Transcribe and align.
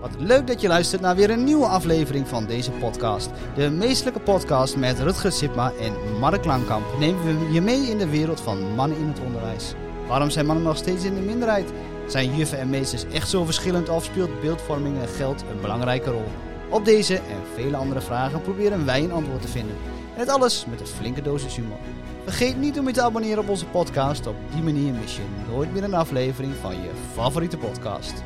Wat 0.00 0.10
leuk 0.18 0.46
dat 0.46 0.60
je 0.60 0.68
luistert 0.68 1.02
naar 1.02 1.16
weer 1.16 1.30
een 1.30 1.44
nieuwe 1.44 1.66
aflevering 1.66 2.28
van 2.28 2.46
deze 2.46 2.70
podcast. 2.70 3.30
De 3.54 3.70
meestelijke 3.70 4.20
podcast 4.20 4.76
met 4.76 4.98
Rutger 4.98 5.32
Sipma 5.32 5.72
en 5.80 6.18
Mark 6.18 6.44
Langkamp 6.44 6.84
nemen 6.98 7.24
we 7.24 7.52
je 7.52 7.60
mee 7.60 7.80
in 7.80 7.98
de 7.98 8.08
wereld 8.08 8.40
van 8.40 8.74
mannen 8.74 8.98
in 8.98 9.08
het 9.08 9.20
onderwijs. 9.20 9.74
Waarom 10.08 10.30
zijn 10.30 10.46
mannen 10.46 10.64
nog 10.64 10.76
steeds 10.76 11.04
in 11.04 11.14
de 11.14 11.20
minderheid? 11.20 11.72
Zijn 12.06 12.36
juffen 12.36 12.58
en 12.58 12.70
meesters 12.70 13.04
echt 13.12 13.28
zo 13.28 13.44
verschillend 13.44 13.88
of 13.88 14.04
speelt 14.04 14.40
beeldvorming 14.40 15.00
en 15.00 15.08
geld 15.08 15.44
een 15.50 15.60
belangrijke 15.60 16.10
rol? 16.10 16.28
Op 16.70 16.84
deze 16.84 17.14
en 17.14 17.42
vele 17.54 17.76
andere 17.76 18.00
vragen 18.00 18.42
proberen 18.42 18.86
wij 18.86 19.04
een 19.04 19.12
antwoord 19.12 19.42
te 19.42 19.48
vinden. 19.48 19.76
En 20.14 20.20
het 20.20 20.28
alles 20.28 20.64
met 20.70 20.80
een 20.80 20.86
flinke 20.86 21.22
dosis 21.22 21.56
humor. 21.56 21.78
Vergeet 22.24 22.56
niet 22.56 22.78
om 22.78 22.86
je 22.86 22.92
te 22.92 23.02
abonneren 23.02 23.38
op 23.38 23.48
onze 23.48 23.66
podcast. 23.66 24.26
Op 24.26 24.36
die 24.52 24.62
manier 24.62 24.92
mis 24.92 25.16
je 25.16 25.22
nooit 25.52 25.72
meer 25.72 25.84
een 25.84 25.94
aflevering 25.94 26.52
van 26.60 26.74
je 26.74 26.90
favoriete 27.14 27.56
podcast. 27.56 28.22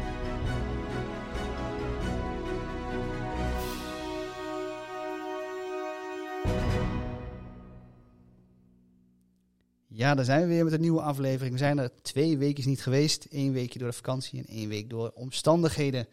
Ja, 10.05 10.15
daar 10.15 10.25
zijn 10.25 10.41
we 10.41 10.47
weer 10.47 10.65
met 10.65 10.73
een 10.73 10.81
nieuwe 10.81 11.01
aflevering. 11.01 11.53
We 11.53 11.59
zijn 11.59 11.79
er 11.79 12.03
twee 12.03 12.39
weken 12.39 12.69
niet 12.69 12.83
geweest. 12.83 13.27
Eén 13.31 13.53
weekje 13.53 13.79
door 13.79 13.89
de 13.89 13.95
vakantie 13.95 14.39
en 14.39 14.47
één 14.47 14.69
week 14.69 14.91
door 14.91 15.11
omstandigheden. 15.15 16.09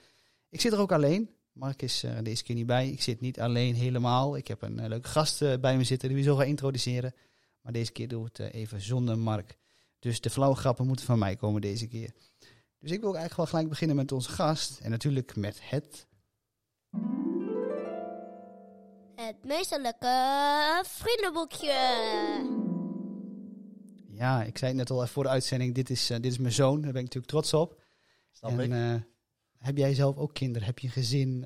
Ik 0.49 0.61
zit 0.61 0.73
er 0.73 0.79
ook 0.79 0.91
alleen. 0.91 1.29
Mark 1.51 1.81
is 1.81 2.03
uh, 2.03 2.11
deze 2.23 2.43
keer 2.43 2.55
niet 2.55 2.65
bij. 2.65 2.89
Ik 2.89 3.01
zit 3.01 3.21
niet 3.21 3.39
alleen 3.39 3.75
helemaal. 3.75 4.37
Ik 4.37 4.47
heb 4.47 4.61
een 4.61 4.79
uh, 4.79 4.87
leuke 4.87 5.07
gast 5.07 5.41
uh, 5.41 5.53
bij 5.61 5.77
me 5.77 5.83
zitten 5.83 6.09
die 6.09 6.17
we 6.17 6.23
zo 6.23 6.35
gaan 6.35 6.45
introduceren. 6.45 7.13
Maar 7.61 7.73
deze 7.73 7.91
keer 7.91 8.07
doen 8.07 8.23
we 8.23 8.29
het 8.33 8.53
even 8.53 8.81
zonder 8.81 9.17
Mark. 9.17 9.57
Dus 9.99 10.21
de 10.21 10.29
flauwe 10.29 10.55
grappen 10.55 10.87
moeten 10.87 11.05
van 11.05 11.19
mij 11.19 11.35
komen 11.35 11.61
deze 11.61 11.87
keer. 11.87 12.11
Dus 12.79 12.91
ik 12.91 13.01
wil 13.01 13.15
eigenlijk 13.15 13.35
wel 13.35 13.45
gelijk 13.45 13.69
beginnen 13.69 13.95
met 13.95 14.11
onze 14.11 14.29
gast. 14.29 14.79
En 14.79 14.89
natuurlijk 14.89 15.35
met 15.35 15.59
het... 15.63 16.07
Het 19.15 19.43
meesterlijke 19.43 20.83
vriendenboekje. 20.83 22.70
Ja, 24.21 24.43
ik 24.43 24.57
zei 24.57 24.71
het 24.71 24.79
net 24.79 24.89
al 24.89 25.01
even 25.01 25.13
voor 25.13 25.23
de 25.23 25.29
uitzending. 25.29 25.75
Dit 25.75 25.89
is, 25.89 26.07
dit 26.07 26.25
is 26.25 26.37
mijn 26.37 26.53
zoon. 26.53 26.81
Daar 26.81 26.91
ben 26.91 27.01
ik 27.01 27.13
natuurlijk 27.13 27.31
trots 27.31 27.53
op. 27.53 27.81
Snap 28.31 28.59
en, 28.59 28.71
ik. 28.71 29.03
heb 29.57 29.77
jij 29.77 29.93
zelf 29.93 30.17
ook 30.17 30.33
kinderen? 30.33 30.67
Heb 30.67 30.79
je 30.79 30.87
een 30.87 30.93
gezin? 30.93 31.45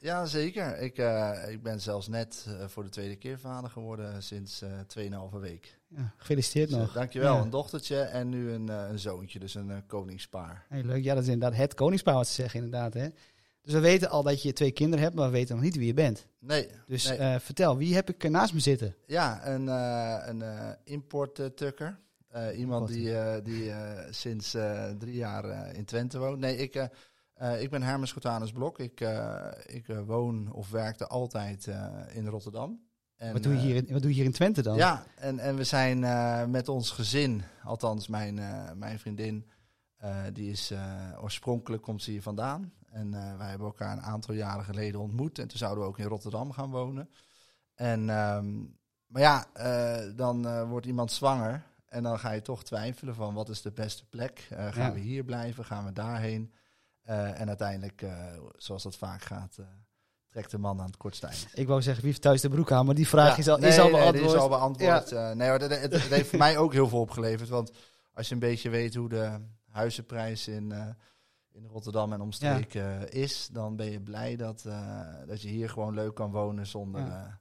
Ja, 0.00 0.26
zeker. 0.26 0.78
Ik, 0.78 0.98
uh, 0.98 1.32
ik 1.48 1.62
ben 1.62 1.80
zelfs 1.80 2.08
net 2.08 2.46
uh, 2.48 2.68
voor 2.68 2.82
de 2.82 2.88
tweede 2.88 3.16
keer 3.16 3.38
vader 3.38 3.70
geworden 3.70 4.22
sinds 4.22 4.62
uh, 4.62 5.30
2,5 5.32 5.38
week. 5.40 5.78
Ja, 5.88 6.14
gefeliciteerd 6.16 6.68
dus, 6.68 6.78
nog. 6.78 6.92
dankjewel. 6.92 7.34
Ja. 7.34 7.40
Een 7.40 7.50
dochtertje 7.50 8.00
en 8.00 8.28
nu 8.28 8.50
een, 8.50 8.68
een 8.68 8.98
zoontje, 8.98 9.38
dus 9.38 9.54
een 9.54 9.86
koningspaar. 9.86 10.64
Hey, 10.68 10.82
leuk. 10.82 11.04
Ja, 11.04 11.14
dat 11.14 11.22
is 11.22 11.28
inderdaad 11.28 11.58
het 11.58 11.74
koningspaar 11.74 12.14
wat 12.14 12.26
ze 12.26 12.34
zeggen 12.34 12.64
inderdaad. 12.64 12.94
Hè? 12.94 13.08
Dus 13.62 13.72
we 13.72 13.80
weten 13.80 14.10
al 14.10 14.22
dat 14.22 14.42
je 14.42 14.52
twee 14.52 14.72
kinderen 14.72 15.04
hebt, 15.04 15.16
maar 15.16 15.26
we 15.26 15.32
weten 15.32 15.54
nog 15.54 15.64
niet 15.64 15.76
wie 15.76 15.86
je 15.86 15.94
bent. 15.94 16.26
Nee. 16.38 16.68
Dus 16.86 17.08
nee. 17.08 17.38
vertel, 17.38 17.76
wie 17.76 17.94
heb 17.94 18.08
ik 18.08 18.30
naast 18.30 18.52
me 18.52 18.60
zitten? 18.60 18.96
Ja, 19.06 19.46
een, 19.46 19.66
een 20.28 20.76
import-tukker. 20.84 21.98
Iemand 22.56 22.88
die, 22.88 23.42
die 23.42 23.72
sinds 24.10 24.50
drie 24.98 25.14
jaar 25.14 25.74
in 25.74 25.84
Twente 25.84 26.18
woont. 26.18 26.38
Nee, 26.38 26.56
ik... 26.56 26.88
Uh, 27.42 27.62
ik 27.62 27.70
ben 27.70 27.82
Hermes 27.82 28.12
Gotanus 28.12 28.52
Blok. 28.52 28.78
Ik, 28.78 29.00
uh, 29.00 29.46
ik 29.66 29.88
uh, 29.88 30.00
woon 30.00 30.52
of 30.52 30.70
werkte 30.70 31.06
altijd 31.06 31.66
in 32.12 32.26
Rotterdam. 32.26 32.80
En, 33.16 33.32
wat, 33.32 33.42
doe 33.42 33.52
je 33.52 33.58
hier 33.58 33.76
in, 33.76 33.92
wat 33.92 34.02
doe 34.02 34.10
je 34.10 34.16
hier 34.16 34.24
in 34.24 34.32
Twente 34.32 34.62
dan? 34.62 34.76
Ja, 34.76 35.06
en, 35.16 35.38
en 35.38 35.56
we 35.56 35.64
zijn 35.64 36.00
met 36.50 36.68
ons 36.68 36.90
gezin, 36.90 37.42
althans 37.64 38.08
mijn, 38.08 38.34
mijn 38.78 38.98
vriendin, 38.98 39.46
die 40.32 40.50
is 40.50 40.72
oorspronkelijk 41.20 41.82
komt 41.82 42.02
ze 42.02 42.10
hier 42.10 42.22
vandaan. 42.22 42.72
En 42.90 43.10
wij 43.38 43.48
hebben 43.48 43.66
elkaar 43.66 43.92
een 43.92 44.02
aantal 44.02 44.34
jaren 44.34 44.64
geleden 44.64 45.00
ontmoet. 45.00 45.38
En 45.38 45.48
toen 45.48 45.58
zouden 45.58 45.82
we 45.82 45.88
ook 45.88 45.98
in 45.98 46.06
Rotterdam 46.06 46.52
gaan 46.52 46.70
wonen. 46.70 47.08
En, 47.74 48.08
um, 48.08 48.76
maar 49.06 49.22
ja, 49.22 49.46
dan 50.14 50.66
wordt 50.68 50.86
iemand 50.86 51.12
zwanger. 51.12 51.62
En 51.86 52.02
dan 52.02 52.18
ga 52.18 52.30
je 52.30 52.42
toch 52.42 52.64
twijfelen 52.64 53.14
van 53.14 53.34
wat 53.34 53.48
is 53.48 53.62
de 53.62 53.72
beste 53.72 54.04
plek? 54.06 54.46
gaan 54.50 54.72
Ja. 54.88 54.92
we 54.92 55.00
hier 55.00 55.24
blijven? 55.24 55.64
Gaan 55.64 55.84
we 55.84 55.92
daarheen? 55.92 56.52
Uh, 57.08 57.40
en 57.40 57.48
uiteindelijk, 57.48 58.02
uh, 58.02 58.24
zoals 58.56 58.82
dat 58.82 58.96
vaak 58.96 59.22
gaat, 59.22 59.58
trekt 60.28 60.50
de 60.50 60.58
man 60.58 60.80
aan 60.80 60.86
het 60.86 60.96
kortste 60.96 61.26
eind. 61.26 61.46
Ik 61.54 61.66
wou 61.66 61.82
zeggen, 61.82 62.02
wie 62.02 62.10
heeft 62.10 62.22
thuis 62.22 62.40
de 62.40 62.48
broek 62.48 62.72
aan? 62.72 62.86
Maar 62.86 62.94
die 62.94 63.08
vraag 63.08 63.30
Ja, 63.32 63.36
is, 63.36 63.48
al, 63.48 63.58
nee, 63.58 63.68
is 63.70 63.78
al 63.78 63.82
nee, 63.82 63.92
beantwoord. 63.92 64.24
die 64.26 64.34
is 64.34 64.40
al 64.40 64.48
beantwoord. 64.48 65.08
Ja. 65.10 65.34
nee, 65.34 65.48
maar 65.48 65.60
het 65.60 65.92
heeft 66.08 66.28
voor 66.28 66.38
mij 66.38 66.58
ook 66.58 66.72
heel 66.72 66.88
veel 66.88 67.00
opgeleverd. 67.00 67.48
Want 67.48 67.70
als 68.12 68.28
je 68.28 68.34
een 68.34 68.40
beetje 68.40 68.68
weet 68.70 68.94
hoe 68.94 69.08
de 69.08 69.38
huizenprijs 69.70 70.48
in, 70.48 70.72
in 71.52 71.66
Rotterdam 71.66 72.12
en 72.12 72.20
omstreken 72.20 73.10
is, 73.12 73.48
dan 73.52 73.76
ben 73.76 73.90
je 73.90 74.00
blij 74.00 74.36
dat, 74.36 74.64
dat 75.26 75.42
je 75.42 75.48
hier 75.48 75.70
gewoon 75.70 75.94
leuk 75.94 76.14
kan 76.14 76.30
wonen 76.30 76.66
zonder... 76.66 77.38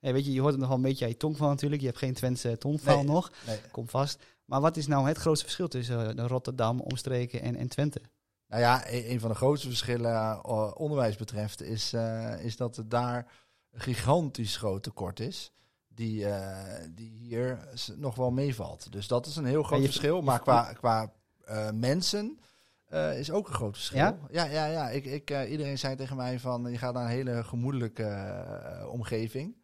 Weet 0.00 0.24
je, 0.24 0.32
je 0.32 0.40
hoort 0.40 0.50
het 0.52 0.60
nog 0.60 0.68
wel 0.68 0.78
een 0.78 0.82
beetje 0.84 1.04
aan 1.04 1.10
je 1.10 1.16
tongval 1.16 1.48
natuurlijk. 1.48 1.80
Je 1.80 1.86
hebt 1.86 1.98
geen 1.98 2.14
Twentse 2.14 2.58
tongval 2.58 2.96
Nee, 2.96 3.04
nog. 3.04 3.32
nee. 3.46 3.60
Komt 3.70 3.90
vast. 3.90 4.22
Maar 4.44 4.60
wat 4.60 4.76
is 4.76 4.86
nou 4.86 5.08
het 5.08 5.16
grootste 5.18 5.44
verschil 5.44 5.68
tussen 5.68 6.18
uh, 6.18 6.26
Rotterdam, 6.26 6.80
omstreken 6.80 7.40
en, 7.42 7.56
en 7.56 7.68
Twente? 7.68 8.00
Nou 8.48 8.62
ja, 8.62 8.88
een, 8.90 9.10
een 9.10 9.20
van 9.20 9.30
de 9.30 9.36
grootste 9.36 9.68
verschillen 9.68 10.12
uh, 10.46 10.70
onderwijs 10.74 11.16
betreft 11.16 11.62
is, 11.62 11.92
uh, 11.94 12.44
is 12.44 12.56
dat 12.56 12.76
er 12.76 12.88
daar 12.88 13.32
een 13.70 13.80
gigantisch 13.80 14.56
groot 14.56 14.82
tekort 14.82 15.20
is. 15.20 15.52
Die, 15.88 16.20
uh, 16.20 16.56
die 16.90 17.10
hier 17.10 17.68
nog 17.96 18.14
wel 18.14 18.30
meevalt. 18.30 18.92
Dus 18.92 19.06
dat 19.06 19.26
is 19.26 19.36
een 19.36 19.44
heel 19.44 19.62
groot 19.62 19.78
je- 19.80 19.84
verschil. 19.84 20.22
Maar 20.22 20.40
qua, 20.40 20.72
qua 20.72 21.12
mensen 21.74 22.38
is 23.16 23.30
ook 23.30 23.48
een 23.48 23.54
groot 23.54 23.74
verschil. 23.76 23.98
Ja? 23.98 24.18
ja, 24.30 24.44
ja. 24.44 24.66
ja. 24.66 24.88
Ik, 24.90 25.04
ik, 25.04 25.30
eh, 25.30 25.50
iedereen 25.50 25.78
zei 25.78 25.96
tegen 25.96 26.16
mij 26.16 26.38
van 26.38 26.70
je 26.70 26.78
gaat 26.78 26.94
naar 26.94 27.02
een 27.04 27.10
hele 27.10 27.44
gemoedelijke 27.44 28.02
eh, 28.02 28.88
omgeving. 28.92 29.56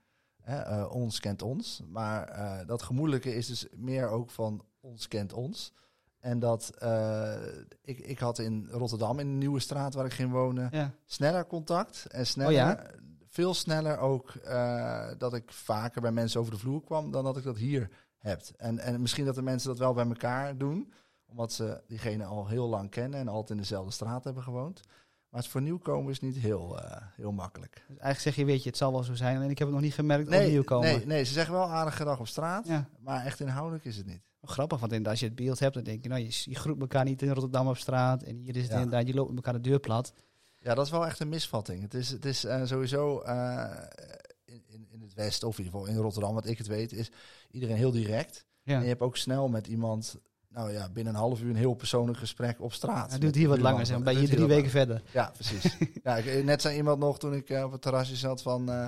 Hè, 0.45 0.59
eh, 0.59 0.95
ons 0.95 1.21
kent 1.21 1.43
ons. 1.43 1.83
Maar 1.89 2.29
eh, 2.29 2.67
dat 2.67 2.83
gemoedelijke 2.83 3.35
is 3.35 3.47
dus 3.47 3.67
meer 3.77 4.09
ook 4.09 4.31
van 4.31 4.65
ons 4.81 5.09
kent 5.09 5.33
ons. 5.33 5.73
En 6.21 6.39
dat 6.39 6.71
eh, 6.79 7.35
ik, 7.83 7.99
ik 7.99 8.19
had 8.19 8.39
in 8.39 8.69
Rotterdam, 8.71 9.19
in 9.19 9.27
de 9.27 9.33
nieuwe 9.37 9.61
straat 9.61 9.95
waar 9.95 10.05
ik 10.05 10.13
ging 10.13 10.31
wonen, 10.33 10.69
Ja. 10.73 10.91
sneller 11.05 11.47
contact. 11.47 12.07
En 12.07 12.27
sneller, 12.27 12.51
Oh 12.53 12.57
ja? 12.59 12.87
veel 13.27 13.55
sneller 13.55 13.99
ook 13.99 14.33
dat 15.19 15.35
ik 15.35 15.53
vaker 15.53 16.01
bij 16.01 16.13
mensen 16.13 16.41
over 16.41 16.53
de 16.53 16.59
vloer 16.59 16.83
kwam 16.85 17.11
dan 17.11 17.25
dat 17.25 17.37
ik 17.37 17.45
dat 17.45 17.57
hier 17.57 17.91
heb. 18.19 18.43
En, 18.57 18.79
en 18.79 19.01
misschien 19.01 19.25
dat 19.25 19.35
de 19.35 19.43
mensen 19.43 19.69
dat 19.69 19.79
wel 19.79 19.95
bij 19.95 20.07
elkaar 20.07 20.59
doen, 20.59 20.93
omdat 21.27 21.53
ze 21.53 21.83
diegene 21.87 22.25
al 22.25 22.49
heel 22.49 22.69
lang 22.69 22.91
kennen 22.91 23.21
en 23.21 23.29
altijd 23.29 23.51
in 23.51 23.57
dezelfde 23.57 23.93
straat 23.93 24.25
hebben 24.25 24.43
gewoond. 24.43 24.81
Maar 25.35 25.43
het 25.43 25.53
voor 25.53 25.63
nieuwkomers 25.63 26.21
niet 26.21 26.37
heel, 26.37 26.81
eh, 26.81 27.03
heel 27.17 27.33
makkelijk. 27.33 27.75
Dus 27.75 27.87
eigenlijk 27.87 28.21
zeg 28.21 28.35
je, 28.35 28.45
weet 28.45 28.63
je, 28.63 28.69
het 28.69 28.79
zal 28.79 28.93
wel 28.93 29.03
zo 29.03 29.15
zijn. 29.15 29.37
Alleen 29.37 29.51
ik 29.51 29.59
heb 29.59 29.67
het 29.67 29.77
nog 29.77 29.85
niet 29.85 29.95
gemerkt 29.95 30.29
nee, 30.29 30.63
komen. 30.63 30.89
nee, 30.89 31.07
nee, 31.07 31.25
ze 31.25 31.33
zeggen 31.33 31.55
wel 31.55 31.71
aardig 31.71 31.97
gedag 31.97 32.21
op 32.21 32.27
straat, 32.27 32.67
Ja, 32.67 32.89
maar 33.01 33.25
echt 33.25 33.41
inhoudelijk 33.41 33.85
is 33.85 33.97
het 33.97 34.07
niet. 34.07 34.21
grappig, 34.43 34.81
want 34.81 35.09
als 35.09 35.21
je 35.21 35.27
het 35.27 35.35
beeld 35.35 35.59
hebt, 35.59 35.75
dan 35.75 35.83
denk 35.83 36.03
je, 36.03 36.09
nou, 36.09 36.21
je, 36.21 36.43
je 36.45 36.55
groet 36.55 36.81
elkaar 36.81 37.05
niet 37.05 37.23
in 37.23 37.29
Rotterdam 37.29 37.69
op 37.69 37.77
straat. 37.77 38.23
En 38.23 38.37
hier 38.37 38.57
is 38.57 38.63
het 38.63 38.71
Ja. 38.71 38.77
inderdaad, 38.77 39.07
je 39.07 39.15
loopt 39.15 39.29
met 39.29 39.37
elkaar 39.45 39.63
de 39.63 39.69
deur 39.69 39.81
plat. 39.81 40.13
Ja, 40.59 40.75
dat 40.75 40.85
is 40.85 40.91
wel 40.91 41.07
echt 41.07 41.21
een 41.21 41.29
misvatting. 41.29 41.83
Het 41.83 41.95
is, 41.95 42.11
het 42.11 42.25
is 42.25 42.45
eh, 42.45 42.65
sowieso 42.65 43.21
eh, 43.21 43.71
in, 44.45 44.63
in, 44.67 44.87
in 44.91 45.01
het 45.01 45.15
Westen, 45.15 45.49
of 45.49 45.59
in 45.59 45.65
ieder 45.65 45.79
geval 45.81 45.95
in 45.95 46.03
Rotterdam, 46.03 46.35
wat 46.35 46.47
ik 46.47 46.59
het 46.59 46.67
weet, 46.67 46.93
is 46.93 47.11
iedereen 47.51 47.77
heel 47.77 47.91
direct. 47.93 48.47
Ja. 48.63 48.75
En 48.77 48.83
je 48.83 48.89
hebt 48.89 49.01
ook 49.01 49.17
snel 49.17 49.49
met 49.49 49.67
iemand, 49.67 50.17
nou 50.55 50.73
ja, 50.73 50.89
binnen 50.89 51.13
een 51.15 51.19
half 51.21 51.41
uur 51.41 51.51
een 51.51 51.57
heel 51.57 51.75
persoonlijk 51.75 52.19
gesprek 52.19 52.61
op 52.61 52.73
straat. 52.73 53.11
Met 53.11 53.21
doet 53.21 53.35
hier 53.35 53.49
wat 53.49 53.59
langer, 53.61 53.87
zeg, 53.87 54.03
ben 54.03 54.21
je 54.21 54.29
drie 54.29 54.47
weken 54.47 54.71
verder. 54.71 55.03
Ja, 55.13 55.31
precies. 55.35 55.77
ja, 56.05 56.17
ik, 56.17 56.45
net 56.45 56.61
zei 56.63 56.77
iemand 56.77 56.99
nog 56.99 57.19
toen 57.19 57.35
ik 57.35 57.51
eh, 57.51 57.65
op 57.65 57.73
het 57.73 57.83
terrasje 57.83 58.17
zat 58.17 58.43
van 58.43 58.71
eh, 58.71 58.87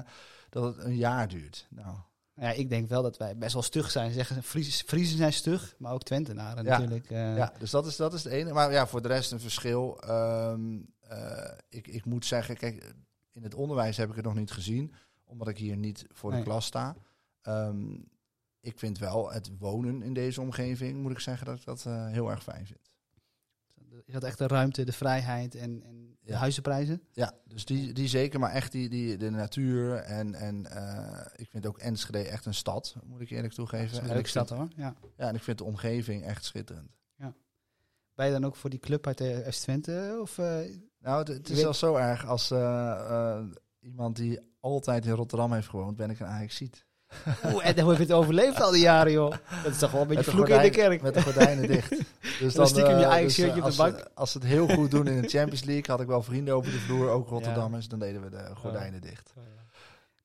dat 0.49 0.65
het 0.77 0.85
een 0.85 0.97
jaar 0.97 1.29
duurt. 1.29 1.67
Nou, 1.71 1.97
Ja, 2.35 2.51
ik 2.51 2.69
denk 2.69 2.89
wel 2.89 3.03
dat 3.03 3.17
wij 3.17 3.37
best 3.37 3.53
wel 3.53 3.63
stug 3.63 3.91
zijn. 3.91 4.13
Zeggen, 4.13 4.43
Fries, 4.43 4.83
Friesen 4.87 5.17
zijn 5.17 5.33
stug, 5.33 5.75
maar 5.79 5.93
ook 5.93 6.03
Twentenaren 6.03 6.65
Ja. 6.65 6.71
natuurlijk. 6.79 7.11
eh. 7.11 7.37
ja, 7.37 7.53
dus 7.59 7.71
dat 7.71 7.87
is, 7.87 7.97
dat 7.97 8.15
is 8.15 8.25
het 8.25 8.33
ene. 8.33 8.53
Maar 8.53 8.73
ja, 8.73 8.87
voor 8.87 9.03
de 9.03 9.09
rest 9.09 9.33
een 9.33 9.41
verschil. 9.41 10.01
Ehm, 10.01 10.79
eh, 11.01 11.53
ik, 11.69 11.87
ik 11.87 12.05
moet 12.05 12.27
zeggen, 12.27 12.57
kijk, 12.57 12.95
in 13.33 13.43
het 13.43 13.55
onderwijs 13.55 13.97
heb 13.97 14.09
ik 14.11 14.17
het 14.17 14.25
nog 14.25 14.35
niet 14.35 14.51
gezien, 14.51 14.93
omdat 15.25 15.49
ik 15.49 15.59
hier 15.59 15.77
niet 15.77 16.07
voor 16.13 16.31
de 16.33 16.43
klas 16.43 16.67
sta. 16.67 16.97
Ehm, 17.43 17.85
ik 18.67 18.79
vind 18.79 18.99
wel 18.99 19.33
het 19.33 19.51
wonen 19.59 20.03
in 20.03 20.15
deze 20.15 20.41
omgeving, 20.41 21.03
moet 21.03 21.13
ik 21.13 21.19
zeggen, 21.19 21.47
dat 21.47 21.59
ik 21.59 21.65
dat 21.65 21.85
eh, 21.87 22.07
heel 22.07 22.31
erg 22.31 22.43
fijn 22.43 22.67
vind. 22.67 22.95
Is 24.05 24.13
dat 24.13 24.25
echt 24.25 24.39
de 24.39 24.47
ruimte, 24.47 24.85
de 24.85 24.93
vrijheid 24.93 25.55
en, 25.55 25.83
en 25.83 26.17
de 26.21 26.33
Ja. 26.33 26.39
huizenprijzen? 26.39 27.03
Ja, 27.13 27.33
dus 27.45 27.65
die, 27.65 27.93
die 27.93 28.09
zeker, 28.09 28.41
maar 28.41 28.51
echt 28.53 28.73
die, 28.73 28.89
die, 28.89 29.17
de 29.17 29.31
natuur 29.31 29.95
en, 29.97 30.35
en 30.35 30.67
eh, 30.67 31.27
ik 31.37 31.49
vind 31.51 31.67
ook 31.67 31.79
Enschede 31.79 32.19
echt 32.29 32.47
een 32.47 32.55
stad, 32.55 32.97
moet 33.05 33.21
ik 33.21 33.31
eerlijk 33.31 33.53
toegeven. 33.55 33.97
een 33.97 34.03
En 34.03 34.07
leuke 34.07 34.19
ik 34.21 34.27
vind- 34.29 34.47
stad 34.47 34.59
hoor. 34.59 34.69
Ja. 34.77 34.95
Ja, 35.17 35.29
en 35.29 35.35
ik 35.35 35.43
vind 35.43 35.59
de 35.59 35.65
omgeving 35.65 36.25
echt 36.25 36.45
schitterend. 36.45 36.95
Ben 38.15 38.27
je 38.27 38.33
dan 38.33 38.45
ook 38.45 38.57
voor 38.57 38.71
die 38.71 38.79
club 38.79 39.07
uit 39.07 39.19
de 39.19 39.47
Twente? 39.51 40.19
Of, 40.21 40.39
eh, 40.39 40.59
Nou, 40.99 41.19
het, 41.19 41.29
het 41.29 41.37
Je 41.37 41.43
is 41.43 41.49
weet- 41.49 41.59
zelfs 41.59 41.79
zo 41.79 41.95
erg 41.97 42.27
als 42.27 42.51
eh, 42.51 42.93
eh, 42.93 43.45
iemand 43.81 44.17
die 44.17 44.39
altijd 44.61 45.07
in 45.07 45.13
Rotterdam 45.13 45.53
heeft 45.53 45.69
gewoond, 45.69 45.97
ben 45.97 46.11
ik 46.11 46.21
een 46.21 46.27
Ajaxiet. 46.27 46.86
Oeh, 47.53 47.67
en 47.67 47.81
hoe 47.81 47.89
heb 47.89 47.99
je 47.99 48.05
het 48.05 48.13
overleefd 48.13 48.61
al 48.61 48.71
die 48.71 48.81
jaren, 48.81 49.13
joh? 49.13 49.31
Dat 49.63 49.73
is 49.73 49.79
toch 49.79 49.91
wel 49.91 50.01
een 50.01 50.09
beetje 50.09 50.31
vloek 50.31 50.49
in 50.49 50.61
de 50.61 50.71
kerk. 50.71 51.03
Met 51.03 51.15
de 51.15 51.23
gordijnen 51.23 51.69
dicht. 51.69 51.95
Dus 52.41 52.55
dan 52.55 52.67
stiekem 52.67 52.99
je 52.99 53.05
eh, 53.05 53.11
eigen 53.11 53.31
shirtje 53.31 53.59
op 53.59 53.65
als 53.65 53.77
de 53.77 53.83
bank. 53.83 53.99
Ze, 53.99 54.09
als 54.15 54.33
ze 54.33 54.39
het 54.39 54.47
heel 54.47 54.69
goed 54.69 54.91
doen 54.91 55.07
in 55.07 55.23
de 55.23 55.29
Champions 55.29 55.65
League, 55.65 55.85
had 55.87 56.01
ik 56.01 56.07
wel 56.07 56.23
vrienden 56.23 56.55
over 56.55 56.73
de 56.73 56.79
vloer, 56.79 57.09
ook 57.09 57.29
Rotterdammers. 57.29 57.89
Dan 57.89 57.99
deden 57.99 58.23
we 58.23 58.31
de 58.31 58.51
gordijnen 58.55 59.01
dicht. 59.01 59.33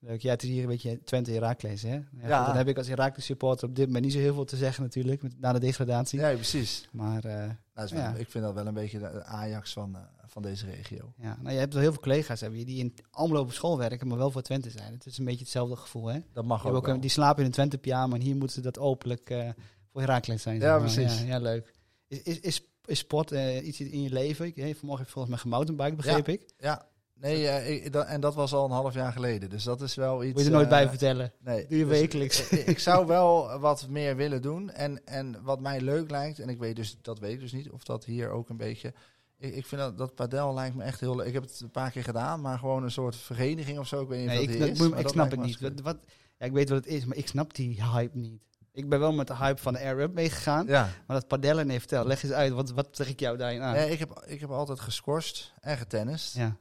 Leuk. 0.03 0.21
Ja, 0.21 0.29
het 0.31 0.43
is 0.43 0.49
hier 0.49 0.61
een 0.61 0.67
beetje 0.69 1.03
Twente 1.03 1.31
Herakles, 1.31 1.81
hè? 1.81 1.99
Ja, 2.21 2.45
dan 2.45 2.55
heb 2.55 2.67
ik 2.67 2.77
als 2.77 2.87
Herakles 2.87 3.25
supporter 3.25 3.67
op 3.67 3.75
dit 3.75 3.85
moment 3.85 4.03
niet 4.03 4.13
zo 4.13 4.19
heel 4.19 4.33
veel 4.33 4.45
te 4.45 4.55
zeggen 4.57 4.83
natuurlijk, 4.83 5.21
met, 5.21 5.39
na 5.39 5.53
de 5.53 5.59
degradatie. 5.59 6.19
Ja, 6.19 6.33
precies. 6.33 6.87
Maar 6.91 7.25
eh, 7.25 7.33
Nou, 7.35 7.89
wel- 7.89 7.99
Ja. 7.99 8.13
Ik 8.15 8.29
vind 8.31 8.43
dat 8.43 8.53
wel 8.53 8.65
een 8.67 8.73
beetje 8.73 8.99
de 8.99 9.23
Ajax 9.23 9.73
van, 9.73 9.95
eh, 9.95 10.01
van 10.25 10.41
deze 10.41 10.65
regio. 10.65 11.13
ja, 11.17 11.37
nou, 11.41 11.53
je 11.53 11.59
hebt 11.59 11.73
wel 11.73 11.81
heel 11.81 11.91
veel 11.91 12.01
collega's 12.01 12.41
hebben 12.41 12.59
je, 12.59 12.65
die 12.65 12.79
in 12.79 12.95
Almelo 13.11 13.41
op 13.41 13.51
school 13.53 13.77
werken, 13.77 14.07
maar 14.07 14.17
wel 14.17 14.31
voor 14.31 14.41
Twente 14.41 14.69
zijn. 14.69 14.93
Het 14.93 15.05
is 15.05 15.17
een 15.17 15.25
beetje 15.25 15.39
hetzelfde 15.43 15.75
gevoel, 15.75 16.07
hè? 16.07 16.19
Dat 16.33 16.45
mag 16.45 16.67
ook, 16.67 16.75
ook 16.75 16.87
een- 16.87 16.99
die 16.99 17.09
slapen 17.09 17.39
in 17.39 17.45
een 17.45 17.51
Twente 17.51 17.77
pyjama 17.77 18.15
en 18.15 18.21
hier 18.21 18.35
moeten 18.35 18.55
ze 18.55 18.61
dat 18.61 18.79
openlijk 18.79 19.29
eh, 19.29 19.49
voor 19.91 20.01
Herakles 20.01 20.41
zijn. 20.41 20.59
Ja, 20.59 20.79
precies. 20.79 21.19
Ja, 21.21 21.25
ja, 21.27 21.39
leuk. 21.39 21.73
Is, 22.07 22.21
is, 22.21 22.39
is, 22.39 22.61
is 22.85 22.99
sport 22.99 23.31
iets 23.63 23.79
in 23.81 24.01
je 24.01 24.09
leven? 24.09 24.45
Ik, 24.45 24.55
hey, 24.55 24.75
vanmorgen 24.75 24.97
heb 25.05 25.05
je 25.07 25.11
volgens 25.13 25.33
mij 25.33 25.37
gemountainbike, 25.43 25.95
begreep 25.95 26.27
ik. 26.27 26.53
Ja, 26.57 26.87
nee, 27.21 27.81
ik, 27.81 27.95
en 27.95 28.21
dat 28.21 28.35
was 28.35 28.53
al 28.53 28.65
een 28.65 28.71
half 28.71 28.93
jaar 28.93 29.11
geleden. 29.11 29.49
Dus 29.49 29.63
dat 29.63 29.81
is 29.81 29.95
wel 29.95 30.23
iets... 30.23 30.33
Moet 30.33 30.41
je 30.41 30.47
er 30.47 30.53
nooit 30.53 30.65
eh, 30.65 30.71
bij 30.71 30.89
vertellen. 30.89 31.33
Nee. 31.39 31.67
Doe 31.67 31.77
je 31.77 31.85
Dus 31.85 31.99
wekelijks. 31.99 32.49
ik, 32.49 32.65
ik 32.65 32.79
zou 32.79 33.07
wel 33.07 33.59
wat 33.59 33.87
meer 33.89 34.15
willen 34.15 34.41
doen. 34.41 34.69
En, 34.71 35.05
en 35.05 35.43
wat 35.43 35.59
mij 35.59 35.81
leuk 35.81 36.11
lijkt, 36.11 36.39
en 36.39 36.49
ik 36.49 36.59
weet 36.59 36.75
dus, 36.75 36.97
dat 37.01 37.19
weet 37.19 37.33
ik 37.33 37.39
dus 37.39 37.51
niet, 37.51 37.69
of 37.69 37.83
dat 37.83 38.05
hier 38.05 38.29
ook 38.29 38.49
een 38.49 38.57
beetje... 38.57 38.93
Ik, 39.37 39.55
ik 39.55 39.65
vind 39.65 39.81
dat, 39.81 39.97
dat 39.97 40.15
padel 40.15 40.53
lijkt 40.53 40.75
me 40.75 40.83
echt 40.83 40.99
heel 40.99 41.15
leuk. 41.15 41.27
Ik 41.27 41.33
heb 41.33 41.43
het 41.43 41.59
een 41.59 41.71
paar 41.71 41.91
keer 41.91 42.03
gedaan, 42.03 42.41
maar 42.41 42.59
gewoon 42.59 42.83
een 42.83 42.91
soort 42.91 43.15
vereniging 43.15 43.79
of 43.79 43.87
zo. 43.87 44.01
Ik 44.01 44.07
weet 44.07 44.19
niet 44.19 44.27
Nee, 44.27 44.37
of 44.37 44.53
ik, 44.53 44.59
dat 44.59 44.67
is. 44.69 44.99
ik 44.99 45.07
snap 45.07 45.31
het 45.31 45.41
niet. 45.41 45.59
Wat, 45.59 45.79
wat, 45.81 45.97
ja, 46.37 46.45
ik 46.45 46.51
weet 46.51 46.69
wat 46.69 46.77
het 46.77 46.93
is, 46.93 47.05
maar 47.05 47.17
ik 47.17 47.27
snap 47.27 47.55
die 47.55 47.83
hype 47.83 48.17
niet. 48.17 48.41
Ik 48.73 48.89
ben 48.89 48.99
wel 48.99 49.13
met 49.13 49.27
de 49.27 49.35
hype 49.35 49.61
van 49.61 49.73
de 49.73 49.79
Air 49.79 49.99
Up 49.99 50.13
meegegaan. 50.13 50.67
Ja. 50.67 50.89
Maar 51.07 51.17
dat 51.17 51.27
padellen, 51.27 51.67
nee, 51.67 51.79
vertel. 51.79 52.05
Leg 52.05 52.23
eens 52.23 52.31
uit. 52.31 52.53
Wat, 52.53 52.71
wat 52.71 52.87
zeg 52.91 53.09
ik 53.09 53.19
jou 53.19 53.37
daarin 53.37 53.61
aan? 53.61 53.73
Nee, 53.73 53.91
ik, 53.91 53.99
heb, 53.99 54.23
ik 54.25 54.39
heb 54.39 54.49
altijd 54.49 54.79
gescorst 54.79 55.53
en 55.59 55.77
getennist. 55.77 56.35
Ja. 56.35 56.55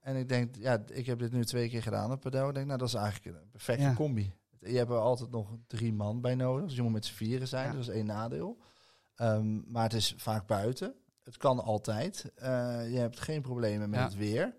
En 0.00 0.16
ik 0.16 0.28
denk, 0.28 0.56
ja, 0.56 0.82
ik 0.92 1.06
heb 1.06 1.18
dit 1.18 1.32
nu 1.32 1.44
twee 1.44 1.68
keer 1.68 1.82
gedaan 1.82 2.12
op 2.12 2.20
padel. 2.20 2.48
Ik 2.48 2.54
denk, 2.54 2.66
nou, 2.66 2.78
dat 2.78 2.88
is 2.88 2.94
eigenlijk 2.94 3.36
een 3.36 3.50
perfecte 3.50 3.82
Ja. 3.82 3.94
combi. 3.94 4.32
Je 4.58 4.76
hebt 4.76 4.90
er 4.90 4.96
altijd 4.98 5.30
nog 5.30 5.56
drie 5.66 5.92
man 5.92 6.20
bij 6.20 6.34
nodig. 6.34 6.66
Dus 6.66 6.76
je 6.76 6.82
moet 6.82 6.92
met 6.92 7.04
z'n 7.06 7.14
vieren 7.14 7.48
zijn. 7.48 7.66
Ja. 7.66 7.72
Dat 7.72 7.80
is 7.80 7.88
één 7.88 8.06
nadeel. 8.06 8.58
Ehm, 9.14 9.70
maar 9.72 9.82
het 9.82 9.92
is 9.92 10.14
vaak 10.16 10.46
buiten. 10.46 10.94
Het 11.24 11.36
kan 11.36 11.60
altijd. 11.62 12.32
Eh, 12.34 12.48
je 12.92 12.98
hebt 12.98 13.20
geen 13.20 13.42
problemen 13.42 13.90
met 13.90 13.98
Ja. 13.98 14.04
het 14.04 14.14
weer. 14.16 14.54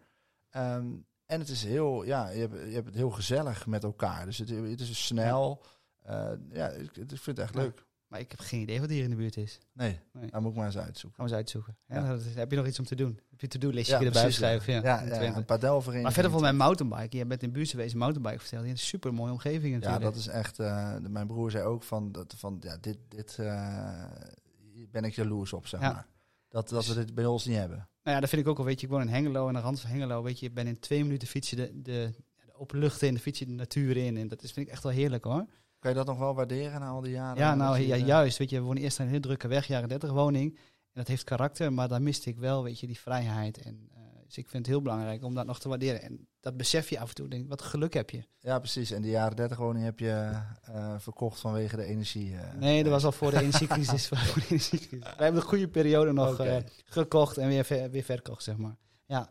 Ehm, 0.49 0.87
en 1.25 1.39
het 1.39 1.49
is 1.49 1.63
heel, 1.63 2.03
ja, 2.03 2.29
je 2.29 2.39
hebt, 2.39 2.53
je 2.53 2.73
hebt 2.73 2.85
het 2.85 2.95
heel 2.95 3.09
gezellig 3.09 3.65
met 3.67 3.83
elkaar. 3.83 4.25
Dus 4.25 4.37
het, 4.37 4.49
het 4.49 4.79
is 4.79 5.05
snel. 5.05 5.63
Eh, 6.01 6.31
ja, 6.49 6.67
ik, 6.69 6.97
ik 6.97 7.07
vind 7.09 7.25
het 7.25 7.39
echt 7.39 7.53
Ja. 7.53 7.59
leuk. 7.61 7.85
Maar 8.11 8.19
ik 8.19 8.31
heb 8.31 8.39
geen 8.39 8.61
idee 8.61 8.79
wat 8.79 8.89
hier 8.89 9.03
in 9.03 9.09
de 9.09 9.15
buurt 9.15 9.37
is. 9.37 9.57
Nee, 9.73 9.99
Nee. 10.13 10.29
daar 10.29 10.41
moet 10.41 10.51
ik 10.51 10.57
maar 10.57 10.65
eens 10.65 10.77
uitzoeken. 10.77 11.17
Gaan 11.19 11.25
we 11.25 11.31
eens 11.31 11.41
uitzoeken. 11.41 11.77
Ja, 11.87 11.95
Ja. 11.95 12.17
heb 12.35 12.51
je 12.51 12.57
nog 12.57 12.67
iets 12.67 12.79
om 12.79 12.85
te 12.85 12.95
doen? 12.95 13.19
Heb 13.29 13.41
je 13.41 13.47
to-do-listje 13.47 13.99
Ja, 13.99 14.05
erbij 14.05 14.31
schrijven? 14.31 14.73
Ja, 14.73 14.81
Ja, 14.81 15.21
ja, 15.21 15.35
een 15.35 15.45
padelvereniging. 15.45 16.03
Maar 16.03 16.11
verder 16.13 16.31
volgens 16.31 16.51
mij 16.51 16.59
mountainbike. 16.67 17.17
Je 17.17 17.25
bent 17.25 17.43
in 17.43 17.51
Buurtsewezen 17.51 17.97
mountainbike 17.97 18.39
verteld. 18.39 18.63
Die 18.63 18.73
is 18.73 18.79
een 18.81 18.87
super 18.87 19.13
mooie 19.13 19.31
omgeving 19.31 19.73
Ja, 19.73 19.79
natuurlijk. 19.79 20.03
dat 20.03 20.15
is 20.15 20.27
echt. 20.27 20.59
eh, 20.59 20.95
mijn 21.09 21.27
broer 21.27 21.51
zei 21.51 21.63
ook 21.63 21.83
van, 21.83 22.11
dat, 22.11 22.33
van 22.37 22.57
ja, 22.59 22.77
dit, 22.81 22.97
dit 23.07 23.37
eh, 23.39 24.03
ben 24.91 25.03
ik 25.03 25.13
jaloers 25.13 25.53
op, 25.53 25.67
zeg 25.67 25.81
Ja. 25.81 25.91
maar. 25.91 26.07
Dat, 26.49 26.69
dat 26.69 26.85
we 26.85 26.93
dit 26.93 27.15
bij 27.15 27.25
ons 27.25 27.45
niet 27.45 27.57
hebben. 27.57 27.77
Nou 28.03 28.15
ja, 28.15 28.19
dat 28.19 28.29
vind 28.29 28.41
ik 28.41 28.47
ook 28.47 28.57
al. 28.57 28.65
Weet 28.65 28.79
je, 28.79 28.85
ik 28.85 28.91
woon 28.91 29.01
in 29.01 29.07
Hengelo. 29.07 29.47
En 29.47 29.53
de 29.53 29.59
rand 29.59 29.79
van 29.79 29.89
Hengelo, 29.89 30.23
weet 30.23 30.39
je, 30.39 30.45
ik 30.45 30.53
ben 30.53 30.67
in 30.67 30.79
twee 30.79 31.03
minuten 31.03 31.27
fietsen 31.27 31.57
de, 31.57 31.81
de, 31.81 32.13
de 32.45 32.53
open 32.53 32.79
lucht 32.79 33.01
in. 33.01 33.13
De 33.13 33.19
fiets 33.19 33.39
je 33.39 33.45
de 33.45 33.51
natuur 33.51 33.97
in. 33.97 34.17
En 34.17 34.27
dat 34.27 34.43
is, 34.43 34.51
vind 34.51 34.65
ik 34.67 34.71
echt 34.73 34.83
wel 34.83 34.91
heerlijk 34.91 35.23
hoor. 35.23 35.45
Kan 35.81 35.91
je 35.91 35.97
dat 35.97 36.05
nog 36.07 36.17
wel 36.17 36.35
waarderen 36.35 36.79
na 36.79 36.87
al 36.89 37.01
die 37.01 37.11
jaren? 37.11 37.37
Ja, 37.37 37.55
nou 37.55 37.79
ja, 37.79 37.95
eh, 37.95 38.05
juist. 38.05 38.37
Weet 38.37 38.49
je, 38.49 38.57
we 38.59 38.65
wonen 38.65 38.81
eerst 38.83 38.99
een 38.99 39.07
heel 39.07 39.19
drukke 39.19 39.47
weg, 39.47 39.67
jaren 39.67 39.89
30 39.89 40.11
woning. 40.11 40.55
En 40.55 40.61
dat 40.93 41.07
heeft 41.07 41.23
karakter, 41.23 41.73
maar 41.73 41.87
daar 41.87 42.01
miste 42.01 42.29
ik 42.29 42.37
wel, 42.37 42.63
weet 42.63 42.79
je, 42.79 42.87
die 42.87 42.99
vrijheid. 42.99 43.57
En, 43.57 43.89
eh, 43.93 43.99
dus 44.25 44.37
ik 44.37 44.49
vind 44.49 44.65
het 44.65 44.73
heel 44.75 44.81
belangrijk 44.81 45.23
om 45.23 45.35
dat 45.35 45.45
nog 45.45 45.59
te 45.59 45.69
waarderen. 45.69 46.01
En 46.01 46.27
dat 46.39 46.57
besef 46.57 46.89
je 46.89 46.99
af 46.99 47.09
en 47.09 47.15
toe. 47.15 47.27
Denk, 47.27 47.49
wat 47.49 47.61
geluk 47.61 47.93
heb 47.93 48.09
je. 48.09 48.23
Ja, 48.39 48.59
precies. 48.59 48.91
En 48.91 49.01
die 49.01 49.11
jaren 49.11 49.35
30 49.35 49.57
woning 49.57 49.83
heb 49.85 49.99
je 49.99 50.29
eh, 50.61 50.93
verkocht 50.97 51.39
vanwege 51.39 51.75
de 51.75 51.83
energie. 51.85 52.35
Nee, 52.59 52.83
dat 52.83 52.91
was 52.91 53.05
al 53.05 53.11
voor 53.11 53.31
de 53.31 53.41
energiecrisis. 53.41 54.07
voor 54.09 54.17
de 54.17 54.45
energiecrisis. 54.49 54.99
Wij 54.99 55.13
hebben 55.25 55.41
een 55.41 55.47
goede 55.47 55.67
periode 55.67 56.11
nog 56.11 56.39
gekocht 56.85 57.37
en 57.37 57.47
weer, 57.47 57.63
ver- 57.65 57.89
weer 57.91 58.03
verkocht, 58.03 58.43
zeg 58.43 58.57
maar. 58.57 58.75
Ja. 59.05 59.29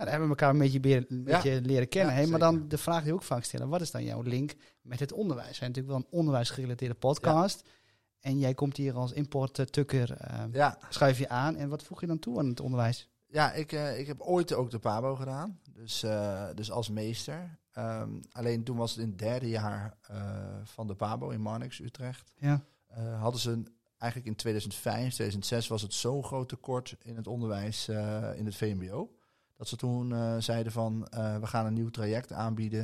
Ja, 0.00 0.06
daar 0.06 0.18
hebben 0.18 0.36
we 0.36 0.42
elkaar 0.42 0.54
een 0.54 0.80
beetje, 0.80 1.06
een 1.08 1.24
beetje 1.24 1.60
leren 1.60 1.88
kennen. 1.88 2.30
Maar 2.30 2.38
dan 2.38 2.68
de 2.68 2.78
vraag 2.78 3.02
die 3.02 3.12
we 3.12 3.18
ook 3.18 3.22
vaak 3.22 3.44
stellen. 3.44 3.68
Wat 3.68 3.80
is 3.80 3.90
dan 3.90 4.04
jouw 4.04 4.22
link 4.22 4.54
met 4.82 5.00
het 5.00 5.12
onderwijs? 5.12 5.48
We 5.48 5.54
zijn 5.54 5.70
natuurlijk 5.70 5.96
wel 5.96 6.06
een 6.06 6.18
onderwijsgerelateerde 6.18 6.94
podcast. 6.94 7.68
En 8.20 8.38
jij 8.38 8.54
komt 8.54 8.76
hier 8.76 8.94
als 8.94 9.12
importtukker, 9.12 10.16
eh 10.16 10.44
Ja, 10.52 10.78
schuif 10.88 11.18
je 11.18 11.28
aan. 11.28 11.56
En 11.56 11.68
wat 11.68 11.82
voeg 11.82 12.00
je 12.00 12.06
dan 12.06 12.18
toe 12.18 12.38
aan 12.38 12.48
het 12.48 12.60
onderwijs? 12.60 13.08
ja 13.30 13.52
ik, 13.52 13.72
eh, 13.72 13.98
ik 13.98 14.06
heb 14.06 14.20
ooit 14.20 14.52
ook 14.52 14.70
de 14.70 14.78
PABO 14.78 15.16
gedaan. 15.16 15.60
Dus, 15.72 16.02
eh, 16.02 16.48
dus 16.54 16.70
als 16.70 16.88
meester. 16.88 17.58
Ehm, 17.72 18.10
alleen 18.32 18.64
toen 18.64 18.76
was 18.76 18.90
het 18.90 19.00
in 19.00 19.08
het 19.08 19.18
derde 19.18 19.48
jaar 19.48 19.96
eh, 20.02 20.16
van 20.64 20.86
de 20.86 20.94
PABO 20.94 21.28
in 21.28 21.40
Marnix, 21.40 21.80
Utrecht. 21.80 22.32
Ja. 22.36 22.64
hadden 23.18 23.40
ze 23.40 23.50
een, 23.50 23.68
eigenlijk 23.98 24.30
in 24.30 24.36
2005, 24.36 25.14
2006 25.14 25.68
was 25.68 25.82
het 25.82 25.94
zo'n 25.94 26.24
groot 26.24 26.48
tekort 26.48 26.96
in 27.02 27.16
het 27.16 27.26
onderwijs 27.26 27.88
in 28.36 28.44
het 28.44 28.56
VMBO. 28.56 29.10
Dat 29.60 29.68
ze 29.68 29.76
toen 29.76 30.12
eh, 30.12 30.34
zeiden 30.38 30.72
van 30.72 31.06
eh, 31.08 31.36
we 31.36 31.46
gaan 31.46 31.66
een 31.66 31.72
nieuw 31.74 31.88
traject 31.90 32.32
aanbieden. 32.32 32.80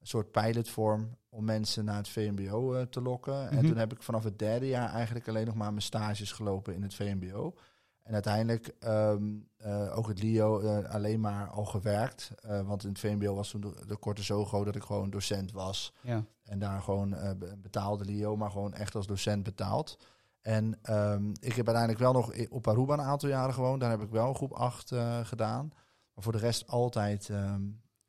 Een 0.00 0.06
soort 0.06 0.30
pilotvorm 0.30 1.16
om 1.28 1.44
mensen 1.44 1.84
naar 1.84 1.96
het 1.96 2.08
VMBO 2.08 2.74
eh, 2.74 2.82
te 2.82 3.00
lokken. 3.02 3.48
En 3.50 3.56
Mhm. 3.56 3.66
toen 3.66 3.76
heb 3.76 3.92
ik 3.92 4.02
vanaf 4.02 4.24
het 4.24 4.38
derde 4.38 4.66
jaar 4.68 4.88
eigenlijk 4.92 5.28
alleen 5.28 5.46
nog 5.46 5.54
maar 5.54 5.70
mijn 5.70 5.82
stages 5.82 6.32
gelopen 6.32 6.74
in 6.74 6.82
het 6.82 6.94
VMBO. 6.94 7.54
En 8.02 8.12
uiteindelijk 8.14 8.74
ehm, 8.78 9.22
eh, 9.56 9.96
ook 9.98 10.08
het 10.08 10.22
LIO 10.22 10.80
alleen 10.82 11.20
maar 11.20 11.48
al 11.48 11.64
gewerkt. 11.64 12.30
Want 12.66 12.82
in 12.82 12.88
het 12.88 12.98
VMBO 12.98 13.34
was 13.34 13.50
toen 13.50 13.60
de, 13.60 13.74
de 13.86 13.96
korte 13.96 14.24
zo 14.24 14.44
groot 14.44 14.64
dat 14.64 14.76
ik 14.76 14.82
gewoon 14.82 15.10
docent 15.10 15.52
was. 15.52 15.92
Ja. 16.00 16.24
En 16.44 16.58
daar 16.58 16.82
gewoon 16.82 17.10
be- 17.38 17.56
betaalde 17.62 18.04
LIO, 18.04 18.36
maar 18.36 18.50
gewoon 18.50 18.74
echt 18.74 18.94
als 18.94 19.06
docent 19.06 19.42
betaald. 19.42 19.98
En 20.40 20.78
ehm, 20.82 21.28
ik 21.30 21.52
heb 21.54 21.66
uiteindelijk 21.66 21.98
wel 21.98 22.12
nog 22.12 22.32
op 22.50 22.68
Aruba 22.68 22.92
een 22.92 23.00
aantal 23.00 23.28
jaren 23.28 23.54
gewoond. 23.54 23.80
Daar 23.80 23.90
heb 23.90 24.02
ik 24.02 24.10
wel 24.10 24.34
groep 24.34 24.52
8 24.52 24.92
eh, 24.92 25.18
gedaan. 25.22 25.72
Maar 26.14 26.24
voor 26.24 26.32
de 26.32 26.38
rest 26.38 26.66
altijd 26.66 27.28
ehm, 27.30 27.62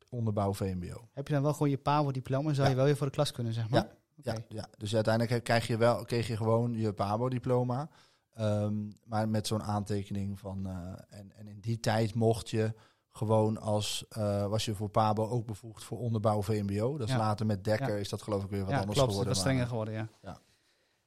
onderbouw 0.08 0.54
VMBO. 0.54 1.08
Heb 1.12 1.26
je 1.28 1.34
dan 1.34 1.42
wel 1.42 1.52
gewoon 1.52 1.70
je 1.70 1.78
PABO-diploma? 1.78 2.52
Zou 2.52 2.62
Ja. 2.64 2.70
je 2.70 2.76
wel 2.76 2.84
weer 2.84 2.96
voor 2.96 3.06
de 3.06 3.12
klas 3.12 3.32
kunnen, 3.32 3.52
zeg 3.52 3.68
maar? 3.68 3.88
Ja, 4.14 4.32
Oké. 4.32 4.44
ja, 4.48 4.68
dus 4.78 4.94
uiteindelijk 4.94 5.44
krijg 5.44 5.66
je, 5.66 5.76
wel, 5.76 6.04
kreeg 6.04 6.26
je 6.26 6.36
gewoon 6.36 6.74
je 6.74 6.92
PABO-diploma. 6.92 7.88
Ehm, 8.32 8.90
maar 9.04 9.28
met 9.28 9.46
zo'n 9.46 9.62
aantekening 9.62 10.38
van... 10.38 10.66
eh, 10.66 11.18
en, 11.18 11.32
en 11.36 11.46
in 11.48 11.60
die 11.60 11.80
tijd 11.80 12.14
mocht 12.14 12.50
je 12.50 12.74
gewoon 13.10 13.58
als... 13.58 14.04
eh, 14.08 14.46
was 14.46 14.64
je 14.64 14.74
voor 14.74 14.88
PABO 14.88 15.28
ook 15.28 15.46
bevoegd 15.46 15.84
voor 15.84 15.98
onderbouw 15.98 16.42
VMBO. 16.42 16.96
Dat 16.98 17.06
is 17.08 17.12
Ja. 17.14 17.18
later 17.20 17.46
met 17.46 17.64
Dekker 17.64 17.88
Ja. 17.94 18.00
is 18.00 18.08
dat 18.08 18.22
geloof 18.22 18.44
ik 18.44 18.50
weer 18.50 18.60
wat 18.64 18.70
ja, 18.70 18.78
anders 18.78 18.96
klopt. 18.98 19.10
geworden. 19.12 19.34
wat 19.34 19.44
maar- 19.44 19.52
strenger 19.52 19.68
geworden, 19.70 19.94
ja. 19.94 20.08
Ja. 20.22 20.40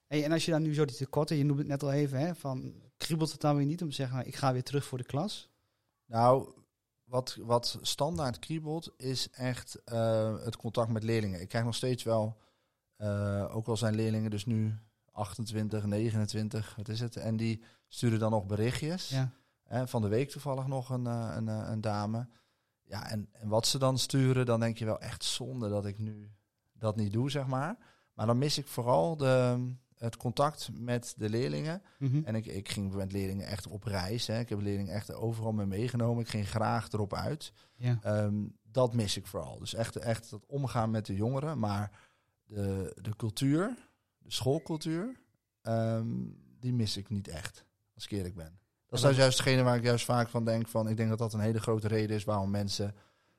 Hey, 0.08 0.24
en 0.24 0.32
als 0.32 0.46
je 0.46 0.52
dan 0.52 0.62
nu 0.62 0.74
zo 0.74 0.86
die 0.86 0.96
tekorten, 0.96 1.38
je 1.38 1.44
noemde 1.46 1.62
het 1.62 1.72
net 1.72 1.84
al 1.84 1.92
even, 1.92 2.20
hè, 2.20 2.36
van 2.36 2.74
kriebelt 2.98 3.32
het 3.32 3.42
dan 3.42 3.56
weer 3.56 3.66
niet 3.66 3.82
om 3.82 3.90
te 3.90 3.96
zeggen, 3.96 4.16
nou, 4.16 4.28
ik 4.28 4.36
ga 4.36 4.54
weer 4.54 4.64
terug 4.64 4.86
voor 4.86 4.98
de 4.98 5.04
klas? 5.04 5.50
Nou, 6.06 6.50
wat, 7.10 7.38
wat 7.42 7.78
standaard 7.82 8.40
kriebelt 8.40 8.94
is 8.98 9.30
echt 9.30 9.84
eh, 9.84 10.44
het 10.44 10.58
contact 10.58 10.92
met 10.92 11.04
leerlingen. 11.04 11.42
Ik 11.42 11.48
krijg 11.48 11.66
nog 11.66 11.76
steeds 11.76 12.04
wel, 12.04 12.38
eh, 12.96 13.56
ook 13.56 13.68
al 13.68 13.78
zijn 13.78 13.96
leerlingen 13.96 14.32
dus 14.32 14.46
nu 14.46 14.78
28, 15.12 15.86
29, 15.86 16.76
wat 16.76 16.88
is 16.88 17.00
het? 17.00 17.16
En 17.16 17.38
die 17.38 17.64
sturen 17.88 18.20
dan 18.20 18.32
nog 18.32 18.46
berichtjes. 18.46 19.10
Ja. 19.10 19.32
Van 19.88 20.02
de 20.02 20.08
week 20.08 20.30
toevallig 20.30 20.68
nog 20.68 20.90
een, 20.90 21.08
eh, 21.08 21.34
een, 21.36 21.48
een 21.48 21.82
dame. 21.82 22.28
Ja, 22.84 23.10
en, 23.10 23.30
en 23.32 23.48
wat 23.48 23.68
ze 23.68 23.78
dan 23.78 23.98
sturen, 23.98 24.46
dan 24.46 24.60
denk 24.60 24.78
je 24.78 24.86
wel 24.86 25.00
echt 25.00 25.24
zonde 25.24 25.70
dat 25.70 25.86
ik 25.86 25.98
nu 25.98 26.32
dat 26.74 26.96
niet 26.96 27.14
doe, 27.14 27.32
zeg 27.32 27.48
maar. 27.48 27.78
Maar 28.14 28.26
dan 28.26 28.38
mis 28.38 28.58
ik 28.58 28.68
vooral 28.68 29.18
de, 29.18 29.58
het 30.00 30.18
contact 30.18 30.70
met 30.74 31.14
de 31.18 31.30
leerlingen. 31.30 31.82
Mhm. 32.00 32.22
En 32.24 32.36
ik, 32.36 32.46
ik 32.46 32.70
ging 32.70 32.94
met 32.94 33.12
leerlingen 33.12 33.48
echt 33.48 33.68
op 33.68 33.84
reis. 33.84 34.28
Hè. 34.28 34.40
Ik 34.40 34.50
heb 34.50 34.62
leerlingen 34.62 34.94
echt 34.94 35.14
overal 35.14 35.52
mee 35.52 35.66
meegenomen. 35.66 36.24
Ik 36.24 36.30
ging 36.30 36.50
graag 36.50 36.92
erop 36.92 37.14
uit. 37.14 37.54
ja. 37.76 38.00
Ehm, 38.04 38.46
dat 38.72 38.94
mis 38.94 39.18
ik 39.18 39.28
vooral. 39.28 39.60
Dus 39.60 39.74
echt, 39.74 39.96
echt 39.96 40.30
het 40.32 40.46
omgaan 40.46 40.92
met 40.92 41.06
de 41.06 41.16
jongeren. 41.16 41.60
Maar 41.60 41.92
de, 42.46 42.98
de 43.02 43.16
cultuur, 43.16 43.76
de 44.18 44.32
schoolcultuur, 44.32 45.20
ehm, 45.62 46.08
die 46.60 46.74
mis 46.74 46.98
ik 46.98 47.10
niet 47.10 47.28
echt. 47.28 47.66
Als 47.96 48.04
ik 48.04 48.12
eerlijk 48.12 48.36
ben. 48.36 48.60
Dat 48.88 49.00
is 49.00 49.06
dat 49.06 49.16
juist 49.16 49.38
degene 49.38 49.64
waar 49.64 49.76
ik 49.78 49.84
juist 49.84 50.06
vaak 50.06 50.30
van 50.30 50.46
denk. 50.46 50.68
Van, 50.68 50.88
ik 50.90 50.98
denk 50.98 51.10
dat 51.10 51.18
dat 51.18 51.34
een 51.34 51.40
hele 51.40 51.60
grote 51.60 51.88
reden 51.88 52.16
is 52.16 52.24
waarom 52.24 52.50
mensen 52.50 52.96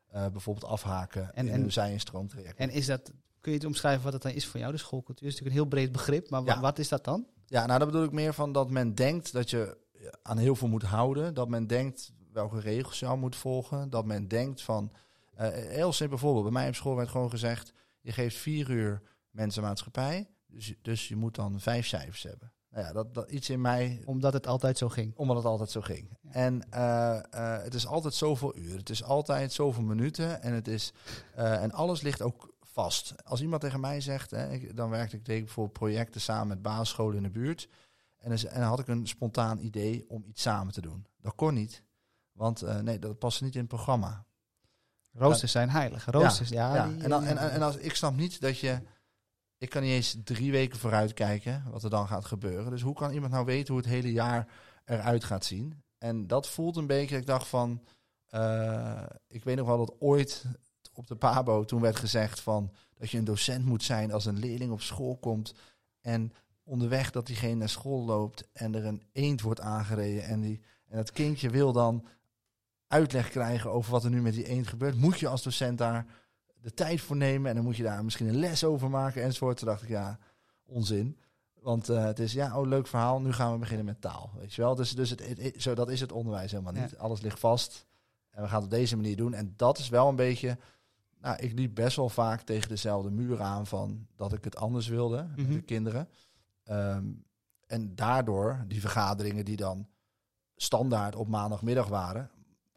eh, 0.07 0.27
bijvoorbeeld 0.29 0.73
afhaken 0.73 1.35
En- 1.35 1.47
in 1.47 1.53
en- 1.53 1.61
hun 1.61 1.73
zij- 1.73 1.93
en 1.93 2.01
stroomtraject. 2.01 2.59
En 2.59 2.71
is 2.71 2.87
dat, 2.87 3.13
kun 3.41 3.53
je 3.53 3.59
het 3.59 3.67
omschrijven 3.67 4.05
wat 4.05 4.13
het 4.13 4.23
dan 4.23 4.33
is 4.33 4.47
voor 4.47 4.61
jou, 4.61 4.73
de 4.73 4.79
schoolcultuur? 4.79 5.27
is 5.27 5.33
natuurlijk 5.33 5.57
een 5.57 5.63
heel 5.63 5.71
breed 5.71 5.93
begrip, 5.93 6.31
maar 6.31 6.43
Ja. 6.45 6.61
wat 6.61 6.79
is 6.79 6.89
dat 6.89 7.05
dan? 7.05 7.27
Ja, 7.47 7.67
nou, 7.67 7.79
daar 7.79 7.89
bedoel 7.89 8.05
ik 8.05 8.13
meer 8.13 8.35
van 8.35 8.53
dat 8.53 8.71
men 8.71 8.95
denkt 8.95 9.33
dat 9.33 9.51
je 9.51 9.79
aan 10.23 10.39
heel 10.39 10.55
veel 10.57 10.69
moet 10.69 10.83
houden. 10.83 11.35
Dat 11.35 11.49
men 11.49 11.67
denkt 11.67 12.13
welke 12.33 12.61
regels 12.61 12.99
je 12.99 13.07
al 13.07 13.17
moet 13.17 13.37
volgen. 13.37 13.91
Dat 13.91 14.05
men 14.05 14.29
denkt 14.29 14.63
van... 14.63 14.93
eh, 15.35 15.49
heel 15.51 15.93
simpel 15.93 16.19
voorbeeld. 16.19 16.43
Bij 16.45 16.53
mij 16.53 16.69
op 16.69 16.75
school 16.75 16.97
werd 16.97 17.09
gewoon 17.09 17.31
gezegd... 17.31 17.73
je 18.01 18.13
geeft 18.13 18.37
vier 18.37 18.71
uur 18.71 19.03
mensenmaatschappij. 19.31 20.29
Dus, 20.47 20.75
dus 20.83 21.09
je 21.09 21.17
moet 21.17 21.35
dan 21.35 21.61
vijf 21.61 21.87
cijfers 21.87 22.23
hebben. 22.23 22.53
Nou 22.71 22.87
ja, 22.87 22.93
dat, 22.93 23.15
dat 23.15 23.31
iets 23.31 23.51
in 23.51 23.61
mij 23.61 24.03
Omdat 24.05 24.33
het 24.33 24.47
altijd 24.47 24.79
zo 24.79 24.89
ging. 24.89 25.13
omdat 25.17 25.37
het 25.37 25.45
altijd 25.45 25.71
zo 25.71 25.81
ging. 25.81 26.09
Ja. 26.23 26.31
En 26.33 26.71
eh, 26.71 27.17
eh, 27.57 27.63
het 27.63 27.75
is 27.75 27.87
altijd 27.87 28.15
zoveel 28.15 28.57
uur. 28.57 28.77
Het 28.77 28.91
is 28.91 29.03
altijd 29.03 29.53
zoveel 29.53 29.83
minuten. 29.83 30.43
En, 30.43 30.53
het 30.53 30.69
is, 30.69 30.93
en 31.35 31.73
alles 31.73 32.01
ligt 32.01 32.23
ook 32.23 32.50
vast. 32.73 33.15
Als 33.25 33.41
iemand 33.41 33.61
tegen 33.63 33.81
mij 33.81 34.01
zegt, 34.01 34.31
hè, 34.31 34.75
dan 34.75 34.91
werkte 34.91 35.17
ik 35.17 35.25
deed 35.25 35.39
ik 35.39 35.45
bijvoorbeeld 35.45 35.79
projecten 35.79 36.21
samen 36.21 36.49
met 36.49 36.63
basisscholen 36.63 37.17
in 37.17 37.23
de 37.23 37.31
buurt. 37.31 37.69
En 38.17 38.33
en 38.33 38.61
dan 38.61 38.69
had 38.69 38.79
ik 38.79 38.89
een 38.89 39.07
spontaan 39.07 39.59
idee 39.59 40.05
om 40.09 40.25
iets 40.27 40.43
samen 40.43 40.73
te 40.73 40.81
doen. 40.81 41.07
Dat 41.21 41.35
kon 41.35 41.55
niet. 41.55 41.83
Want 42.33 42.63
eh, 42.63 42.79
nee, 42.79 42.99
dat 42.99 43.19
paste 43.19 43.45
niet 43.45 43.55
in 43.55 43.61
het 43.61 43.69
programma. 43.69 44.25
Roosters 45.13 45.53
zijn 45.53 45.71
heilig. 45.71 46.05
Roosters, 46.05 46.49
ja. 46.49 46.75
ja, 46.75 46.89
die- 46.89 47.03
en, 47.03 47.09
dan, 47.11 47.25
en, 47.25 47.37
en, 47.39 47.51
en 47.51 47.63
als, 47.63 47.77
ik 47.77 47.95
snap 47.95 48.17
niet 48.17 48.41
dat 48.41 48.59
je... 48.59 48.79
Ik 49.59 49.71
kan 49.71 49.83
niet 49.83 49.91
eens 49.93 50.17
drie 50.25 50.51
weken 50.51 50.79
vooruit 50.79 51.13
kijken 51.13 51.65
wat 51.71 51.83
er 51.83 51.91
dan 51.91 52.07
gaat 52.09 52.25
gebeuren. 52.25 52.71
Dus 52.71 52.83
hoe 52.83 52.95
kan 52.95 53.13
iemand 53.13 53.33
nou 53.33 53.45
weten 53.45 53.75
hoe 53.75 53.83
het 53.83 53.93
hele 53.93 54.13
jaar 54.13 54.47
eruit 54.85 55.25
gaat 55.25 55.45
zien? 55.45 55.83
En 55.99 56.27
dat 56.27 56.49
voelt 56.49 56.77
een 56.77 56.87
beetje, 56.87 57.17
ik 57.17 57.27
dacht 57.27 57.49
van... 57.49 57.83
eh, 58.27 59.03
ik 59.27 59.45
weet 59.45 59.57
nog 59.57 59.67
wel 59.67 59.77
dat 59.79 59.95
ooit 60.01 60.45
op 61.01 61.07
de 61.07 61.17
Pabo 61.17 61.65
toen 61.65 61.81
werd 61.81 61.97
gezegd 61.97 62.41
van... 62.41 62.73
dat 62.95 63.11
je 63.11 63.19
een 63.19 63.25
docent 63.25 63.65
moet 63.65 63.83
zijn 63.83 64.13
als 64.13 64.25
een 64.25 64.39
leerling 64.39 64.73
op 64.73 64.81
school 64.81 65.17
komt... 65.17 65.55
en 66.01 66.33
onderweg 66.65 67.11
dat 67.11 67.27
diegene 67.27 67.55
naar 67.55 67.69
school 67.69 68.05
loopt 68.05 68.49
en 68.53 68.75
er 68.75 68.85
een 68.85 69.03
eend 69.13 69.41
wordt 69.41 69.61
aangereden... 69.61 70.25
en, 70.25 70.41
die, 70.41 70.61
en 70.87 70.97
dat 70.97 71.13
kindje 71.13 71.51
wil 71.51 71.73
dan 71.73 72.07
uitleg 72.87 73.31
krijgen 73.31 73.71
over 73.71 73.91
wat 73.91 74.05
er 74.05 74.11
nu 74.11 74.23
met 74.23 74.35
die 74.35 74.47
eend 74.47 74.67
gebeurt... 74.67 74.97
moet 74.97 75.19
je 75.19 75.29
als 75.29 75.43
docent 75.43 75.79
daar 75.79 76.07
de 76.55 76.75
tijd 76.75 77.01
voor 77.01 77.17
nemen 77.17 77.49
en 77.49 77.55
dan 77.57 77.65
moet 77.65 77.77
je 77.77 77.83
daar 77.83 78.05
misschien 78.05 78.29
een 78.29 78.39
les 78.39 78.65
over 78.65 78.91
maken 78.91 79.23
enzovoort. 79.23 79.57
Toen 79.57 79.69
dacht 79.69 79.83
ik, 79.83 79.89
ja, 79.89 80.19
onzin. 80.67 81.19
Want 81.55 81.89
eh, 81.89 82.05
het 82.05 82.19
is, 82.19 82.33
ja, 82.33 82.59
oh, 82.59 82.67
leuk 82.67 82.87
verhaal, 82.87 83.21
nu 83.21 83.33
gaan 83.33 83.53
we 83.53 83.59
beginnen 83.59 83.87
met 83.87 84.01
taal. 84.01 84.31
Weet 84.39 84.55
je 84.55 84.63
wel? 84.63 84.75
Dus, 84.75 84.95
dus 84.95 85.11
het, 85.11 85.55
zo, 85.57 85.75
dat 85.75 85.91
is 85.91 86.01
het 86.01 86.13
onderwijs 86.13 86.51
helemaal 86.51 86.73
niet. 86.73 86.99
Alles 86.99 87.21
ligt 87.21 87.39
vast 87.39 87.89
en 88.31 88.43
we 88.43 88.49
gaan 88.49 88.63
het 88.63 88.73
op 88.73 88.79
deze 88.79 88.97
manier 88.97 89.17
doen. 89.17 89.35
En 89.35 89.55
dat 89.57 89.79
is 89.79 89.89
wel 89.89 90.09
een 90.09 90.17
beetje, 90.17 90.59
nou, 91.21 91.37
ik 91.39 91.53
liep 91.53 91.75
best 91.75 91.97
wel 91.97 92.09
vaak 92.09 92.41
tegen 92.43 92.69
dezelfde 92.69 93.11
muur 93.11 93.41
aan 93.43 93.67
van 93.67 94.07
dat 94.17 94.33
ik 94.33 94.45
het 94.45 94.57
anders 94.57 94.89
wilde 94.89 95.27
met 95.37 95.47
Mhm. 95.47 95.53
de 95.55 95.63
kinderen. 95.63 96.09
Ehm, 96.65 97.05
en 97.67 97.95
daardoor, 97.95 98.65
die 98.69 98.81
vergaderingen 98.81 99.45
die 99.45 99.57
dan 99.57 99.87
standaard 100.57 101.17
op 101.17 101.29
maandagmiddag 101.29 101.89
waren, 101.89 102.31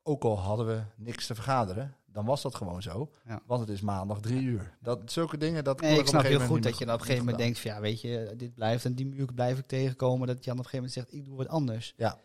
ook 0.03 0.23
al 0.23 0.39
hadden 0.39 0.65
we 0.67 0.81
niks 0.95 1.27
te 1.27 1.35
vergaderen, 1.35 1.95
dan 2.05 2.25
was 2.25 2.41
dat 2.41 2.55
gewoon 2.55 2.81
zo. 2.81 3.11
Ja. 3.25 3.41
Want 3.45 3.59
het 3.61 3.69
is 3.69 3.81
maandag 3.81 4.19
drie 4.19 4.41
uur. 4.41 4.77
Dat, 4.81 5.11
zulke 5.11 5.37
dingen, 5.37 5.63
dat 5.63 5.81
Nee, 5.81 5.99
ik 5.99 6.07
snap 6.07 6.21
heel 6.21 6.39
goed 6.39 6.63
dat 6.63 6.77
je 6.77 6.85
dan 6.85 6.93
op 6.93 6.99
een 6.99 7.05
gegeven 7.05 7.25
moment 7.25 7.43
denkt 7.43 7.59
van 7.59 7.71
ja, 7.71 7.79
weet 7.79 8.01
je, 8.01 8.33
dit 8.37 8.53
blijft 8.53 8.85
en 8.85 8.93
die 8.95 9.05
muur 9.05 9.33
blijf 9.33 9.57
ik 9.59 9.67
tegenkomen. 9.67 10.27
Dat 10.27 10.43
je 10.43 10.49
dan 10.49 10.59
op 10.59 10.63
een 10.65 10.69
gegeven 10.69 10.89
moment 10.89 10.93
zegt, 10.93 11.13
ik 11.13 11.25
doe 11.25 11.37
wat 11.37 11.47
anders. 11.47 11.93
Ja. 11.97 12.19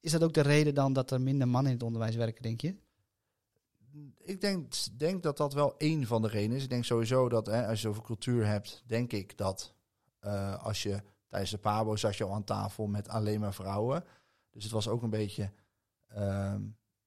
Is 0.00 0.12
dat 0.12 0.22
ook 0.22 0.34
de 0.34 0.40
reden 0.40 0.74
dan 0.74 0.92
dat 0.92 1.10
er 1.10 1.20
minder 1.20 1.48
mannen 1.48 1.70
in 1.72 1.76
het 1.78 1.86
onderwijs 1.86 2.14
werken, 2.16 2.42
denk 2.42 2.60
je? 2.60 2.76
Ik 4.18 4.40
denk, 4.40 4.74
denk 4.98 5.22
dat 5.22 5.36
dat 5.36 5.52
wel 5.52 5.74
één 5.78 6.06
van 6.06 6.22
de 6.22 6.28
redenen 6.28 6.56
is. 6.56 6.62
Ik 6.62 6.70
denk 6.70 6.84
sowieso 6.84 7.28
dat 7.28 7.46
hè, 7.46 7.66
als 7.66 7.82
je 7.82 7.88
over 7.88 8.02
cultuur 8.02 8.46
hebt, 8.46 8.82
denk 8.86 9.12
ik 9.12 9.36
dat 9.36 9.74
eh, 10.18 10.64
als 10.64 10.82
je 10.82 11.02
tijdens 11.28 11.50
de 11.50 11.58
Pabo 11.58 11.96
zat 11.96 12.16
je 12.16 12.24
al 12.24 12.34
aan 12.34 12.44
tafel 12.44 12.86
met 12.86 13.08
alleen 13.08 13.40
maar 13.40 13.54
vrouwen. 13.54 14.04
Dus 14.50 14.62
het 14.64 14.72
was 14.72 14.88
ook 14.88 15.02
een 15.02 15.10
beetje, 15.10 15.50
ehm, 16.06 16.62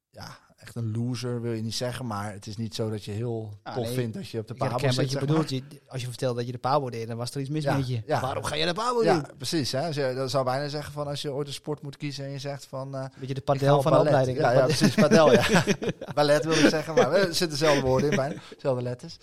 ja, 0.09 0.48
echt 0.59 0.75
een 0.75 0.91
loser 0.91 1.41
wil 1.41 1.51
je 1.51 1.61
niet 1.61 1.75
zeggen. 1.75 2.05
Maar 2.05 2.31
het 2.33 2.47
is 2.47 2.57
niet 2.57 2.75
zo 2.75 2.89
dat 2.89 3.03
je 3.05 3.11
heel 3.11 3.53
Ah, 3.63 3.73
tof 3.75 3.85
nee. 3.85 3.93
vindt 3.93 4.13
dat 4.13 4.27
je 4.29 4.39
op 4.39 4.47
de 4.47 4.53
Pabo 4.53 4.77
zit. 4.79 4.95
wat 4.95 5.11
je 5.11 5.19
bedoelt. 5.19 5.49
Je, 5.49 5.63
als 5.87 6.01
je 6.01 6.07
vertelde 6.07 6.35
dat 6.37 6.45
je 6.45 6.51
de 6.51 6.57
Pabo 6.57 6.89
deed, 6.89 7.07
dan 7.07 7.17
was 7.17 7.31
er 7.33 7.41
iets 7.41 7.49
mis 7.49 7.63
Ja, 7.63 7.77
met 7.77 7.87
je. 7.87 8.01
ja. 8.05 8.21
Waarom 8.21 8.43
ga 8.43 8.55
je 8.55 8.65
de 8.65 8.73
Pabo 8.73 9.03
Ja, 9.03 9.13
doen? 9.19 9.37
precies. 9.37 9.71
Hè? 9.71 9.87
Je, 9.87 10.13
dat 10.15 10.29
zou 10.29 10.43
bijna 10.45 10.67
zeggen 10.67 10.93
van 10.93 11.07
als 11.07 11.21
je 11.21 11.31
ooit 11.31 11.47
een 11.47 11.53
sport 11.53 11.81
moet 11.81 11.97
kiezen 11.97 12.25
en 12.25 12.31
je 12.31 12.39
zegt 12.39 12.65
van... 12.65 12.95
eh, 12.95 13.05
Weet 13.15 13.27
je, 13.27 13.33
de 13.33 13.41
Ik 13.41 13.47
ga 13.47 13.53
padel 13.53 13.81
van 13.81 13.91
de 13.91 13.97
opleiding. 13.99 14.37
Ja, 14.37 14.51
ja, 14.51 14.65
precies. 14.75 14.95
Padel, 14.95 15.31
ja. 15.31 15.45
ballet 16.13 16.43
wil 16.43 16.53
ik 16.53 16.69
zeggen, 16.69 16.93
maar 16.95 17.11
er 17.13 17.21
zitten 17.25 17.49
dezelfde 17.49 17.81
woorden 17.81 18.09
in 18.09 18.15
bijna. 18.15 18.35
Dezelfde 18.55 18.83
letters. 18.83 19.17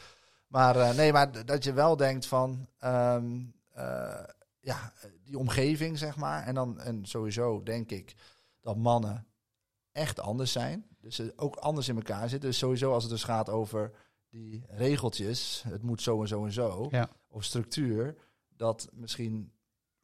Maar 0.46 0.76
eh, 0.76 0.94
nee, 0.96 1.12
maar 1.12 1.44
dat 1.46 1.64
je 1.64 1.72
wel 1.72 1.96
denkt 1.96 2.26
van... 2.26 2.66
ehm, 2.78 3.24
eh, 3.72 4.18
ja, 4.60 4.92
die 5.24 5.38
omgeving, 5.38 5.98
zeg 5.98 6.16
maar. 6.16 6.42
En 6.46 6.54
dan 6.54 6.80
en 6.80 7.04
sowieso 7.06 7.62
denk 7.62 7.90
ik 7.90 8.14
dat 8.60 8.76
mannen 8.76 9.26
echt 9.92 10.20
anders 10.20 10.52
zijn. 10.52 10.86
Dus 11.06 11.38
ook 11.38 11.56
anders 11.56 11.88
in 11.88 11.96
elkaar 11.96 12.28
zitten. 12.28 12.48
Dus 12.48 12.58
sowieso 12.58 12.92
als 12.92 13.02
het 13.02 13.12
dus 13.12 13.24
gaat 13.24 13.50
over 13.50 13.90
die 14.28 14.64
regeltjes... 14.68 15.64
het 15.68 15.82
moet 15.82 16.02
zo 16.02 16.20
en 16.20 16.28
zo 16.28 16.44
en 16.44 16.52
zo... 16.52 16.86
Ja. 16.90 17.08
of 17.28 17.44
structuur... 17.44 18.16
dat 18.48 18.88
misschien 18.92 19.52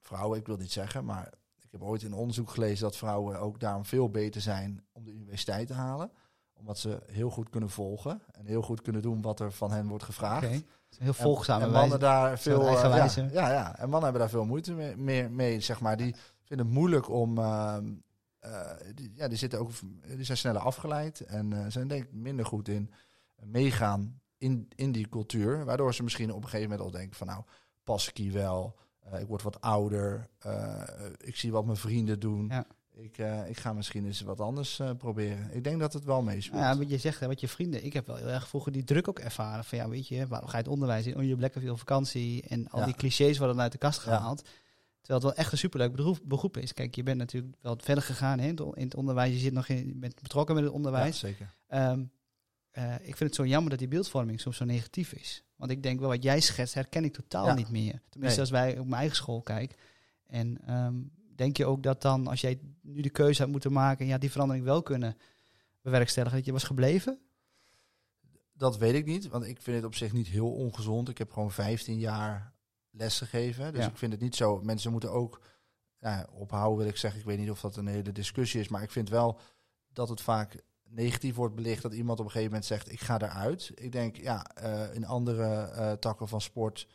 vrouwen, 0.01 0.39
ik 0.39 0.47
wil 0.47 0.57
niet 0.57 0.73
zeggen... 0.73 1.05
maar 1.05 1.33
ik 1.61 1.69
heb 1.81 1.83
ooit 1.83 2.03
in 2.03 2.13
onderzoek 2.13 2.51
gelezen 2.51 2.83
dat 2.85 2.97
vrouwen 2.97 3.41
ook 3.41 3.61
daarom 3.61 3.85
veel 3.85 4.11
beter 4.11 4.41
zijn 4.41 4.85
om 4.93 5.05
de 5.05 5.13
universiteit 5.13 5.67
te 5.67 5.75
halen. 5.75 6.11
Omdat 6.53 6.79
ze 6.79 7.03
heel 7.07 7.31
goed 7.31 7.51
kunnen 7.51 7.71
volgen 7.71 8.23
en 8.33 8.47
heel 8.47 8.63
goed 8.63 8.83
kunnen 8.83 9.03
doen 9.03 9.23
wat 9.23 9.41
er 9.41 9.53
van 9.53 9.73
hen 9.73 9.89
wordt 9.89 10.05
gevraagd. 10.05 10.49
Heel 10.49 10.61
En- 10.99 11.15
volgzame 11.15 11.65
en, 11.65 11.71
wijze. 11.71 11.81
mannen 11.89 12.01
daar 12.09 12.39
veel 12.39 12.67
eh, 12.67 12.83
ja, 12.83 13.31
ja, 13.33 13.51
ja, 13.51 13.77
en 13.79 13.83
mannen 13.83 14.03
hebben 14.03 14.21
daar 14.21 14.31
veel 14.31 14.45
moeite 14.45 14.73
mee, 14.73 14.97
mee, 14.97 15.29
mee, 15.29 15.61
zeg 15.61 15.81
maar. 15.81 15.97
Die 15.97 16.15
vinden 16.43 16.67
het 16.67 16.75
moeilijk 16.75 17.09
om. 17.09 17.39
ehm, 17.39 17.87
eh, 17.87 17.93
die, 18.95 19.13
ja, 19.15 19.29
die 19.29 19.39
zitten 19.39 19.59
ook, 19.59 19.71
die 20.17 20.25
zijn 20.25 20.39
sneller 20.39 20.61
afgeleid 20.61 21.21
en 21.21 21.53
eh, 21.53 21.65
zijn 21.69 21.89
denk 21.89 22.03
ik 22.05 22.13
minder 22.13 22.47
goed 22.47 22.69
in 22.69 22.91
meegaan 23.43 24.21
in, 24.39 24.69
in 24.75 24.93
die 24.93 25.09
cultuur. 25.09 25.65
Waardoor 25.65 25.95
ze 25.95 26.03
misschien 26.03 26.31
op 26.31 26.43
een 26.43 26.49
gegeven 26.49 26.71
moment 26.71 26.87
al 26.87 26.91
denken 26.99 27.17
van 27.17 27.27
nou, 27.27 27.43
pas 27.85 28.09
ik 28.09 28.17
hier 28.17 28.33
wel? 28.33 28.77
Eh, 29.01 29.21
ik 29.21 29.27
word 29.27 29.43
wat 29.43 29.61
ouder. 29.61 30.29
eh, 30.39 30.83
ik 31.19 31.37
zie 31.37 31.53
wat 31.53 31.65
mijn 31.65 31.77
vrienden 31.77 32.21
doen. 32.21 32.47
Ja. 32.49 32.67
Ik, 32.95 33.19
eh, 33.19 33.49
ik 33.49 33.59
ga 33.59 33.73
misschien 33.73 34.05
eens 34.07 34.21
wat 34.21 34.41
anders 34.41 34.79
eh, 34.79 34.91
proberen. 34.99 35.55
Ik 35.55 35.65
denk 35.65 35.81
dat 35.81 35.93
het 35.93 36.05
wel 36.05 36.23
meespeelt. 36.23 36.61
Ja, 36.63 36.77
wat 36.77 36.91
je 36.91 36.99
zegt, 36.99 37.21
hè, 37.21 37.27
wat 37.27 37.41
je 37.41 37.49
vrienden. 37.49 37.85
Ik 37.85 37.93
heb 37.93 38.07
wel 38.07 38.17
heel 38.17 38.29
erg 38.29 38.49
vroeger 38.49 38.73
die 38.73 38.85
druk 38.85 39.09
ook 39.09 39.19
ervaren. 39.19 39.65
Van 39.65 39.79
ja, 39.79 39.89
weet 39.89 40.09
je, 40.09 40.27
waarom 40.27 40.49
ga 40.49 40.57
je 40.57 40.63
het 40.63 40.73
onderwijs 40.73 41.07
in? 41.07 41.17
Oh, 41.17 41.23
je 41.23 41.29
hebt 41.29 41.41
lekker 41.41 41.61
veel 41.61 41.77
vakantie. 41.77 42.43
En 42.49 42.69
al 42.69 42.79
Ja. 42.81 42.85
die 42.85 42.95
clichés 42.95 43.39
worden 43.39 43.61
uit 43.61 43.73
de 43.73 43.79
kast 43.79 44.05
Ja. 44.05 44.35
Terwijl 45.13 45.31
het 45.31 45.37
wel 45.37 45.45
echt 45.45 45.53
een 45.53 45.59
superleuk 45.69 45.93
beroep, 45.97 46.19
beroep 46.25 46.57
is. 46.57 46.73
Kijk, 46.73 46.95
je 46.95 47.03
bent 47.03 47.19
natuurlijk 47.19 47.55
wel 47.61 47.77
verder 47.83 48.05
gegaan 48.05 48.39
hè, 48.39 48.47
in, 48.47 48.59
het, 48.75 48.95
onderwijs. 48.95 49.33
Je 49.33 49.39
zit 49.39 49.53
nog 49.53 49.69
in, 49.69 49.87
je 49.89 49.95
bent 49.95 50.23
betrokken 50.23 50.55
met 50.55 50.65
het 50.65 50.73
Ja, 50.73 50.79
onderwijs. 50.79 51.19
zeker. 51.19 51.55
Ehm, 51.67 52.05
eh, 52.71 52.95
ik 52.95 53.17
vind 53.17 53.19
het 53.19 53.35
zo 53.35 53.47
jammer 53.47 53.71
dat 53.71 53.79
die 53.79 53.89
beeldvorming 53.89 54.41
soms 54.41 54.57
zo 54.57 54.65
negatief 54.65 55.13
is. 55.13 55.45
Want 55.57 55.71
ik 55.71 55.83
denk 55.83 56.01
wel 56.01 56.09
wat 56.09 56.23
jij 56.23 56.41
schetst, 56.41 56.75
herken 56.75 57.05
ik 57.05 57.13
totaal 57.13 57.47
Ja. 57.47 57.55
niet 57.55 57.71
meer. 57.71 58.03
Tenminste, 58.09 58.41
Nee. 58.41 58.51
als 58.51 58.51
wij 58.51 58.79
op 58.79 58.87
mijn 58.87 59.01
eigen 59.01 59.17
school 59.17 59.43
kijken. 59.43 59.77
En 60.27 60.59
ehm, 60.67 60.95
denk 61.35 61.57
je 61.57 61.67
ook 61.67 61.83
dat 61.83 62.03
dan, 62.03 62.27
als 62.27 62.41
jij 62.41 62.59
nu 62.81 63.01
de 63.01 63.11
keuze 63.11 63.43
had 63.43 63.51
moeten 63.51 63.73
maken... 63.73 64.05
en 64.05 64.11
ja, 64.11 64.19
die 64.19 64.31
verandering 64.31 64.65
wel 64.65 64.83
kunnen 64.83 65.17
bewerkstelligen, 65.81 66.37
dat 66.37 66.47
je 66.47 66.53
was 66.53 66.65
gebleven? 66.65 67.19
Dat 68.53 68.79
weet 68.79 68.95
ik 68.95 69.07
niet, 69.07 69.29
want 69.29 69.45
ik 69.45 69.61
vind 69.61 69.77
het 69.77 69.87
op 69.87 69.95
zich 69.95 70.13
niet 70.13 70.29
heel 70.29 70.53
ongezond. 70.53 71.09
Ik 71.09 71.19
heb 71.19 71.33
gewoon 71.33 71.53
15 71.53 71.99
jaar 71.99 72.52
lesgegeven. 72.93 73.73
Dus 73.73 73.85
Ja. 73.85 73.91
ik 73.91 73.97
vind 73.99 74.13
het 74.13 74.21
niet 74.21 74.37
zo. 74.37 74.61
Mensen 74.63 74.91
moeten 74.93 75.13
ook 75.13 75.41
ja, 75.99 76.27
ophouden, 76.33 76.79
wil 76.79 76.87
ik 76.89 76.97
zeggen. 76.97 77.21
Ik 77.21 77.27
weet 77.27 77.39
niet 77.39 77.51
of 77.51 77.61
dat 77.61 77.77
een 77.77 77.87
hele 77.87 78.13
discussie 78.13 78.61
is. 78.61 78.69
Maar 78.69 78.83
ik 78.83 78.91
vind 78.91 79.09
wel 79.09 79.39
dat 79.93 80.09
het 80.09 80.21
vaak 80.21 80.63
negatief 80.89 81.35
wordt 81.35 81.55
belicht. 81.55 81.83
Dat 81.83 81.93
iemand 81.95 82.19
op 82.19 82.25
een 82.25 82.31
gegeven 82.31 82.51
moment 82.53 82.69
zegt, 82.69 82.93
ik 82.93 83.01
ga 83.01 83.21
eruit. 83.21 83.71
Ik 83.75 83.93
denk, 83.93 84.17
ja, 84.17 84.45
eh, 84.55 84.95
in 84.95 85.07
andere 85.07 85.45
eh, 85.55 85.93
takken 85.93 86.29
van 86.29 86.41
sport... 86.41 86.89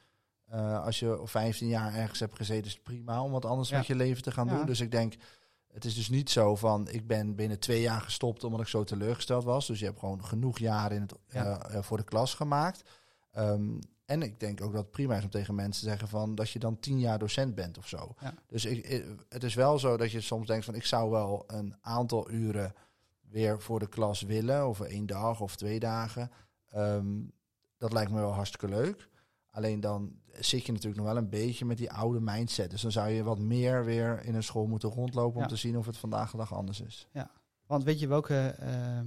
eh, 0.46 0.84
als 0.86 1.00
je 1.00 1.20
op 1.22 1.30
15 1.30 1.68
jaar 1.68 1.94
ergens 1.94 2.20
hebt 2.20 2.36
gezeten, 2.36 2.66
is 2.66 2.74
het 2.74 2.84
prima 2.84 3.24
om 3.24 3.32
wat 3.32 3.46
anders 3.46 3.70
Ja. 3.70 3.77
met 3.77 3.88
je 3.88 3.96
leven 3.96 4.24
te 4.24 4.32
gaan 4.32 4.48
doen. 4.48 4.66
Dus 4.66 4.80
ik 4.80 4.92
denk, 4.92 5.13
het 5.68 5.86
is 5.86 5.96
dus 5.96 6.10
niet 6.10 6.30
zo 6.30 6.56
van, 6.56 6.89
ik 6.89 7.08
ben 7.08 7.36
binnen 7.36 7.60
twee 7.60 7.82
jaar 7.82 8.01
gestopt 8.01 8.44
omdat 8.44 8.62
ik 8.62 8.68
zo 8.68 8.84
teleurgesteld 8.84 9.44
was. 9.44 9.68
Dus 9.68 9.80
je 9.80 9.86
hebt 9.86 10.00
gewoon 10.00 10.25
genoeg 10.25 10.60
jaren 10.60 10.96
in 10.98 11.01
het, 11.01 11.86
voor 11.86 11.98
de 11.98 12.04
klas 12.04 12.34
gemaakt. 12.34 12.89
Ehm, 13.31 13.79
en 14.05 14.22
ik 14.22 14.39
denk 14.39 14.62
ook 14.62 14.72
dat 14.74 14.81
het 14.81 14.91
prima 14.91 15.15
is 15.17 15.24
om 15.24 15.29
tegen 15.29 15.55
mensen 15.55 15.84
te 15.84 15.89
zeggen 15.89 16.07
van 16.07 16.36
dat 16.36 16.50
je 16.50 16.60
dan 16.60 16.79
tien 16.79 17.00
jaar 17.00 17.19
docent 17.19 17.55
bent 17.55 17.77
of 17.77 17.88
zo. 17.88 18.15
Ja. 18.19 18.34
Dus 18.48 18.65
ik, 18.65 19.05
het 19.29 19.43
is 19.43 19.53
wel 19.53 19.79
zo 19.79 19.98
dat 19.98 20.12
je 20.12 20.22
soms 20.22 20.48
denkt 20.48 20.65
van 20.65 20.75
ik 20.75 20.86
zou 20.86 21.10
wel 21.10 21.43
een 21.48 21.75
aantal 21.81 22.31
uren 22.31 22.74
weer 23.29 23.62
voor 23.62 23.79
de 23.79 23.89
klas 23.89 24.22
willen, 24.22 24.67
of 24.67 24.79
één 24.81 25.05
dag 25.05 25.41
of 25.41 25.55
twee 25.55 25.79
dagen. 25.79 26.31
Ehm, 26.69 27.07
dat 27.77 27.93
lijkt 27.93 28.12
me 28.12 28.19
wel 28.19 28.34
hartstikke 28.34 28.67
leuk. 28.67 29.10
Alleen 29.51 29.79
dan 29.79 30.15
zit 30.31 30.65
je 30.65 30.72
natuurlijk 30.72 31.01
nog 31.01 31.12
wel 31.13 31.17
een 31.24 31.29
beetje 31.29 31.65
met 31.65 31.77
die 31.77 31.91
oude 31.91 32.19
mindset. 32.19 32.69
Dus 32.69 32.81
dan 32.81 32.91
zou 32.91 33.10
je 33.10 33.24
wat 33.24 33.39
meer 33.39 33.86
weer 33.86 34.24
in 34.24 34.36
een 34.36 34.43
school 34.43 34.67
moeten 34.67 34.89
rondlopen 34.89 35.38
Ja. 35.38 35.43
om 35.43 35.48
te 35.50 35.55
zien 35.55 35.77
of 35.77 35.86
het 35.86 35.98
vandaag 35.98 36.31
de 36.31 36.38
dag 36.38 36.53
anders 36.53 36.81
is. 36.81 37.07
Want 37.65 37.84
weet 37.84 38.00
je 38.00 38.07
welke... 38.07 38.38
eh, 38.60 39.00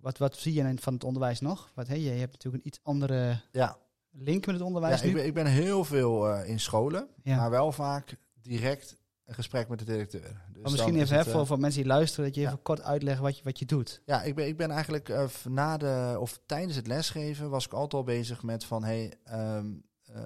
wat, 0.00 0.18
wat 0.18 0.36
zie 0.36 0.52
je 0.54 0.74
van 0.78 0.92
het 0.94 1.04
onderwijs 1.04 1.40
nog? 1.40 1.70
Wat, 1.74 1.86
hey, 1.88 2.00
je 2.00 2.10
hebt 2.10 2.32
natuurlijk 2.32 2.62
een 2.64 2.68
iets 2.68 2.80
andere 2.82 3.40
Ja, 3.52 3.76
link 4.10 4.46
met 4.46 4.54
het 4.54 4.58
ja 4.58 4.66
onderwijs 4.66 5.00
ik, 5.02 5.06
nu. 5.08 5.14
ben, 5.14 5.24
ik 5.26 5.34
ben 5.34 5.46
heel 5.46 5.84
veel 5.84 6.28
eh, 6.28 6.48
in 6.48 6.60
scholen, 6.60 7.08
Ja. 7.22 7.36
maar 7.36 7.50
wel 7.50 7.72
vaak 7.72 8.16
direct 8.42 8.98
een 9.24 9.34
gesprek 9.34 9.68
met 9.68 9.78
de 9.78 9.84
directeur. 9.84 10.20
Dus 10.52 10.62
maar 10.62 10.70
misschien 10.70 10.94
even 10.94 11.16
het, 11.16 11.24
hè, 11.24 11.30
eh, 11.30 11.36
voor, 11.36 11.46
voor 11.46 11.58
mensen 11.58 11.80
die 11.82 11.90
luisteren, 11.90 12.24
dat 12.24 12.34
je 12.34 12.40
ja. 12.40 12.46
even 12.46 12.62
kort 12.62 12.80
uitlegt 12.82 13.20
wat 13.20 13.36
je, 13.38 13.44
wat 13.44 13.58
je 13.58 13.64
doet. 13.66 14.02
Ja, 14.04 14.22
ik 14.22 14.34
ben, 14.34 14.46
ik 14.46 14.56
ben 14.56 14.70
eigenlijk 14.70 15.12
v- 15.28 15.44
na 15.44 15.76
de, 15.76 16.16
of 16.18 16.40
tijdens 16.46 16.76
het 16.76 16.86
lesgeven 16.86 17.50
was 17.50 17.64
ik 17.66 17.72
altijd 17.72 17.94
al 17.94 18.02
bezig 18.04 18.42
met 18.42 18.64
van 18.64 18.84
hey, 18.84 19.12
ehm, 19.24 19.66
eh, 20.04 20.22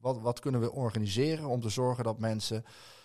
wat, 0.00 0.20
wat 0.20 0.40
kunnen 0.40 0.60
we 0.60 0.72
organiseren 0.72 1.44
om 1.46 1.60
te 1.60 1.68
zorgen 1.68 2.04
dat 2.04 2.18
mensen 2.18 2.64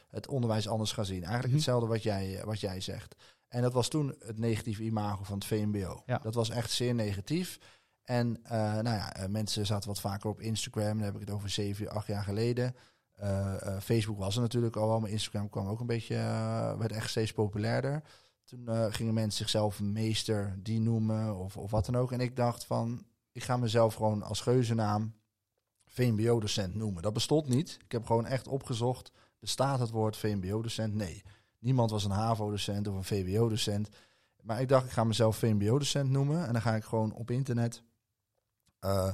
het 0.09 0.27
onderwijs 0.27 0.67
anders 0.67 0.91
gaan 0.91 1.05
zien. 1.05 1.15
Eigenlijk 1.23 1.45
Mhm. 1.47 1.55
hetzelfde 1.55 1.87
wat 1.87 2.03
jij, 2.03 2.41
wat 2.45 2.59
jij 2.59 2.81
zegt. 2.81 3.15
En 3.47 3.61
dat 3.61 3.73
was 3.73 3.87
toen 3.87 4.15
het 4.19 4.37
negatieve 4.37 4.83
imago 4.83 5.23
van 5.23 5.35
het 5.35 5.45
VMBO. 5.45 6.03
Ja. 6.05 6.17
Dat 6.17 6.33
was 6.33 6.49
echt 6.49 6.71
zeer 6.71 6.95
negatief. 6.95 7.59
En 8.03 8.43
eh, 8.43 8.59
nou 8.59 8.83
ja, 8.83 9.13
eh, 9.13 9.27
mensen 9.27 9.65
zaten 9.65 9.89
wat 9.89 9.99
vaker 9.99 10.29
op 10.29 10.39
Instagram. 10.39 10.97
Dan 10.97 11.05
heb 11.05 11.13
ik 11.13 11.19
het 11.19 11.29
over 11.29 11.49
zeven, 11.49 11.89
acht 11.89 12.07
jaar 12.07 12.23
geleden. 12.23 12.75
Eh, 13.11 13.79
Facebook 13.79 14.17
was 14.17 14.35
er 14.35 14.41
natuurlijk 14.41 14.75
al 14.75 14.87
wel, 14.87 14.99
maar 14.99 15.09
Instagram 15.09 15.49
kwam 15.49 15.67
ook 15.67 15.79
een 15.79 15.85
beetje, 15.85 16.15
werd 16.77 16.91
echt 16.91 17.09
steeds 17.09 17.33
populairder. 17.33 18.03
Toen 18.43 18.93
gingen 18.93 19.13
mensen 19.13 19.37
zichzelf 19.37 19.81
meester 19.81 20.59
die 20.59 20.79
noemen 20.79 21.35
of, 21.35 21.57
of 21.57 21.71
wat 21.71 21.85
dan 21.85 21.95
ook. 21.95 22.11
En 22.11 22.19
ik 22.19 22.35
dacht 22.35 22.65
van, 22.65 23.05
ik 23.31 23.43
ga 23.43 23.57
mezelf 23.57 23.93
gewoon 23.93 24.23
als 24.23 24.41
geuzennaam 24.41 25.15
VMBO-docent 25.85 26.75
noemen. 26.75 27.01
Dat 27.01 27.13
bestond 27.13 27.47
niet. 27.47 27.77
Ik 27.83 27.91
heb 27.91 28.05
gewoon 28.05 28.25
echt 28.25 28.47
opgezocht, 28.47 29.11
bestaat 29.39 29.79
het 29.79 29.89
woord 29.89 30.17
VMBO-docent? 30.17 30.93
Nee. 30.93 31.23
Niemand 31.65 31.91
was 31.91 32.03
een 32.03 32.11
HAVO-docent 32.11 32.87
of 32.87 32.95
een 32.95 33.03
VWO-docent. 33.03 33.89
Maar 34.41 34.61
ik 34.61 34.67
dacht, 34.67 34.85
ik 34.85 34.91
ga 34.91 35.03
mezelf 35.03 35.37
VMBO-docent 35.37 36.09
noemen. 36.09 36.47
En 36.47 36.53
dan 36.53 36.61
ga 36.61 36.75
ik 36.75 36.83
gewoon 36.83 37.13
op 37.13 37.31
internet 37.31 37.83
eh, 38.79 39.11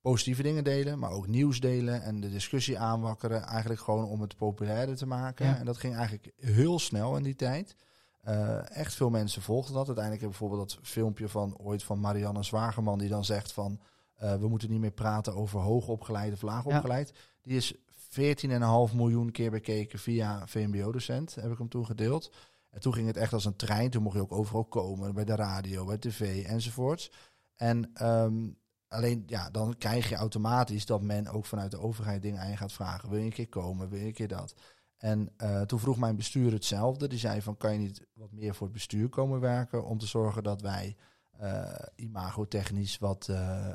positieve 0.00 0.42
dingen 0.42 0.64
delen, 0.64 0.98
maar 0.98 1.10
ook 1.10 1.26
nieuws 1.26 1.60
delen 1.60 2.02
en 2.02 2.20
de 2.20 2.30
discussie 2.30 2.78
aanwakkeren. 2.78 3.42
Eigenlijk 3.42 3.80
gewoon 3.80 4.04
om 4.04 4.20
het 4.20 4.36
populairder 4.36 4.96
te 4.96 5.06
maken. 5.06 5.46
Ja. 5.46 5.56
En 5.56 5.64
dat 5.64 5.76
ging 5.76 5.94
eigenlijk 5.94 6.32
heel 6.36 6.78
snel 6.78 7.16
in 7.16 7.22
die 7.22 7.36
tijd. 7.36 7.76
Eh, 8.22 8.76
echt 8.76 8.94
veel 8.94 9.10
mensen 9.10 9.42
volgden 9.42 9.74
dat. 9.74 9.86
Uiteindelijk 9.86 10.24
heb 10.24 10.32
ik 10.32 10.38
bijvoorbeeld 10.38 10.70
dat 10.70 10.78
filmpje 10.82 11.28
van 11.28 11.56
ooit 11.56 11.82
van 11.82 12.00
Marianne 12.00 12.42
Zwageman, 12.42 12.98
die 12.98 13.08
dan 13.08 13.24
zegt 13.24 13.52
van 13.52 13.80
eh, 14.14 14.34
we 14.34 14.48
moeten 14.48 14.70
niet 14.70 14.80
meer 14.80 14.90
praten 14.90 15.34
over 15.34 15.60
hoogopgeleid 15.60 16.32
of 16.32 16.42
laagopgeleid. 16.42 17.12
Die 17.42 17.56
is 17.56 17.74
14,5 18.08 18.94
miljoen 18.94 19.30
keer 19.30 19.50
bekeken 19.50 19.98
via 19.98 20.46
VMBO-docent, 20.46 21.34
heb 21.34 21.50
ik 21.52 21.58
hem 21.58 21.68
toen 21.68 21.86
gedeeld. 21.86 22.32
En 22.70 22.80
toen 22.80 22.94
ging 22.94 23.06
het 23.06 23.16
echt 23.16 23.32
als 23.32 23.44
een 23.44 23.56
trein. 23.56 23.90
Toen 23.90 24.02
mocht 24.02 24.14
je 24.14 24.22
ook 24.22 24.32
overal 24.32 24.64
komen, 24.64 25.14
bij 25.14 25.24
de 25.24 25.34
radio, 25.34 25.84
bij 25.84 25.98
tv 25.98 26.44
enzovoorts. 26.44 27.10
En 27.56 27.90
ehm, 27.94 28.48
alleen, 28.88 29.22
ja, 29.26 29.50
dan 29.50 29.76
krijg 29.78 30.08
je 30.08 30.14
automatisch 30.14 30.86
dat 30.86 31.02
men 31.02 31.28
ook 31.28 31.44
vanuit 31.44 31.70
de 31.70 31.80
overheid 31.80 32.22
dingen 32.22 32.40
aan 32.40 32.50
je 32.50 32.56
gaat 32.56 32.72
vragen. 32.72 33.08
Wil 33.08 33.18
je 33.18 33.24
een 33.24 33.32
keer 33.32 33.48
komen? 33.48 33.88
Wil 33.88 33.98
je 33.98 34.06
een 34.06 34.12
keer 34.12 34.28
dat? 34.28 34.54
En 34.96 35.32
eh, 35.36 35.60
toen 35.60 35.78
vroeg 35.78 35.98
mijn 35.98 36.16
bestuur 36.16 36.52
hetzelfde. 36.52 37.08
Die 37.08 37.18
zei 37.18 37.42
van, 37.42 37.56
kan 37.56 37.72
je 37.72 37.78
niet 37.78 38.06
wat 38.14 38.32
meer 38.32 38.54
voor 38.54 38.66
het 38.66 38.76
bestuur 38.76 39.08
komen 39.08 39.40
werken... 39.40 39.84
om 39.84 39.98
te 39.98 40.06
zorgen 40.06 40.42
dat 40.42 40.60
wij 40.60 40.96
eh 41.38 41.72
imagotechnisch 41.94 42.98
wat 42.98 43.28
eh, 43.28 43.68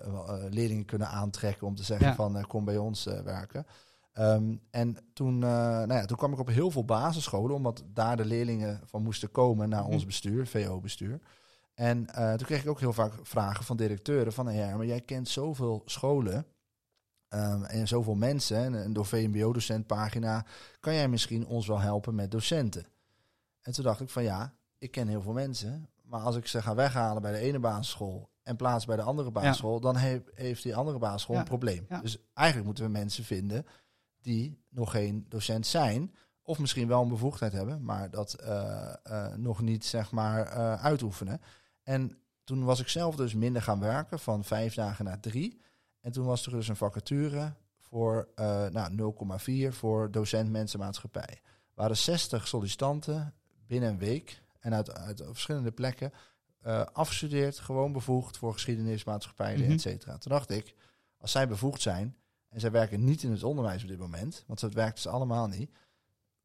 leerlingen 0.49 0.85
kunnen 0.85 1.07
aantrekken... 1.07 1.67
om 1.67 1.75
te 1.75 1.83
zeggen 1.83 2.07
Ja. 2.07 2.15
van, 2.15 2.47
kom 2.47 2.65
bij 2.65 2.77
ons 2.77 3.03
werken. 3.03 3.65
Ehm, 4.13 4.55
en 4.69 4.97
toen, 5.13 5.33
eh, 5.43 5.49
nou 5.49 5.93
ja, 5.93 6.05
toen 6.05 6.17
kwam 6.17 6.33
ik 6.33 6.39
op 6.39 6.47
heel 6.47 6.71
veel 6.71 6.85
basisscholen... 6.85 7.55
omdat 7.55 7.83
daar 7.93 8.17
de 8.17 8.25
leerlingen 8.25 8.81
van 8.85 9.03
moesten 9.03 9.31
komen 9.31 9.69
naar 9.69 9.85
ons 9.85 9.97
Mhm. 9.97 10.05
bestuur, 10.05 10.47
VO-bestuur... 10.47 11.19
En 11.73 12.07
eh, 12.13 12.33
toen 12.33 12.45
kreeg 12.45 12.61
ik 12.61 12.69
ook 12.69 12.79
heel 12.79 12.93
vaak 12.93 13.13
vragen 13.21 13.65
van 13.65 13.77
directeuren 13.77 14.33
van... 14.33 14.53
ja, 14.53 14.77
maar 14.77 14.85
jij 14.85 15.01
kent 15.01 15.29
zoveel 15.29 15.81
scholen 15.85 16.45
ehm, 17.27 17.63
en 17.63 17.87
zoveel 17.87 18.15
mensen... 18.15 18.57
en, 18.57 18.83
en 18.83 18.93
door 18.93 19.05
VMBO-docentpagina... 19.05 20.45
kan 20.79 20.93
jij 20.93 21.07
misschien 21.07 21.45
ons 21.45 21.67
wel 21.67 21.79
helpen 21.79 22.15
met 22.15 22.31
docenten? 22.31 22.85
En 23.61 23.73
toen 23.73 23.83
dacht 23.83 24.01
ik 24.01 24.09
van 24.09 24.23
ja, 24.23 24.53
ik 24.77 24.91
ken 24.91 25.07
heel 25.07 25.21
veel 25.21 25.33
mensen... 25.33 25.89
maar 26.03 26.21
als 26.21 26.35
ik 26.35 26.47
ze 26.47 26.61
ga 26.61 26.75
weghalen 26.75 27.21
bij 27.21 27.31
de 27.31 27.37
ene 27.37 27.59
basisschool... 27.59 28.29
en 28.43 28.55
plaats 28.55 28.85
bij 28.85 28.95
de 28.95 29.01
andere 29.01 29.31
basisschool... 29.31 29.79
dan 29.79 29.95
heeft, 29.95 30.23
heeft 30.33 30.63
die 30.63 30.75
andere 30.75 30.97
basisschool 30.97 31.35
Ja, 31.35 31.41
een 31.41 31.47
probleem. 31.47 31.87
Dus 32.01 32.17
eigenlijk 32.33 32.67
moeten 32.67 32.85
we 32.85 32.91
mensen 32.91 33.23
vinden... 33.23 33.65
die 34.23 34.61
nog 34.69 34.91
geen 34.91 35.25
docent 35.29 35.67
zijn... 35.67 36.15
of 36.41 36.59
misschien 36.59 36.87
wel 36.87 37.01
een 37.01 37.09
bevoegdheid 37.09 37.51
hebben... 37.51 37.83
maar 37.83 38.09
dat 38.09 38.33
eh, 38.33 38.93
eh, 39.03 39.35
nog 39.35 39.61
niet 39.61 39.85
zeg 39.85 40.11
maar 40.11 40.47
eh, 40.47 40.83
uitoefenen... 40.83 41.41
En 41.83 42.17
toen 42.43 42.63
was 42.63 42.79
ik 42.79 42.87
zelf 42.87 43.15
dus 43.15 43.33
minder 43.33 43.61
gaan 43.61 43.79
werken, 43.79 44.19
van 44.19 44.43
vijf 44.43 44.73
dagen 44.73 45.05
naar 45.05 45.19
drie. 45.19 45.61
En 46.01 46.11
toen 46.11 46.25
was 46.25 46.45
er 46.45 46.51
dus 46.51 46.67
een 46.67 46.75
vacature 46.75 47.53
voor 47.79 48.27
nou, 48.71 49.13
0,4 49.69 49.73
voor 49.75 50.11
docent 50.11 50.49
mensenmaatschappij. 50.49 51.29
Er 51.41 51.73
waren 51.73 51.97
60 51.97 52.47
sollicitanten 52.47 53.33
binnen 53.67 53.89
een 53.89 53.97
week 53.97 54.41
en 54.59 54.73
uit, 54.73 54.93
uit 54.93 55.21
verschillende 55.25 55.71
plekken 55.71 56.11
afgestudeerd, 56.93 57.59
gewoon 57.59 57.91
bevoegd 57.91 58.37
voor 58.37 58.53
geschiedenis, 58.53 59.03
maatschappij, 59.03 59.57
Mhm. 59.57 59.71
et 59.71 59.81
cetera. 59.81 60.17
Toen 60.17 60.31
dacht 60.31 60.49
ik, 60.49 60.75
als 61.17 61.31
zij 61.31 61.47
bevoegd 61.47 61.81
zijn 61.81 62.15
en 62.53 62.59
zij 62.59 62.71
werken 62.71 63.03
niet 63.03 63.23
in 63.23 63.31
het 63.31 63.43
onderwijs 63.43 63.81
op 63.83 63.89
dit 63.89 63.99
moment, 63.99 64.43
want 64.47 64.59
dat 64.59 64.73
werkt 64.73 64.99
ze 64.99 65.09
allemaal 65.09 65.47
niet, 65.47 65.71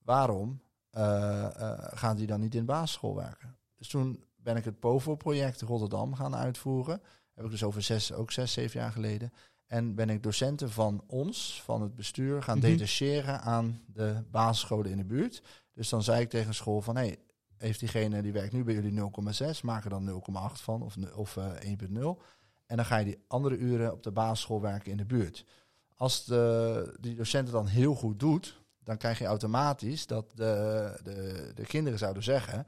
waarom 0.02 0.60
uh, 0.92 1.02
uh, 1.02 1.72
gaan 1.78 2.16
die 2.16 2.26
dan 2.26 2.40
niet 2.40 2.54
in 2.54 2.60
de 2.60 2.66
basisschool 2.72 3.14
werken? 3.14 3.56
Dus 3.76 3.88
toen 3.88 4.24
ben 4.36 4.56
ik 4.56 4.64
het 4.64 4.78
POVO-project 4.78 5.60
Rotterdam 5.60 6.14
gaan 6.14 6.36
uitvoeren. 6.36 7.00
Heb 7.34 7.44
ik 7.44 7.50
dus 7.50 7.64
over 7.64 7.82
zes, 7.82 8.12
ook 8.12 8.32
zes, 8.32 8.52
zeven 8.52 8.80
jaar 8.80 8.92
geleden. 8.92 9.32
En 9.66 9.94
ben 9.94 10.10
ik 10.10 10.22
docenten 10.22 10.70
van 10.70 11.04
ons, 11.06 11.62
van 11.64 11.82
het 11.82 11.94
bestuur, 11.94 12.42
gaan 12.42 12.58
Mhm. 12.58 12.66
detacheren 12.66 13.40
aan 13.40 13.80
de 13.86 14.22
basisscholen 14.30 14.90
in 14.90 14.96
de 14.96 15.04
buurt. 15.04 15.42
Dus 15.72 15.88
dan 15.88 16.02
zei 16.02 16.20
ik 16.20 16.30
tegen 16.30 16.54
school 16.54 16.80
van, 16.80 16.96
hey, 16.96 17.16
heeft 17.56 17.80
diegene 17.80 18.22
die 18.22 18.32
werkt 18.32 18.52
nu 18.52 18.64
bij 18.64 18.74
jullie 18.74 18.92
0,6, 18.92 19.62
maak 19.62 19.84
er 19.84 19.90
dan 19.90 20.04
0,8 20.04 20.60
van 20.60 20.82
of, 20.82 20.96
of 21.14 21.36
uh, 21.36 21.52
1,0. 21.60 22.22
En 22.66 22.76
dan 22.76 22.84
ga 22.84 22.96
je 22.96 23.04
die 23.04 23.24
andere 23.26 23.56
uren 23.56 23.92
op 23.92 24.02
de 24.02 24.10
basisschool 24.12 24.60
werken 24.60 24.90
in 24.90 24.96
de 24.96 25.04
buurt. 25.04 25.44
Als 25.98 26.24
de, 26.24 26.96
die 27.00 27.14
docent 27.14 27.44
het 27.44 27.52
dan 27.56 27.66
heel 27.66 27.94
goed 27.94 28.18
doet, 28.20 28.60
dan 28.84 28.96
krijg 28.96 29.18
je 29.18 29.24
automatisch 29.24 30.06
dat 30.06 30.24
de, 30.34 30.92
de, 31.02 31.50
de 31.54 31.66
kinderen 31.66 31.98
zouden 31.98 32.22
zeggen, 32.22 32.66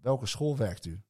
welke 0.00 0.26
school 0.26 0.56
werkt 0.56 0.84
u? 0.86 1.00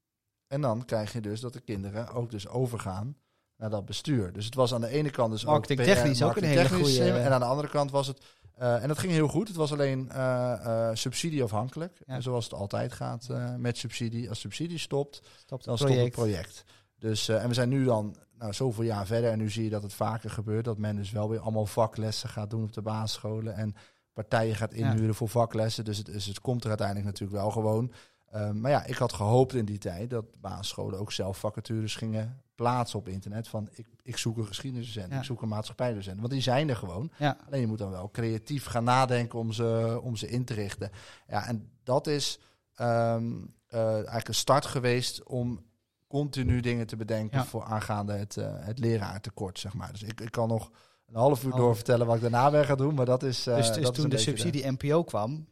En 0.46 0.61
dan 0.61 0.85
krijg 0.85 1.12
je 1.12 1.20
dus 1.20 1.40
dat 1.40 1.52
de 1.52 1.61
kinderen 1.61 2.09
ook 2.12 2.31
dus 2.31 2.48
overgaan 2.48 3.16
naar 3.57 3.70
dat 3.70 3.85
bestuur. 3.85 4.33
Dus 4.33 4.44
het 4.44 4.54
was 4.54 4.74
aan 4.74 4.81
de 4.81 4.88
ene 4.88 5.11
kant 5.11 5.31
dus 5.33 5.46
ook 5.46 5.66
technisch 5.66 6.22
ook 6.22 6.37
een 6.37 6.44
hele 6.44 6.68
goede-. 6.68 7.11
En 7.12 7.33
aan 7.33 7.40
de 7.40 7.46
andere 7.46 7.68
kant 7.68 7.90
was 7.90 8.07
het... 8.07 8.24
eh, 8.54 8.83
en 8.83 8.88
dat 8.88 8.98
ging 8.98 9.12
heel 9.12 9.28
goed. 9.28 9.48
Het 9.48 9.57
was 9.57 9.72
alleen 9.72 10.11
eh, 10.11 10.52
eh, 10.88 10.96
subsidieafhankelijk. 10.96 12.00
Ja. 12.07 12.20
Zoals 12.20 12.44
het 12.44 12.54
altijd 12.54 12.92
gaat 12.92 13.28
eh, 13.31 13.54
met 13.54 13.76
subsidie. 13.78 14.28
Als 14.28 14.40
subsidie 14.40 14.78
stopt, 14.78 15.22
Stopt 15.37 15.64
dan 15.64 15.74
het 15.74 15.83
stopt 15.83 16.00
het 16.00 16.11
project. 16.12 16.64
Dus, 16.98 17.28
eh, 17.28 17.42
en 17.42 17.48
we 17.48 17.54
zijn 17.54 17.68
nu 17.68 17.85
dan 17.85 18.16
nou, 18.38 18.53
zoveel 18.53 18.85
jaar 18.85 19.07
verder. 19.07 19.31
En 19.31 19.38
nu 19.38 19.51
zie 19.51 19.64
je 19.64 19.70
dat 19.70 19.83
het 19.83 19.92
vaker 19.94 20.31
gebeurt. 20.31 20.64
Dat 20.64 20.79
men 20.79 20.96
dus 20.96 21.11
wel 21.11 21.29
weer 21.29 21.40
allemaal 21.40 21.66
vaklessen 21.66 22.29
gaat 22.29 22.51
doen 22.51 22.62
op 22.62 22.72
de 22.72 22.83
basisscholen. 22.83 23.55
En 23.55 23.74
partijen 24.12 24.55
gaat 24.57 24.74
Ja. 24.74 24.90
inhuren 24.90 25.14
voor 25.14 25.29
vaklessen. 25.29 25.85
Dus 25.85 25.96
het, 25.96 26.07
dus 26.07 26.27
het 26.27 26.40
komt 26.40 26.62
er 26.62 26.68
uiteindelijk 26.68 27.07
natuurlijk 27.07 27.40
wel 27.40 27.51
gewoon. 27.51 27.92
Um, 28.35 28.61
maar 28.61 28.70
ja, 28.70 28.85
ik 28.85 28.96
had 28.96 29.12
gehoopt 29.12 29.55
in 29.55 29.64
die 29.64 29.79
tijd 29.79 30.11
dat 30.11 30.40
basisscholen 30.40 30.98
ook 30.98 31.12
zelf 31.12 31.38
vacatures 31.38 31.96
gingen 31.96 32.42
plaatsen 32.55 32.98
op 32.98 33.09
internet. 33.09 33.48
Van 33.48 33.68
ik, 33.72 33.87
ik 34.03 34.16
zoek 34.16 34.37
een 34.37 34.46
geschiedenisdocent, 34.46 35.12
Ja. 35.12 35.18
ik 35.18 35.24
zoek 35.24 35.42
een 35.42 35.48
maatschappij-docent. 35.48 36.18
Want 36.18 36.31
die 36.33 36.40
zijn 36.40 36.68
er 36.68 36.77
gewoon. 36.77 37.11
Ja. 37.18 37.37
Alleen 37.46 37.61
je 37.61 37.66
moet 37.66 37.79
dan 37.79 37.90
wel 37.90 38.11
creatief 38.11 38.64
gaan 38.64 38.85
nadenken 38.85 39.38
om 39.38 39.53
ze, 39.53 39.98
om 40.03 40.16
ze 40.16 40.29
in 40.29 40.44
te 40.44 40.55
richten. 40.55 40.90
Ja, 41.29 41.46
en 41.46 41.70
dat 41.83 42.07
is 42.07 42.38
um, 42.81 43.55
uh, 43.74 43.92
eigenlijk 43.94 44.29
een 44.29 44.35
start 44.35 44.66
geweest 44.66 45.22
om 45.22 45.61
continu 46.09 46.61
dingen 46.61 46.87
te 46.87 46.97
bedenken 46.97 47.38
Ja. 47.38 47.44
voor 47.44 47.64
aangaande 47.64 48.12
het, 48.12 48.37
uh, 48.37 48.47
het 48.51 48.79
leraartekort, 48.79 49.59
zeg 49.59 49.75
maar. 49.75 49.92
Dus 49.92 50.03
ik, 50.03 50.21
ik 50.21 50.31
kan 50.31 50.49
nog 50.49 50.71
een 51.07 51.14
half 51.16 51.44
uur 51.44 51.53
Oh. 51.53 51.59
door 51.59 51.75
vertellen 51.75 52.07
wat 52.07 52.14
ik 52.16 52.23
daarna 52.23 52.51
weer 52.51 52.64
ga 52.64 52.75
doen, 52.75 52.94
maar 52.94 53.07
dat 53.07 53.23
is. 53.23 53.47
Uh, 53.47 53.57
dus 53.57 53.73
dus 53.73 53.83
dat 53.83 53.94
toen 53.94 54.09
de 54.09 54.18
subsidie 54.18 54.71
NPO 54.71 55.05
kwam, 55.05 55.47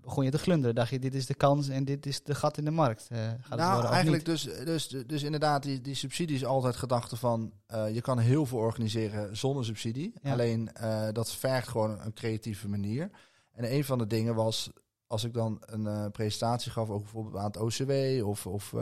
begon 0.00 0.24
je 0.24 0.30
te 0.30 0.38
glunderen. 0.38 0.74
Dacht 0.74 0.90
je, 0.90 0.98
dit 0.98 1.14
is 1.14 1.26
de 1.26 1.34
kans 1.34 1.68
en 1.68 1.84
dit 1.84 2.06
is 2.06 2.22
de 2.22 2.34
gat 2.34 2.58
in 2.58 2.64
de 2.64 2.70
markt. 2.70 3.06
Eh, 3.10 3.18
gaat 3.40 3.58
nou, 3.58 3.72
worden 3.72 3.90
eigenlijk 3.90 4.24
dus, 4.24 4.42
dus, 4.42 4.88
dus 5.06 5.22
inderdaad, 5.22 5.62
die, 5.62 5.80
die 5.80 5.94
subsidie 5.94 6.36
is 6.36 6.44
altijd 6.44 6.76
gedachte 6.76 7.16
van... 7.16 7.52
eh, 7.66 7.94
je 7.94 8.00
kan 8.00 8.18
heel 8.18 8.46
veel 8.46 8.58
organiseren 8.58 9.36
zonder 9.36 9.64
subsidie. 9.64 10.12
Ja. 10.22 10.32
Alleen 10.32 10.72
eh, 10.72 11.08
dat 11.12 11.30
vergt 11.34 11.68
gewoon 11.68 12.00
een 12.00 12.12
creatieve 12.12 12.68
manier. 12.68 13.10
En 13.52 13.72
een 13.74 13.84
van 13.84 13.98
de 13.98 14.06
dingen 14.06 14.34
was, 14.34 14.70
als 15.06 15.24
ik 15.24 15.34
dan 15.34 15.62
een 15.66 15.86
eh, 15.86 16.06
presentatie 16.12 16.70
gaf... 16.72 16.88
ook 16.90 17.02
bijvoorbeeld 17.02 17.36
aan 17.36 17.44
het 17.46 17.56
OCW 17.56 18.26
of, 18.28 18.46
of 18.46 18.74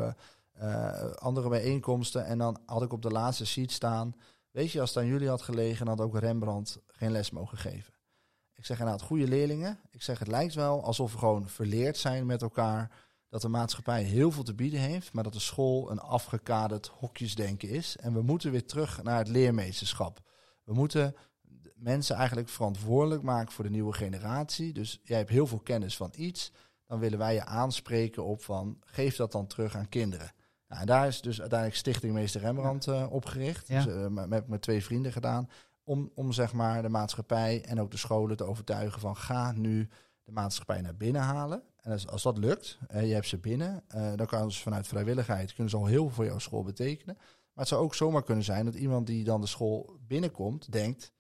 eh, 0.55 1.11
andere 1.11 1.49
bijeenkomsten... 1.49 2.25
en 2.25 2.39
dan 2.39 2.59
had 2.67 2.83
ik 2.83 2.93
op 2.93 3.03
de 3.03 3.11
laatste 3.11 3.47
sheet 3.47 3.73
staan... 3.73 4.17
weet 4.51 4.71
je, 4.71 4.81
als 4.81 4.95
het 4.95 4.99
aan 4.99 5.11
jullie 5.11 5.29
had 5.29 5.43
gelegen... 5.43 5.89
had 5.89 6.01
ook 6.01 6.19
Rembrandt 6.19 6.79
geen 6.87 7.11
les 7.11 7.31
mogen 7.31 7.59
geven. 7.59 7.93
Ik 8.55 8.67
zeg 8.67 8.79
inderdaad, 8.79 9.07
goede 9.07 9.29
leerlingen. 9.29 9.81
Ik 9.91 10.03
zeg, 10.03 10.19
het 10.19 10.29
lijkt 10.29 10.55
wel 10.55 10.85
alsof 10.85 11.13
we 11.13 11.19
gewoon 11.19 11.49
verleerd 11.49 11.97
zijn 11.97 12.27
met 12.27 12.43
elkaar. 12.43 12.91
Dat 13.29 13.43
de 13.43 13.49
maatschappij 13.49 14.03
heel 14.03 14.31
veel 14.31 14.43
te 14.43 14.55
bieden 14.55 14.81
heeft, 14.81 15.13
maar 15.13 15.25
dat 15.25 15.33
de 15.33 15.39
school 15.39 15.91
een 15.91 15.99
afgekaderd 15.99 16.87
hokjesdenken 16.87 17.69
is. 17.69 17.97
En 17.97 18.13
we 18.13 18.23
moeten 18.23 18.51
weer 18.51 18.67
terug 18.67 19.03
naar 19.03 19.19
het 19.19 19.29
leermeesterschap. 19.29 20.21
We 20.65 20.75
moeten 20.75 21.15
mensen 21.75 22.17
eigenlijk 22.17 22.49
verantwoordelijk 22.49 23.23
maken 23.23 23.53
voor 23.53 23.65
de 23.65 23.71
nieuwe 23.71 23.93
generatie. 23.93 24.73
Dus 24.73 25.01
jij 25.03 25.19
hebt 25.19 25.31
heel 25.31 25.47
veel 25.47 25.59
kennis 25.59 25.97
van 25.97 26.13
iets. 26.17 26.53
Dan 26.87 26.99
willen 26.99 27.19
wij 27.19 27.35
je 27.35 27.45
aanspreken 27.45 28.25
op 28.25 28.43
van, 28.43 28.79
geef 28.85 29.17
dat 29.17 29.33
dan 29.33 29.47
terug 29.47 29.77
aan 29.77 29.89
kinderen. 29.89 30.33
Nou, 30.69 30.81
en 30.81 30.87
daar 30.87 31.07
is 31.07 31.21
dus 31.21 31.41
uiteindelijk 31.41 31.79
Stichting 31.79 32.13
Meester 32.13 32.41
Rembrandt 32.41 32.87
uh, 32.87 33.07
opgericht. 33.11 33.69
Ja. 33.69 33.85
Dus, 33.85 33.95
uh, 33.95 34.27
met, 34.27 34.49
met 34.49 34.63
twee 34.63 34.85
vrienden 34.85 35.13
gedaan 35.13 35.49
om, 35.85 36.11
om 36.15 36.33
zeg 36.33 36.53
maar 36.53 36.83
de 36.83 36.89
maatschappij 36.89 37.65
en 37.65 37.81
ook 37.81 37.91
de 37.91 37.97
scholen 37.97 38.37
te 38.37 38.45
overtuigen 38.45 39.01
van 39.01 39.17
ga 39.17 39.53
nu 39.53 39.89
de 40.25 40.33
maatschappij 40.33 40.81
naar 40.81 40.97
binnen 40.97 41.23
halen. 41.23 41.63
En 41.77 41.93
als, 41.93 42.09
als 42.09 42.23
dat 42.23 42.39
lukt, 42.39 42.79
eh, 42.89 43.07
je 43.07 43.15
hebt 43.15 43.27
ze 43.27 43.39
binnen, 43.39 43.85
eh, 43.89 44.13
dan 44.17 44.27
kan 44.27 44.53
ze 44.53 44.61
vanuit 44.61 44.87
vrijwilligheid 44.87 45.53
kunnen 45.53 45.71
ze 45.71 45.77
al 45.77 45.87
heel 45.87 46.03
veel 46.05 46.15
voor 46.15 46.25
jouw 46.25 46.39
school 46.39 46.63
betekenen. 46.63 47.15
Maar 47.17 47.65
het 47.65 47.69
zou 47.69 47.83
ook 47.83 47.95
zomaar 47.95 48.23
kunnen 48.23 48.45
zijn 48.45 48.65
dat 48.65 48.75
iemand 48.75 49.07
die 49.07 49.25
dan 49.25 49.41
de 49.41 49.47
school 49.47 49.99
binnenkomt, 50.07 50.73
denkt, 50.73 51.13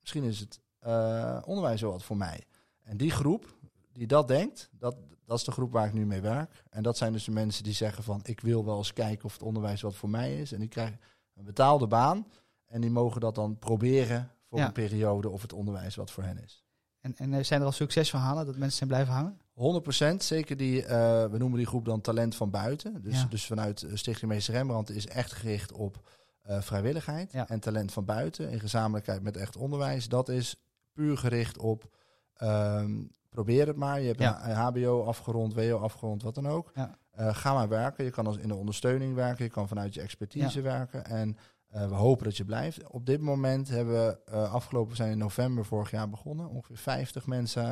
misschien 0.00 0.24
is 0.24 0.40
het 0.40 0.60
eh, 0.78 1.38
onderwijs 1.44 1.80
wel 1.80 1.90
wat 1.90 2.02
voor 2.02 2.16
mij. 2.16 2.44
En 2.82 2.96
die 2.96 3.10
groep 3.10 3.56
die 3.92 4.06
dat 4.06 4.28
denkt, 4.28 4.70
dat, 4.78 4.96
dat 5.24 5.38
is 5.38 5.44
de 5.44 5.50
groep 5.52 5.72
waar 5.72 5.86
ik 5.86 5.92
nu 5.92 6.06
mee 6.06 6.20
werk. 6.20 6.64
En 6.70 6.82
dat 6.82 6.96
zijn 6.96 7.12
dus 7.12 7.24
de 7.24 7.30
mensen 7.30 7.64
die 7.64 7.72
zeggen 7.72 8.04
van 8.04 8.20
ik 8.24 8.40
wil 8.40 8.64
wel 8.64 8.76
eens 8.78 8.92
kijken 8.92 9.24
of 9.24 9.32
het 9.32 9.42
onderwijs 9.42 9.80
wat 9.82 9.94
voor 9.94 10.08
mij 10.10 10.40
is. 10.40 10.52
En 10.52 10.58
die 10.60 10.68
krijgen 10.68 11.00
een 11.34 11.44
betaalde 11.44 11.86
baan. 11.86 12.26
En 12.66 12.80
die 12.80 12.90
mogen 12.90 13.20
dat 13.20 13.34
dan 13.34 13.58
proberen 13.58 14.30
voor 14.48 14.58
Ja. 14.58 14.66
een 14.66 14.72
periode 14.72 15.28
of 15.28 15.42
het 15.42 15.52
onderwijs 15.52 15.94
wat 15.94 16.10
voor 16.10 16.22
hen 16.22 16.42
is. 16.42 16.64
En, 17.00 17.16
en 17.16 17.34
eh, 17.34 17.44
zijn 17.44 17.60
er 17.60 17.66
al 17.66 17.72
succesverhalen 17.72 18.46
dat 18.46 18.56
mensen 18.56 18.76
zijn 18.76 18.88
blijven 18.88 19.12
hangen? 19.14 19.40
100% 19.52 20.22
zeker 20.24 20.56
die, 20.56 20.84
eh, 20.84 21.24
we 21.30 21.38
noemen 21.38 21.58
die 21.58 21.66
groep 21.66 21.84
dan 21.84 22.00
talent 22.00 22.34
van 22.34 22.50
buiten. 22.50 23.02
Dus, 23.02 23.20
Ja. 23.20 23.26
dus 23.30 23.46
vanuit 23.46 23.82
eh, 23.82 23.90
Stichting 23.94 24.30
Meester 24.30 24.54
Rembrandt 24.54 24.90
is 24.90 25.06
echt 25.06 25.32
gericht 25.32 25.72
op 25.72 26.00
vrijwilligheid 26.44 27.32
Ja. 27.32 27.48
en 27.48 27.60
talent 27.60 27.92
van 27.92 28.04
buiten 28.04 28.50
in 28.50 28.60
gezamenlijkheid 28.60 29.22
met 29.22 29.36
echt 29.36 29.56
onderwijs. 29.56 30.08
Dat 30.08 30.28
is 30.28 30.56
puur 30.92 31.18
gericht 31.18 31.58
op 31.58 31.94
ehm, 32.42 33.02
probeer 33.28 33.66
het 33.66 33.76
maar. 33.76 34.00
Je 34.00 34.06
hebt 34.06 34.18
Ja. 34.20 34.48
een 34.48 34.54
HBO 34.56 35.04
afgerond, 35.04 35.54
WO 35.54 35.78
afgerond, 35.78 36.22
wat 36.22 36.34
dan 36.34 36.48
ook. 36.48 36.70
Ja. 36.74 36.98
Eh, 37.10 37.34
ga 37.34 37.54
maar 37.54 37.68
werken. 37.68 38.04
Je 38.04 38.10
kan 38.10 38.26
als 38.26 38.36
in 38.36 38.48
de 38.48 38.54
ondersteuning 38.54 39.14
werken. 39.14 39.44
Je 39.44 39.50
kan 39.50 39.68
vanuit 39.68 39.94
je 39.94 40.00
expertise 40.00 40.60
werken. 40.60 41.04
En 41.04 41.36
eh, 41.68 41.88
we 41.88 41.94
hopen 41.94 42.24
dat 42.24 42.36
je 42.36 42.44
blijft. 42.44 42.88
Op 42.90 43.06
dit 43.06 43.20
moment 43.20 43.68
hebben 43.68 43.94
we 43.94 44.18
eh, 44.24 44.52
afgelopen, 44.52 44.96
zijn 44.96 45.10
in 45.10 45.18
november 45.18 45.64
vorig 45.64 45.90
jaar 45.90 46.08
begonnen. 46.08 46.48
Ongeveer 46.48 46.76
50 46.76 47.26
mensen 47.26 47.62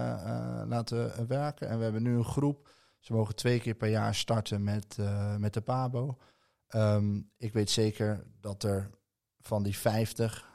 laten 0.68 1.26
werken. 1.28 1.68
En 1.68 1.76
we 1.78 1.82
hebben 1.84 2.02
nu 2.02 2.16
een 2.16 2.24
groep. 2.24 2.68
Ze 2.98 3.12
mogen 3.12 3.34
twee 3.34 3.60
keer 3.60 3.74
per 3.74 3.88
jaar 3.88 4.14
starten 4.14 4.62
met, 4.64 4.96
met 5.38 5.54
de 5.54 5.60
PABO. 5.60 6.16
Ehm, 6.68 7.20
ik 7.36 7.52
weet 7.52 7.70
zeker 7.70 8.24
dat 8.40 8.62
er 8.62 8.90
van 9.40 9.62
die 9.62 9.76
50 9.78 10.38
eh, 10.42 10.49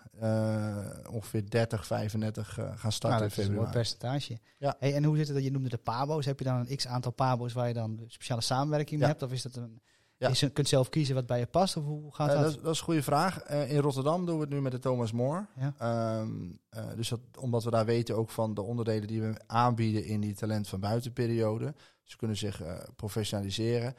ongeveer 1.10 1.49
30, 1.49 1.86
35 1.86 2.58
eh, 2.58 2.71
gaan 2.75 2.91
starten 2.91 3.19
Nou, 3.19 3.23
in 3.23 3.30
dat 3.30 3.38
is 3.38 3.38
een 3.38 3.54
mooi 3.56 3.65
februari. 3.65 3.71
percentage. 3.71 4.39
Ja. 4.58 4.75
Hey, 4.80 4.95
en 4.95 5.04
hoe 5.04 5.17
zit 5.17 5.25
het 5.28 5.36
dat 5.36 5.45
je 5.45 5.51
noemde 5.51 5.69
de 5.69 5.78
pabo's? 5.78 6.25
Heb 6.25 6.39
je 6.39 6.45
dan 6.45 6.56
een 6.67 6.75
x 6.75 6.88
aantal 6.88 7.12
pabo's 7.12 7.54
waar 7.54 7.67
je 7.67 7.73
dan 7.73 8.04
speciale 8.08 8.41
samenwerking 8.41 8.99
mee 8.99 9.10
Ja. 9.10 9.15
hebt? 9.15 9.23
Of 9.23 9.32
is 9.32 9.41
dat 9.41 9.56
een... 9.56 9.82
Ja. 10.17 10.30
Je 10.34 10.49
kunt 10.49 10.67
zelf 10.67 10.89
kiezen 10.89 11.15
wat 11.15 11.25
bij 11.25 11.39
je 11.39 11.45
past? 11.45 11.78
Of 11.78 11.84
hoe 11.84 12.13
gaat 12.15 12.28
Eh, 12.30 12.34
dat? 12.36 12.43
dat, 12.43 12.56
is, 12.56 12.62
dat 12.62 12.71
is 12.73 12.78
een 12.80 12.86
goede 12.86 13.04
vraag. 13.04 13.39
Eh, 13.39 13.71
in 13.71 13.80
Rotterdam 13.80 14.25
doen 14.25 14.36
we 14.36 14.41
het 14.41 14.49
nu 14.49 14.62
met 14.62 14.71
de 14.71 14.80
Thomas 14.80 15.12
More. 15.12 15.45
Ja. 15.56 15.73
Ehm, 15.78 16.30
eh, 16.69 16.84
dus 16.95 17.10
dat, 17.10 17.19
omdat 17.39 17.63
we 17.63 17.69
daar 17.71 17.86
weten 17.86 18.15
ook 18.15 18.30
van 18.30 18.54
de 18.54 18.62
onderdelen 18.62 19.08
die 19.08 19.21
we 19.21 19.34
aanbieden 19.47 20.06
in 20.06 20.21
die 20.21 20.36
talent 20.36 20.67
van 20.67 20.80
buitenperiode. 20.80 21.73
Ze 22.04 22.17
kunnen 22.17 22.38
zich 22.38 22.62
eh, 22.62 22.78
professionaliseren. 22.95 23.95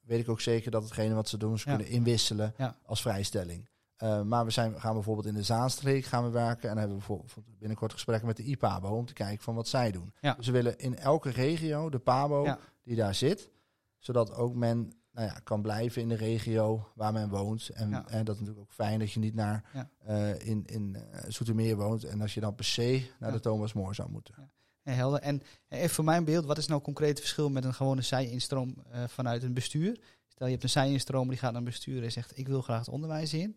Weet 0.00 0.20
ik 0.20 0.28
ook 0.28 0.40
zeker 0.40 0.70
dat 0.70 0.82
hetgene 0.82 1.14
wat 1.14 1.28
ze 1.28 1.36
doen, 1.36 1.58
ze 1.58 1.70
Ja. 1.70 1.76
kunnen 1.76 1.92
inwisselen 1.92 2.54
als 2.84 3.00
vrijstelling. 3.02 3.68
Eh, 3.98 4.22
maar 4.22 4.44
we 4.44 4.50
zijn, 4.50 4.80
gaan 4.80 4.94
bijvoorbeeld 4.94 5.26
in 5.26 5.34
de 5.34 5.42
Zaanstreek 5.42 6.04
gaan 6.04 6.24
we 6.24 6.30
werken. 6.30 6.62
En 6.62 6.68
dan 6.68 6.78
hebben 6.78 6.96
we 6.98 7.04
bijvoorbeeld 7.06 7.58
binnenkort 7.58 7.92
gesprekken 7.92 8.26
met 8.26 8.36
de 8.36 8.42
IPABO 8.44 8.88
om 8.96 9.06
te 9.06 9.12
kijken 9.12 9.44
van 9.44 9.54
wat 9.54 9.68
zij 9.68 9.90
doen. 9.90 10.12
Ja. 10.20 10.34
Dus 10.34 10.46
we 10.46 10.52
willen 10.52 10.78
in 10.78 10.96
elke 10.98 11.30
regio 11.30 11.90
de 11.90 11.98
PABO 11.98 12.44
Ja. 12.44 12.58
die 12.82 12.96
daar 12.96 13.14
zit. 13.14 13.50
Zodat 13.98 14.34
ook 14.34 14.54
men 14.54 14.92
nou 15.12 15.26
ja, 15.26 15.40
kan 15.44 15.62
blijven 15.62 16.02
in 16.02 16.08
de 16.08 16.14
regio 16.14 16.88
waar 16.94 17.12
men 17.12 17.28
woont. 17.28 17.68
En, 17.68 17.90
Ja. 17.90 18.04
en 18.08 18.24
dat 18.24 18.34
is 18.34 18.40
natuurlijk 18.40 18.66
ook 18.68 18.74
fijn 18.74 18.98
dat 18.98 19.12
je 19.12 19.20
niet 19.20 19.34
naar 19.34 19.88
eh, 19.98 20.46
in, 20.46 20.66
in 20.66 20.96
eh, 20.96 21.20
Zoetermeer 21.28 21.76
woont. 21.76 22.04
En 22.04 22.20
als 22.20 22.34
je 22.34 22.40
dan 22.40 22.54
per 22.54 22.64
se 22.64 23.10
naar 23.18 23.32
de 23.32 23.40
Thomas 23.40 23.72
More 23.72 23.94
zou 23.94 24.10
moeten. 24.10 24.34
Helder. 24.82 25.20
En 25.20 25.42
even 25.68 25.90
voor 25.94 26.04
mijn 26.04 26.24
beeld, 26.24 26.44
wat 26.44 26.58
is 26.58 26.66
nou 26.66 26.80
concreet 26.80 27.08
het 27.08 27.20
verschil 27.20 27.50
met 27.50 27.64
een 27.64 27.74
gewone 27.74 28.02
zij-instroom 28.02 28.74
vanuit 29.06 29.42
een 29.42 29.54
bestuur? 29.54 30.00
Stel 30.28 30.46
je 30.46 30.52
hebt 30.52 30.62
een 30.62 30.70
zij-instroom 30.70 31.28
die 31.28 31.38
gaat 31.38 31.50
naar 31.50 31.60
een 31.60 31.66
bestuur 31.66 32.02
en 32.04 32.12
zegt 32.12 32.38
ik 32.38 32.48
wil 32.48 32.62
graag 32.62 32.78
het 32.78 32.88
onderwijs 32.88 33.34
in. 33.34 33.56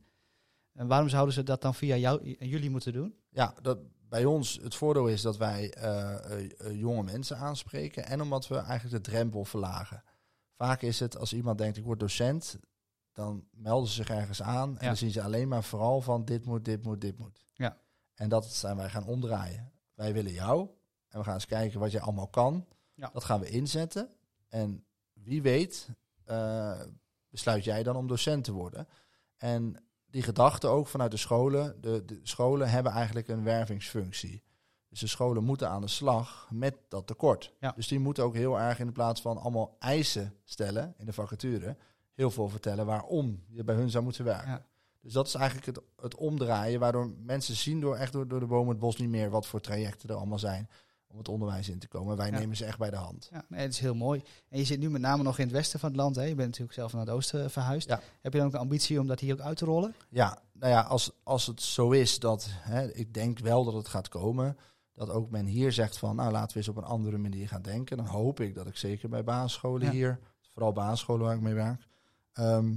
En 0.74 0.88
waarom 0.88 1.10
zouden 1.10 1.34
ze 1.34 1.44
dat 1.44 1.62
dan 1.62 1.76
via 1.76 1.96
jou, 1.96 2.36
jullie 2.40 2.70
moeten 2.70 2.94
doen? 2.94 3.16
Ja, 3.30 3.54
dat, 3.62 3.80
bij 4.12 4.26
ons 4.26 4.60
het 4.62 4.76
voordeel 4.76 5.08
is 5.08 5.22
dat 5.22 5.38
wij 5.38 5.74
eh, 5.74 6.14
eh, 6.14 6.52
eh, 6.60 6.80
jonge 6.80 7.04
mensen 7.04 7.38
aanspreken. 7.38 8.06
En 8.06 8.22
omdat 8.22 8.48
we 8.48 8.56
eigenlijk 8.56 9.04
de 9.04 9.12
drempel 9.12 9.46
verlagen. 9.46 10.04
Vaak 10.56 10.82
is 10.82 11.00
het 11.00 11.18
als 11.18 11.34
iemand 11.34 11.58
denkt 11.58 11.78
ik 11.78 11.84
word 11.84 12.00
docent, 12.00 12.60
dan 13.12 13.48
melden 13.52 13.88
ze 13.88 13.94
zich 13.94 14.10
ergens 14.10 14.42
aan. 14.42 14.70
En 14.70 14.82
Ja. 14.82 14.88
dan 14.88 14.98
zien 14.98 15.12
ze 15.12 15.22
alleen 15.22 15.48
maar 15.48 15.64
vooral 15.64 16.02
van 16.02 16.26
dit 16.26 16.46
moet, 16.46 16.66
dit 16.66 16.84
moet, 16.84 17.02
dit 17.02 17.18
moet. 17.18 17.46
Ja. 17.54 17.78
En 18.14 18.30
dat 18.30 18.46
zijn 18.46 18.78
wij 18.78 18.90
gaan 18.90 19.06
omdraaien. 19.06 19.72
Wij 19.94 20.14
willen 20.14 20.32
jou. 20.32 20.70
En 21.08 21.20
we 21.20 21.26
gaan 21.26 21.34
eens 21.34 21.46
kijken 21.46 21.80
wat 21.80 21.92
je 21.92 22.00
allemaal 22.00 22.28
kan. 22.28 22.68
Ja. 22.94 23.10
Dat 23.14 23.24
gaan 23.24 23.40
we 23.40 23.50
inzetten. 23.50 24.10
En 24.48 24.86
wie 25.14 25.42
weet 25.42 25.90
besluit 27.30 27.64
jij 27.64 27.84
dan 27.84 27.96
om 27.96 28.08
docent 28.08 28.44
te 28.44 28.52
worden. 28.52 28.88
En 29.38 29.84
die 30.12 30.24
gedachte 30.24 30.68
ook 30.68 30.88
vanuit 30.88 31.12
de 31.12 31.18
scholen. 31.18 31.82
De, 31.82 32.06
de 32.06 32.20
scholen 32.24 32.70
hebben 32.70 32.92
eigenlijk 32.92 33.28
een 33.28 33.44
wervingsfunctie. 33.44 34.44
Dus 34.90 35.00
de 35.00 35.08
scholen 35.08 35.44
moeten 35.44 35.70
aan 35.70 35.82
de 35.82 35.88
slag 35.88 36.48
met 36.52 36.76
dat 36.88 37.08
tekort. 37.08 37.54
Ja. 37.60 37.72
Dus 37.76 37.88
die 37.88 38.00
moeten 38.00 38.24
ook 38.24 38.34
heel 38.36 38.60
erg 38.60 38.80
in 38.80 38.86
de 38.86 38.92
plaats 38.92 39.22
van 39.22 39.38
allemaal 39.38 39.76
eisen 39.80 40.36
stellen 40.44 40.94
in 40.98 41.06
de 41.06 41.14
vacature, 41.14 41.78
heel 42.14 42.32
veel 42.32 42.50
vertellen 42.50 42.86
waarom 42.86 43.44
je 43.48 43.64
bij 43.64 43.76
hun 43.76 43.90
zou 43.90 44.04
moeten 44.04 44.26
werken. 44.26 44.52
Ja. 44.52 44.66
Dus 45.02 45.14
dat 45.14 45.28
is 45.28 45.36
eigenlijk 45.36 45.66
het, 45.66 45.80
het 46.02 46.16
omdraaien, 46.16 46.80
waardoor 46.80 47.12
mensen 47.18 47.56
zien 47.56 47.80
door 47.80 47.96
echt 47.96 48.12
door, 48.12 48.28
door 48.28 48.40
de 48.40 48.46
bomen 48.46 48.70
het 48.70 48.80
bos 48.80 48.96
niet 48.96 49.10
meer 49.10 49.30
wat 49.30 49.48
voor 49.48 49.62
trajecten 49.62 50.10
er 50.10 50.16
allemaal 50.16 50.40
zijn 50.40 50.70
om 51.12 51.18
het 51.18 51.28
onderwijs 51.30 51.70
in 51.70 51.80
te 51.80 51.88
komen. 51.88 52.18
Wij 52.18 52.30
Ja. 52.32 52.38
nemen 52.40 52.56
ze 52.58 52.66
echt 52.66 52.78
bij 52.78 52.90
de 52.90 52.96
hand. 52.96 53.28
Ja, 53.32 53.46
nee, 53.50 53.62
dat 53.64 53.72
is 53.74 53.80
heel 53.80 53.96
mooi. 53.96 54.24
En 54.50 54.58
je 54.60 54.66
zit 54.66 54.80
nu 54.80 54.90
met 54.90 55.02
name 55.02 55.24
nog 55.24 55.38
in 55.38 55.44
het 55.46 55.54
westen 55.54 55.80
van 55.80 55.90
het 55.90 55.98
land. 55.98 56.16
Hè? 56.16 56.22
Je 56.24 56.36
bent 56.36 56.48
natuurlijk 56.48 56.74
zelf 56.74 56.92
naar 56.94 57.02
het 57.02 57.10
oosten 57.10 57.52
verhuisd. 57.52 57.88
Ja. 57.88 58.00
Heb 58.22 58.32
je 58.32 58.38
dan 58.38 58.48
ook 58.48 58.54
de 58.54 58.60
ambitie 58.60 59.00
om 59.00 59.08
dat 59.08 59.20
hier 59.20 59.34
ook 59.34 59.40
uit 59.40 59.58
te 59.58 59.66
rollen? 59.66 59.96
Ja, 60.10 60.42
nou 60.54 60.72
ja, 60.72 60.82
als, 60.82 61.12
als 61.24 61.46
het 61.48 61.62
zo 61.62 61.92
is 61.92 62.20
dat, 62.20 62.48
hè, 62.50 62.92
ik 62.94 63.14
denk 63.14 63.40
wel 63.40 63.64
dat 63.64 63.74
het 63.74 63.88
gaat 63.88 64.10
komen, 64.10 64.58
dat 64.94 65.10
ook 65.10 65.30
men 65.32 65.46
hier 65.46 65.72
zegt 65.72 65.98
van, 65.98 66.16
nou 66.16 66.32
laten 66.32 66.52
we 66.52 66.58
eens 66.58 66.68
op 66.68 66.78
een 66.78 66.84
andere 66.84 67.18
manier 67.18 67.48
gaan 67.48 67.62
denken. 67.62 67.98
Dan 67.98 68.06
hoop 68.06 68.40
ik 68.40 68.56
dat 68.56 68.68
ik 68.68 68.78
zeker 68.78 69.10
bij 69.10 69.24
basisscholen 69.24 69.86
Ja. 69.86 69.92
hier, 69.92 70.20
vooral 70.50 70.74
basisscholen 70.74 71.26
waar 71.26 71.36
ik 71.36 71.42
mee 71.42 71.54
werk, 71.54 71.88
ehm, 72.34 72.74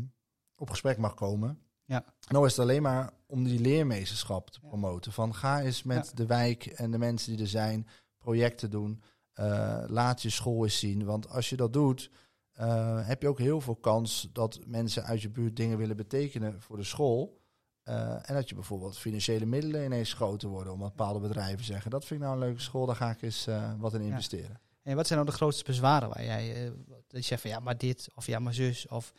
op 0.56 0.70
gesprek 0.70 0.98
mag 0.98 1.14
komen. 1.14 1.58
Ja. 1.86 2.04
Dan 2.28 2.44
is 2.44 2.50
het 2.50 2.60
alleen 2.60 2.82
maar 2.82 3.10
om 3.26 3.44
die 3.44 3.60
leermeesterschap 3.60 4.50
te 4.50 4.60
promoten. 4.60 5.12
Van 5.12 5.34
ga 5.34 5.60
eens 5.60 5.82
met 5.82 6.10
de 6.14 6.26
wijk 6.26 6.66
en 6.66 6.90
de 6.90 6.98
mensen 6.98 7.32
die 7.32 7.40
er 7.42 7.48
zijn, 7.50 7.88
projecten 8.24 8.70
doen. 8.70 9.02
Eh, 9.32 9.84
laat 9.86 10.22
je 10.22 10.30
school 10.30 10.64
eens 10.64 10.78
zien. 10.78 11.04
Want 11.04 11.28
als 11.28 11.48
je 11.48 11.56
dat 11.56 11.72
doet, 11.72 12.10
eh, 12.52 13.06
heb 13.06 13.22
je 13.22 13.28
ook 13.28 13.38
heel 13.38 13.60
veel 13.60 13.76
kans 13.76 14.28
dat 14.32 14.60
mensen 14.66 15.04
uit 15.04 15.22
je 15.22 15.30
buurt 15.30 15.56
dingen 15.56 15.78
willen 15.78 15.96
betekenen 15.96 16.60
voor 16.60 16.76
de 16.76 16.84
school. 16.84 17.40
Eh, 17.82 18.28
en 18.30 18.34
dat 18.34 18.48
je 18.48 18.54
bijvoorbeeld 18.54 18.98
financiële 18.98 19.46
middelen 19.46 19.84
ineens 19.84 20.12
groter 20.12 20.48
worden, 20.48 20.72
omdat 20.72 20.96
bepaalde 20.96 21.20
bedrijven 21.20 21.64
zeggen: 21.64 21.90
dat 21.90 22.04
vind 22.04 22.20
ik 22.20 22.26
nou 22.26 22.38
een 22.38 22.46
leuke 22.46 22.60
school, 22.60 22.86
daar 22.86 22.96
ga 22.96 23.10
ik 23.10 23.22
eens 23.22 23.48
wat 23.78 23.94
in 23.94 24.00
Ja. 24.02 24.06
investeren. 24.06 24.60
En 24.82 24.96
wat 24.96 25.06
zijn 25.06 25.18
nou 25.18 25.30
de 25.30 25.36
grootste 25.36 25.64
bezwaren 25.64 26.08
waar 26.08 26.24
jij... 26.24 26.72
dat 26.86 27.20
je 27.20 27.22
zegt 27.22 27.40
van 27.40 27.50
ja, 27.50 27.60
maar 27.60 27.78
dit, 27.78 28.08
of 28.14 28.26
ja, 28.26 28.38
maar 28.38 28.54
zus, 28.54 28.88
of... 28.88 29.12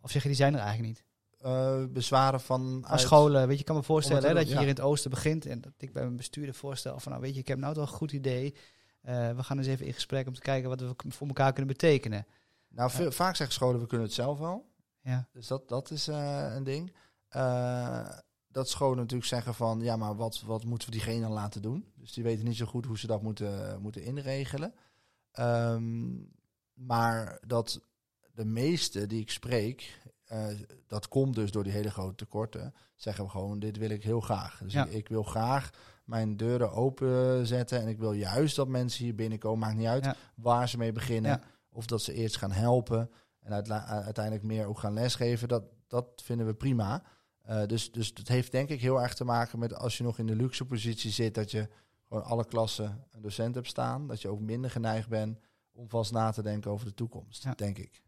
of 0.00 0.10
zeg 0.10 0.22
je, 0.22 0.28
die 0.28 0.36
zijn 0.36 0.54
er 0.54 0.60
eigenlijk 0.60 0.88
niet. 0.88 1.07
Eh, 1.38 1.84
bezwaren 1.88 2.40
van. 2.40 2.84
Als 2.86 3.02
scholen, 3.02 3.48
weet 3.48 3.58
je, 3.58 3.64
kan 3.64 3.76
me 3.76 3.82
voorstellen 3.82 4.22
hè, 4.28 4.34
dat 4.34 4.48
je 4.48 4.52
hier 4.52 4.62
in 4.62 4.68
het 4.68 4.80
oosten 4.80 5.10
begint 5.10 5.46
en 5.46 5.60
dat 5.60 5.72
ik 5.76 5.92
bij 5.92 6.02
mijn 6.02 6.16
bestuurder 6.16 6.54
voorstel 6.54 7.00
van 7.00 7.12
nou 7.12 7.24
weet 7.24 7.34
je, 7.34 7.40
ik 7.40 7.48
heb 7.48 7.58
nou 7.58 7.74
toch 7.74 7.90
een 7.90 7.96
goed 7.96 8.12
idee. 8.12 8.54
Eh, 9.00 9.36
we 9.36 9.42
gaan 9.42 9.58
eens 9.58 9.66
even 9.66 9.86
in 9.86 9.92
gesprek 9.92 10.26
om 10.26 10.34
te 10.34 10.40
kijken 10.40 10.68
wat 10.68 10.80
we 10.80 10.94
voor 11.08 11.26
elkaar 11.26 11.52
kunnen 11.52 11.72
betekenen. 11.72 12.26
Nou, 12.68 12.90
veel- 12.90 13.12
vaak 13.12 13.36
zeggen 13.36 13.56
scholen: 13.56 13.80
we 13.80 13.86
kunnen 13.86 14.06
het 14.06 14.14
zelf 14.14 14.38
wel. 14.38 14.66
Ja, 15.00 15.28
Dus 15.32 15.46
dat, 15.46 15.68
dat 15.68 15.90
is 15.90 16.08
eh, 16.08 16.52
een 16.54 16.64
ding. 16.64 16.92
Eh, 17.28 18.08
dat 18.48 18.68
scholen 18.68 18.96
natuurlijk 18.96 19.28
zeggen 19.28 19.54
van, 19.54 19.80
ja, 19.80 19.96
maar 19.96 20.16
wat, 20.16 20.42
wat 20.46 20.64
moeten 20.64 20.88
we 20.88 20.94
diegene 20.94 21.20
dan 21.20 21.32
laten 21.32 21.62
doen? 21.62 21.92
Dus 21.96 22.12
die 22.12 22.24
weten 22.24 22.44
niet 22.44 22.56
zo 22.56 22.66
goed 22.66 22.86
hoe 22.86 22.98
ze 22.98 23.06
dat 23.06 23.22
moeten, 23.22 23.80
moeten 23.80 24.02
inregelen. 24.02 24.74
Ehm, 25.32 26.06
maar 26.74 27.40
dat 27.46 27.80
de 28.32 28.44
meeste 28.44 29.06
die 29.06 29.20
ik 29.20 29.30
spreek, 29.30 30.00
eh, 30.28 30.46
dat 30.86 31.08
komt 31.08 31.34
dus 31.34 31.50
door 31.50 31.64
die 31.64 31.72
hele 31.72 31.90
grote 31.90 32.14
tekorten, 32.14 32.74
zeggen 32.94 33.24
we 33.24 33.30
gewoon, 33.30 33.58
dit 33.58 33.76
wil 33.76 33.90
ik 33.90 34.02
heel 34.02 34.20
graag. 34.20 34.60
Dus 34.62 34.72
Ja. 34.72 34.84
ik, 34.84 34.92
ik 34.92 35.08
wil 35.08 35.22
graag 35.22 35.70
mijn 36.04 36.36
deuren 36.36 36.72
openzetten 36.72 37.80
en 37.80 37.88
ik 37.88 37.98
wil 37.98 38.12
juist 38.12 38.56
dat 38.56 38.68
mensen 38.68 39.04
hier 39.04 39.14
binnenkomen, 39.14 39.58
maakt 39.58 39.76
niet 39.76 39.86
uit 39.86 40.04
Ja. 40.04 40.14
waar 40.34 40.68
ze 40.68 40.78
mee 40.78 40.92
beginnen. 40.92 41.30
Ja. 41.30 41.40
Of 41.70 41.86
dat 41.86 42.02
ze 42.02 42.12
eerst 42.12 42.36
gaan 42.36 42.52
helpen 42.52 43.10
en 43.40 43.52
uitla- 43.52 43.84
uiteindelijk 43.86 44.44
meer 44.44 44.66
ook 44.66 44.78
gaan 44.78 44.92
lesgeven. 44.94 45.48
Dat, 45.48 45.62
dat 45.86 46.06
vinden 46.24 46.46
we 46.46 46.54
prima. 46.54 47.02
Eh, 47.42 47.66
dus, 47.66 47.92
dus 47.92 48.08
het 48.14 48.28
heeft 48.28 48.52
denk 48.52 48.68
ik 48.68 48.80
heel 48.80 49.02
erg 49.02 49.14
te 49.14 49.24
maken 49.24 49.58
met 49.58 49.74
als 49.74 49.96
je 49.98 50.04
nog 50.04 50.18
in 50.18 50.26
de 50.26 50.36
luxe 50.36 50.64
positie 50.64 51.10
zit, 51.10 51.34
dat 51.34 51.50
je 51.50 51.68
gewoon 52.08 52.24
alle 52.24 52.44
klassen 52.44 53.04
een 53.10 53.20
docent 53.22 53.54
hebt 53.54 53.66
staan. 53.66 54.06
Dat 54.06 54.22
je 54.22 54.28
ook 54.28 54.40
minder 54.40 54.70
geneigd 54.70 55.08
bent 55.08 55.38
om 55.72 55.88
vast 55.88 56.12
na 56.12 56.30
te 56.30 56.42
denken 56.42 56.70
over 56.70 56.86
de 56.86 56.94
toekomst, 56.94 57.58
denk 57.58 57.78
ik. 57.78 58.02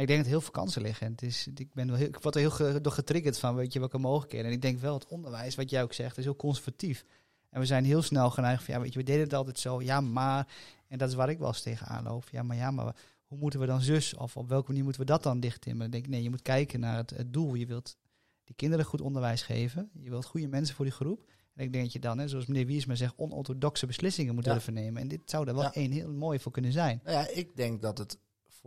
Ik 0.00 0.06
denk 0.06 0.18
dat 0.18 0.28
heel 0.28 0.40
veel 0.40 0.50
kansen 0.50 0.82
liggen. 0.82 1.06
En 1.06 1.12
het 1.12 1.22
is, 1.22 1.46
ik, 1.54 1.72
ben 1.74 1.86
wel 1.86 1.96
heel, 1.96 2.06
ik 2.06 2.18
word 2.18 2.34
er 2.34 2.40
heel 2.40 2.50
ge- 2.50 2.80
door 2.80 2.92
getriggerd 2.92 3.38
van, 3.38 3.54
weet 3.54 3.72
je, 3.72 3.78
welke 3.78 3.98
mogelijkheden. 3.98 4.46
En 4.46 4.52
ik 4.52 4.62
denk 4.62 4.78
wel, 4.80 4.94
het 4.94 5.06
onderwijs, 5.06 5.54
wat 5.54 5.70
jij 5.70 5.82
ook 5.82 5.92
zegt, 5.92 6.18
is 6.18 6.24
heel 6.24 6.36
conservatief. 6.36 7.04
En 7.50 7.60
we 7.60 7.66
zijn 7.66 7.84
heel 7.84 8.02
snel 8.02 8.30
geneigd 8.30 8.64
van, 8.64 8.74
ja, 8.74 8.80
weet 8.80 8.92
je, 8.92 8.98
we 8.98 9.04
deden 9.04 9.22
het 9.22 9.34
altijd 9.34 9.58
zo. 9.58 9.82
Ja, 9.82 10.00
maar, 10.00 10.48
en 10.88 10.98
dat 10.98 11.08
is 11.08 11.14
waar 11.14 11.30
ik 11.30 11.38
wel 11.38 11.48
eens 11.48 11.62
tegenaan 11.62 12.04
loop. 12.04 12.28
Ja, 12.30 12.42
maar 12.42 12.56
ja, 12.56 12.70
maar 12.70 12.96
hoe 13.26 13.38
moeten 13.38 13.60
we 13.60 13.66
dan 13.66 13.80
zus? 13.80 14.14
Of 14.14 14.36
op 14.36 14.48
welke 14.48 14.68
manier 14.68 14.82
moeten 14.84 15.00
we 15.02 15.06
dat 15.06 15.22
dan 15.22 15.40
dichttimmeren? 15.40 15.90
Dan 15.90 16.00
denk 16.00 16.04
ik, 16.04 16.10
nee, 16.10 16.22
je 16.22 16.30
moet 16.30 16.42
kijken 16.42 16.80
naar 16.80 16.96
het, 16.96 17.10
het 17.10 17.32
doel. 17.32 17.54
Je 17.54 17.66
wilt 17.66 17.96
die 18.44 18.54
kinderen 18.56 18.84
goed 18.84 19.00
onderwijs 19.00 19.42
geven. 19.42 19.90
Je 20.00 20.10
wilt 20.10 20.24
goede 20.24 20.48
mensen 20.48 20.74
voor 20.76 20.84
die 20.84 20.94
groep. 20.94 21.30
En 21.54 21.64
ik 21.64 21.72
denk 21.72 21.84
dat 21.84 21.92
je 21.92 21.98
dan, 21.98 22.18
hè, 22.18 22.28
zoals 22.28 22.46
meneer 22.46 22.66
Wiersma 22.66 22.94
zegt, 22.94 23.14
onorthodoxe 23.16 23.86
beslissingen 23.86 24.34
moet 24.34 24.44
Ja. 24.44 24.52
durven 24.52 24.72
nemen. 24.72 25.02
En 25.02 25.08
dit 25.08 25.20
zou 25.24 25.48
er 25.48 25.54
wel 25.54 25.62
Ja. 25.62 25.74
één 25.74 25.90
heel 25.90 26.12
mooi 26.12 26.38
voor 26.38 26.52
kunnen 26.52 26.72
zijn. 26.72 27.00
Nou 27.04 27.16
ja, 27.16 27.28
ik 27.34 27.56
denk 27.56 27.82
dat 27.82 27.98
het 27.98 28.18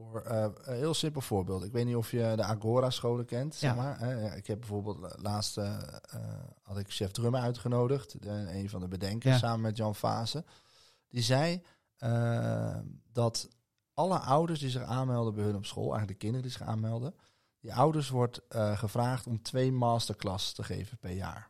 voor 0.10 0.22
eh, 0.22 0.48
een 0.62 0.76
heel 0.76 0.94
simpel 0.94 1.22
voorbeeld. 1.22 1.64
Ik 1.64 1.72
weet 1.72 1.86
niet 1.86 1.96
of 1.96 2.12
je 2.12 2.34
de 2.36 2.44
Agora-scholen 2.44 3.26
kent. 3.26 3.56
Zeg 3.56 3.70
Ja. 3.70 3.76
maar. 3.76 4.36
Ik 4.38 4.48
heb 4.48 4.60
bijvoorbeeld 4.60 5.16
laatst 5.22 5.58
eh, 5.58 5.78
eh, 6.10 6.20
had 6.62 6.78
ik 6.78 6.90
chef 6.92 7.12
Drummer 7.12 7.42
uitgenodigd, 7.42 8.16
een 8.26 8.70
van 8.70 8.80
de 8.80 8.88
bedenkers, 8.88 9.34
Ja. 9.34 9.40
samen 9.40 9.62
met 9.62 9.78
Jan 9.78 9.96
Vase. 9.96 10.44
Die 11.10 11.24
zei 11.24 11.64
dat 13.12 13.50
alle 13.94 14.18
ouders 14.20 14.60
die 14.60 14.70
zich 14.70 14.84
aanmelden 14.84 15.34
bij 15.34 15.44
hun 15.44 15.56
op 15.56 15.66
school, 15.66 15.90
eigenlijk 15.90 16.20
de 16.20 16.26
kinderen 16.26 16.48
die 16.48 16.58
zich 16.58 16.68
aanmelden, 16.68 17.16
die 17.60 17.74
ouders 17.74 18.10
wordt 18.10 18.42
gevraagd 18.74 19.28
om 19.28 19.42
twee 19.42 19.72
masterclasses 19.72 20.54
te 20.54 20.64
geven 20.64 20.98
per 20.98 21.12
jaar. 21.12 21.50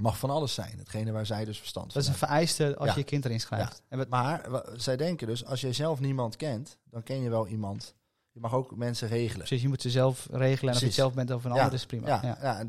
Mag 0.00 0.18
van 0.18 0.30
alles 0.30 0.54
zijn, 0.54 0.78
hetgene 0.78 1.12
waar 1.12 1.26
zij 1.26 1.44
dus 1.44 1.58
verstand 1.58 1.92
van 1.92 1.94
Dat 1.94 2.02
is 2.02 2.08
een 2.20 2.26
vereiste 2.26 2.76
als 2.76 2.86
Ja. 2.88 2.92
je 2.94 2.98
je 2.98 3.04
kind 3.04 3.24
erin 3.24 3.40
schrijft. 3.40 3.82
En 3.88 3.98
wat, 3.98 4.08
Maar 4.08 4.62
zij 4.76 4.96
denken 4.96 5.26
dus, 5.26 5.44
als 5.44 5.60
jij 5.60 5.72
zelf 5.72 6.00
niemand 6.00 6.36
kent, 6.36 6.78
dan 6.90 7.02
ken 7.02 7.20
je 7.20 7.30
wel 7.30 7.46
iemand. 7.46 7.94
Je 8.32 8.40
mag 8.40 8.52
ook 8.54 8.76
mensen 8.76 9.08
regelen. 9.08 9.38
precies, 9.38 9.62
je 9.62 9.68
moet 9.68 9.82
ze 9.82 9.90
zelf 9.90 10.26
regelen. 10.30 10.68
En 10.70 10.74
of 10.74 10.80
je 10.80 10.86
het 10.86 10.94
zelf 10.94 11.14
bent 11.14 11.30
of 11.30 11.44
een 11.44 11.54
Ja, 11.54 11.58
ander 11.62 11.74
is 11.74 11.86
prima. 11.86 12.06
Ja, 12.06 12.38
Ja. 12.42 12.64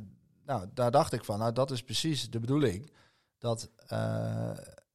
nou, 0.46 0.66
daar 0.74 0.92
dacht 0.92 1.14
ik 1.14 1.24
van, 1.26 1.40
nou, 1.40 1.52
dat 1.54 1.72
is 1.72 1.84
precies 1.84 2.30
de 2.30 2.40
bedoeling. 2.40 2.92
Dat 3.38 3.70
eh, 3.88 4.52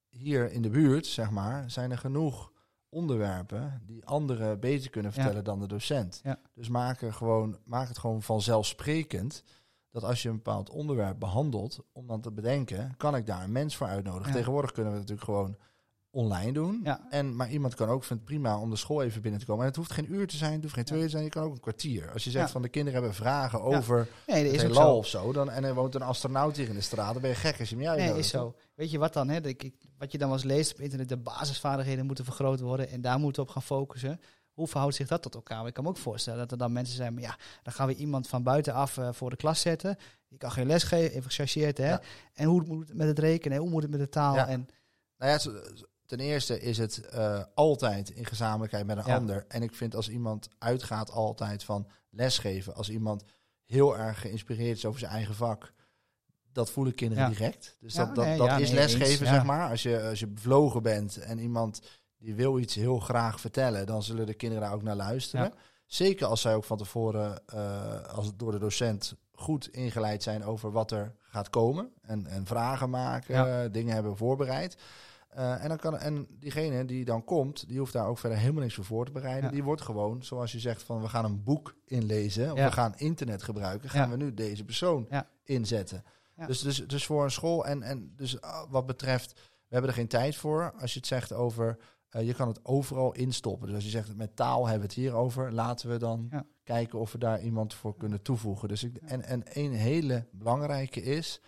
hier 0.09 0.53
in 0.53 0.63
de 0.63 0.71
buurt, 0.71 1.07
zeg 1.07 1.31
maar, 1.31 1.71
zijn 1.71 1.91
er 1.91 1.99
genoeg 1.99 2.53
onderwerpen 2.89 3.83
die 3.87 4.07
anderen 4.07 4.61
beter 4.61 4.91
kunnen 4.91 5.13
vertellen 5.13 5.45
dan 5.45 5.61
de 5.61 5.67
docent. 5.67 6.21
Ja. 6.23 6.39
Dus 6.55 6.69
maak, 6.69 7.01
er 7.03 7.13
gewoon, 7.15 7.59
maak 7.65 7.89
het 7.89 7.99
gewoon 7.99 8.23
vanzelfsprekend 8.23 9.43
dat 9.91 10.05
als 10.05 10.23
je 10.23 10.29
een 10.29 10.35
bepaald 10.37 10.71
onderwerp 10.71 11.19
behandelt, 11.19 11.79
om 11.93 12.07
dan 12.07 12.21
te 12.21 12.31
bedenken, 12.31 12.95
kan 12.97 13.17
ik 13.17 13.27
daar 13.27 13.43
een 13.45 13.53
mens 13.53 13.77
voor 13.77 13.87
uitnodigen. 13.87 14.29
Ja. 14.29 14.37
Tegenwoordig 14.37 14.73
kunnen 14.73 14.93
we 14.93 14.99
het 14.99 15.09
natuurlijk 15.09 15.37
gewoon 15.39 15.57
online 16.13 16.53
doen. 16.53 16.81
Ja. 16.85 17.07
En, 17.11 17.37
maar 17.37 17.51
iemand 17.51 17.75
kan 17.75 17.89
ook, 17.89 18.05
vindt 18.05 18.25
prima 18.25 18.59
om 18.59 18.71
de 18.71 18.77
school 18.77 19.03
even 19.03 19.23
binnen 19.23 19.41
te 19.41 19.47
komen. 19.47 19.61
En 19.63 19.69
het 19.69 19.77
hoeft 19.77 19.93
geen 19.93 20.13
uur 20.13 20.27
te 20.27 20.37
zijn, 20.37 20.53
het 20.53 20.63
hoeft 20.63 20.75
geen 20.75 20.85
twee 20.85 20.99
uur 20.99 21.05
te 21.05 21.11
zijn, 21.11 21.25
je 21.25 21.31
kan 21.31 21.43
ook 21.43 21.53
een 21.53 21.61
kwartier. 21.61 22.11
Als 22.13 22.25
je 22.25 22.31
zegt 22.31 22.47
Ja. 22.47 22.53
van 22.53 22.63
de 22.63 22.69
kinderen 22.69 22.99
hebben 23.01 23.19
vragen 23.19 23.63
over 23.63 24.09
Nee, 24.27 24.43
dat 24.43 24.53
het 24.53 24.61
is 24.63 24.69
ook 24.69 24.75
heelal 24.75 24.91
zo. 24.93 24.97
of 24.97 25.07
zo, 25.07 25.33
dan, 25.33 25.51
en 25.51 25.65
er 25.65 25.75
woont 25.75 25.95
een 25.95 26.03
astronaut 26.03 26.57
hier 26.57 26.69
in 26.69 26.75
de 26.75 26.81
straat, 26.81 27.13
dan 27.13 27.21
ben 27.23 27.31
je 27.31 27.37
gek 27.37 27.59
als 27.61 27.69
je 27.69 27.75
hem 27.75 27.85
Nee, 27.85 27.93
uitnodigt. 27.95 28.25
is 28.25 28.31
zo. 28.31 28.55
Weet 28.75 28.91
je 28.91 28.99
wat 28.99 29.13
dan? 29.13 29.29
Hè? 29.29 29.41
Dat 29.41 29.51
ik, 29.51 29.63
ik- 29.63 29.89
wat 29.99 30.13
je 30.13 30.19
dan 30.19 30.29
wel 30.29 30.37
eens 30.37 30.47
leest 30.47 30.73
op 30.73 30.81
internet, 30.81 31.09
de 31.09 31.17
basisvaardigheden 31.17 32.07
moeten 32.07 32.25
vergroot 32.25 32.61
worden 32.61 32.89
en 32.89 33.01
daar 33.01 33.19
moeten 33.19 33.43
we 33.43 33.49
op 33.49 33.55
gaan 33.55 33.63
focussen. 33.63 34.21
Hoe 34.61 34.69
verhoudt 34.69 34.95
zich 34.95 35.09
dat 35.09 35.23
tot 35.23 35.35
elkaar? 35.35 35.67
Ik 35.67 35.75
kan 35.75 35.85
me 35.85 35.91
ook 35.91 35.97
voorstellen 35.97 36.39
dat 36.39 36.51
er 36.51 36.59
dan 36.59 36.73
mensen 36.73 36.97
zijn, 36.97 37.15
maar 37.15 37.23
ja, 37.23 37.37
dan 37.63 37.73
gaan 37.73 37.87
we 37.87 37.95
iemand 37.95 38.29
van 38.29 38.43
buitenaf 38.43 38.99
eh, 38.99 39.09
voor 39.13 39.31
de 39.31 39.37
klas 39.37 39.61
zetten. 39.61 39.97
Die 40.29 40.39
kan 40.39 40.51
geen 40.53 40.67
les 40.67 40.83
geven, 40.83 41.11
even 41.17 41.31
gechargeerd, 41.31 41.79
hè? 41.79 41.89
Ja. 41.89 42.01
En 42.35 42.45
hoe 42.45 42.63
moet 42.67 42.89
het 42.89 42.97
met 42.97 43.07
het 43.09 43.19
rekenen? 43.19 43.59
Hoe 43.59 43.71
moet 43.71 43.83
het 43.83 43.91
met 43.91 44.01
de 44.01 44.09
taal? 44.09 44.35
Ja. 44.35 44.49
En, 44.49 44.69
Nou 45.19 45.31
ja, 45.33 45.61
ten 46.07 46.21
eerste 46.21 46.61
is 46.61 46.79
het 46.79 47.01
eh, 47.01 47.43
altijd 47.55 48.11
in 48.11 48.27
gezamenlijkheid 48.27 48.87
met 48.87 48.97
een 48.97 49.05
Ja. 49.07 49.17
ander. 49.17 49.45
En 49.49 49.63
ik 49.63 49.75
vind 49.75 49.95
als 49.95 50.09
iemand 50.09 50.49
uitgaat 50.59 51.11
altijd 51.11 51.65
van 51.65 51.87
lesgeven, 52.11 52.75
als 52.75 52.91
iemand 52.91 53.25
heel 53.65 53.99
erg 53.99 54.21
geïnspireerd 54.21 54.77
is 54.77 54.85
over 54.85 55.01
zijn 55.01 55.13
eigen 55.13 55.35
vak, 55.35 55.73
dat 56.53 56.71
voelen 56.71 56.95
kinderen 56.95 57.25
Ja. 57.25 57.31
direct. 57.31 57.77
Dus 57.81 57.95
Ja, 57.95 58.05
dat, 58.05 58.15
dat, 58.15 58.25
nee, 58.25 58.39
dat 58.39 58.47
ja, 58.47 58.57
is 58.59 58.69
nee, 58.71 58.79
lesgeven, 58.79 59.07
eens, 59.27 59.35
zeg 59.35 59.45
maar. 59.45 59.71
Als 59.71 59.83
je, 59.83 60.03
als 60.09 60.21
je 60.21 60.27
bevlogen 60.27 60.83
bent 60.83 61.17
en 61.19 61.39
iemand 61.39 61.81
die 62.21 62.35
wil 62.35 62.59
iets 62.59 62.75
heel 62.75 62.99
graag 62.99 63.41
vertellen, 63.41 63.87
dan 63.87 64.03
zullen 64.03 64.27
de 64.27 64.35
kinderen 64.35 64.65
daar 64.65 64.75
ook 64.75 64.83
naar 64.83 64.97
luisteren. 64.97 65.45
Ja. 65.45 65.53
Zeker 65.87 66.27
als 66.27 66.41
zij 66.41 66.55
ook 66.55 66.65
van 66.65 66.77
tevoren, 66.79 67.43
eh, 67.47 68.03
als 68.03 68.27
het 68.27 68.39
door 68.39 68.53
de 68.53 68.59
docent 68.59 69.15
goed 69.33 69.69
ingeleid 69.69 70.23
zijn 70.23 70.45
over 70.45 70.73
wat 70.73 70.91
er 70.91 71.15
gaat 71.21 71.51
komen. 71.51 71.93
En, 72.03 72.27
en 72.27 72.47
vragen 72.47 72.91
maken, 72.91 73.35
Ja. 73.35 73.63
eh, 73.65 73.73
dingen 73.73 73.95
hebben 73.95 74.17
voorbereid. 74.17 74.77
Eh, 75.29 75.63
en, 75.63 75.69
dan 75.69 75.79
kan, 75.79 75.99
en 75.99 76.27
diegene 76.31 76.85
die 76.85 77.05
dan 77.05 77.25
komt, 77.25 77.69
die 77.69 77.79
hoeft 77.79 77.93
daar 77.93 78.07
ook 78.07 78.19
verder 78.19 78.39
helemaal 78.39 78.63
niks 78.63 78.75
voor 78.75 78.85
voor 78.85 79.05
te 79.07 79.13
bereiden. 79.13 79.45
Ja. 79.45 79.51
Die 79.51 79.65
wordt 79.65 79.83
gewoon, 79.83 80.23
zoals 80.25 80.53
je 80.53 80.59
zegt, 80.59 80.83
van 80.83 81.01
we 81.01 81.09
gaan 81.09 81.25
een 81.25 81.43
boek 81.43 81.75
inlezen. 81.85 82.53
Of 82.53 82.59
we 82.59 82.73
gaan 82.73 82.95
internet 82.97 83.43
gebruiken. 83.43 83.91
Gaan 83.91 84.11
we 84.11 84.17
nu 84.17 84.35
deze 84.35 84.65
persoon 84.65 85.09
inzetten. 85.45 86.05
Dus, 86.47 86.61
dus, 86.61 86.87
dus 86.87 87.07
voor 87.07 87.25
een 87.25 87.31
school 87.31 87.67
en, 87.67 87.83
en 87.83 88.13
dus 88.17 88.41
ah, 88.41 88.71
wat 88.71 88.87
betreft, 88.87 89.33
we 89.35 89.41
hebben 89.77 89.91
er 89.91 89.97
geen 89.97 90.09
tijd 90.09 90.37
voor. 90.37 90.73
Als 90.81 90.93
je 90.93 90.99
het 90.99 91.09
zegt 91.09 91.33
over, 91.33 91.79
eh, 92.11 92.27
je 92.27 92.35
kan 92.35 92.49
het 92.49 92.65
overal 92.65 93.13
instoppen. 93.15 93.67
Dus 93.67 93.75
als 93.75 93.85
je 93.85 93.91
zegt 93.91 94.17
met 94.17 94.37
taal 94.37 94.63
hebben 94.67 94.89
we 94.89 94.95
het 94.95 95.03
hier 95.03 95.15
over, 95.15 95.53
laten 95.53 95.91
we 95.91 95.97
dan 95.97 96.27
Ja. 96.31 96.45
kijken 96.65 96.99
of 96.99 97.13
we 97.13 97.19
daar 97.19 97.41
iemand 97.43 97.75
voor 97.75 97.97
kunnen 97.97 98.23
toevoegen. 98.23 98.69
Dus 98.69 98.85
ik, 98.85 98.97
en, 98.97 99.23
en 99.23 99.43
een 99.53 99.73
hele 99.73 100.27
belangrijke 100.33 101.03
is, 101.03 101.41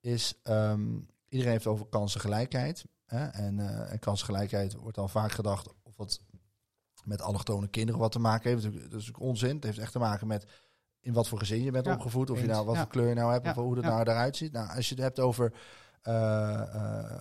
is 0.00 0.34
ehm, 0.42 0.98
iedereen 1.28 1.52
heeft 1.52 1.66
over 1.66 1.86
kansengelijkheid. 1.86 2.84
Hè? 3.06 3.26
En, 3.26 3.60
eh, 3.60 3.92
en 3.92 3.98
kansengelijkheid 3.98 4.74
wordt 4.74 4.96
dan 4.96 5.10
vaak 5.10 5.32
gedacht 5.32 5.68
of 5.82 5.96
het 5.96 6.20
met 7.04 7.22
allochtone 7.22 7.68
kinderen 7.68 8.00
wat 8.00 8.12
te 8.12 8.18
maken 8.18 8.50
heeft. 8.50 8.62
Dat 8.62 8.72
is 8.72 8.78
natuurlijk- 8.80 9.06
dat 9.18 9.26
onzin. 9.26 9.54
Het 9.54 9.64
heeft 9.64 9.78
echt 9.78 9.92
te 9.92 9.98
maken 9.98 10.26
met 10.26 10.46
in 11.00 11.12
wat 11.12 11.28
voor 11.28 11.38
gezin 11.38 11.62
je 11.62 11.70
bent 11.70 11.86
Ja, 11.86 11.92
opgevoed. 11.92 12.30
Of 12.30 12.40
je 12.40 12.46
nou 12.46 12.64
wat 12.66 12.74
Ja. 12.74 12.80
voor 12.80 12.90
kleur 12.90 13.08
je 13.08 13.14
nou 13.14 13.32
hebt. 13.32 13.46
Of 13.46 13.54
hoe 13.54 13.74
het 13.76 13.84
ja. 13.84 13.90
nou 13.90 14.00
eruit 14.00 14.36
ziet. 14.36 14.52
Nou, 14.52 14.76
als 14.76 14.88
je 14.88 14.94
het 14.94 15.02
hebt 15.02 15.20
over 15.20 15.52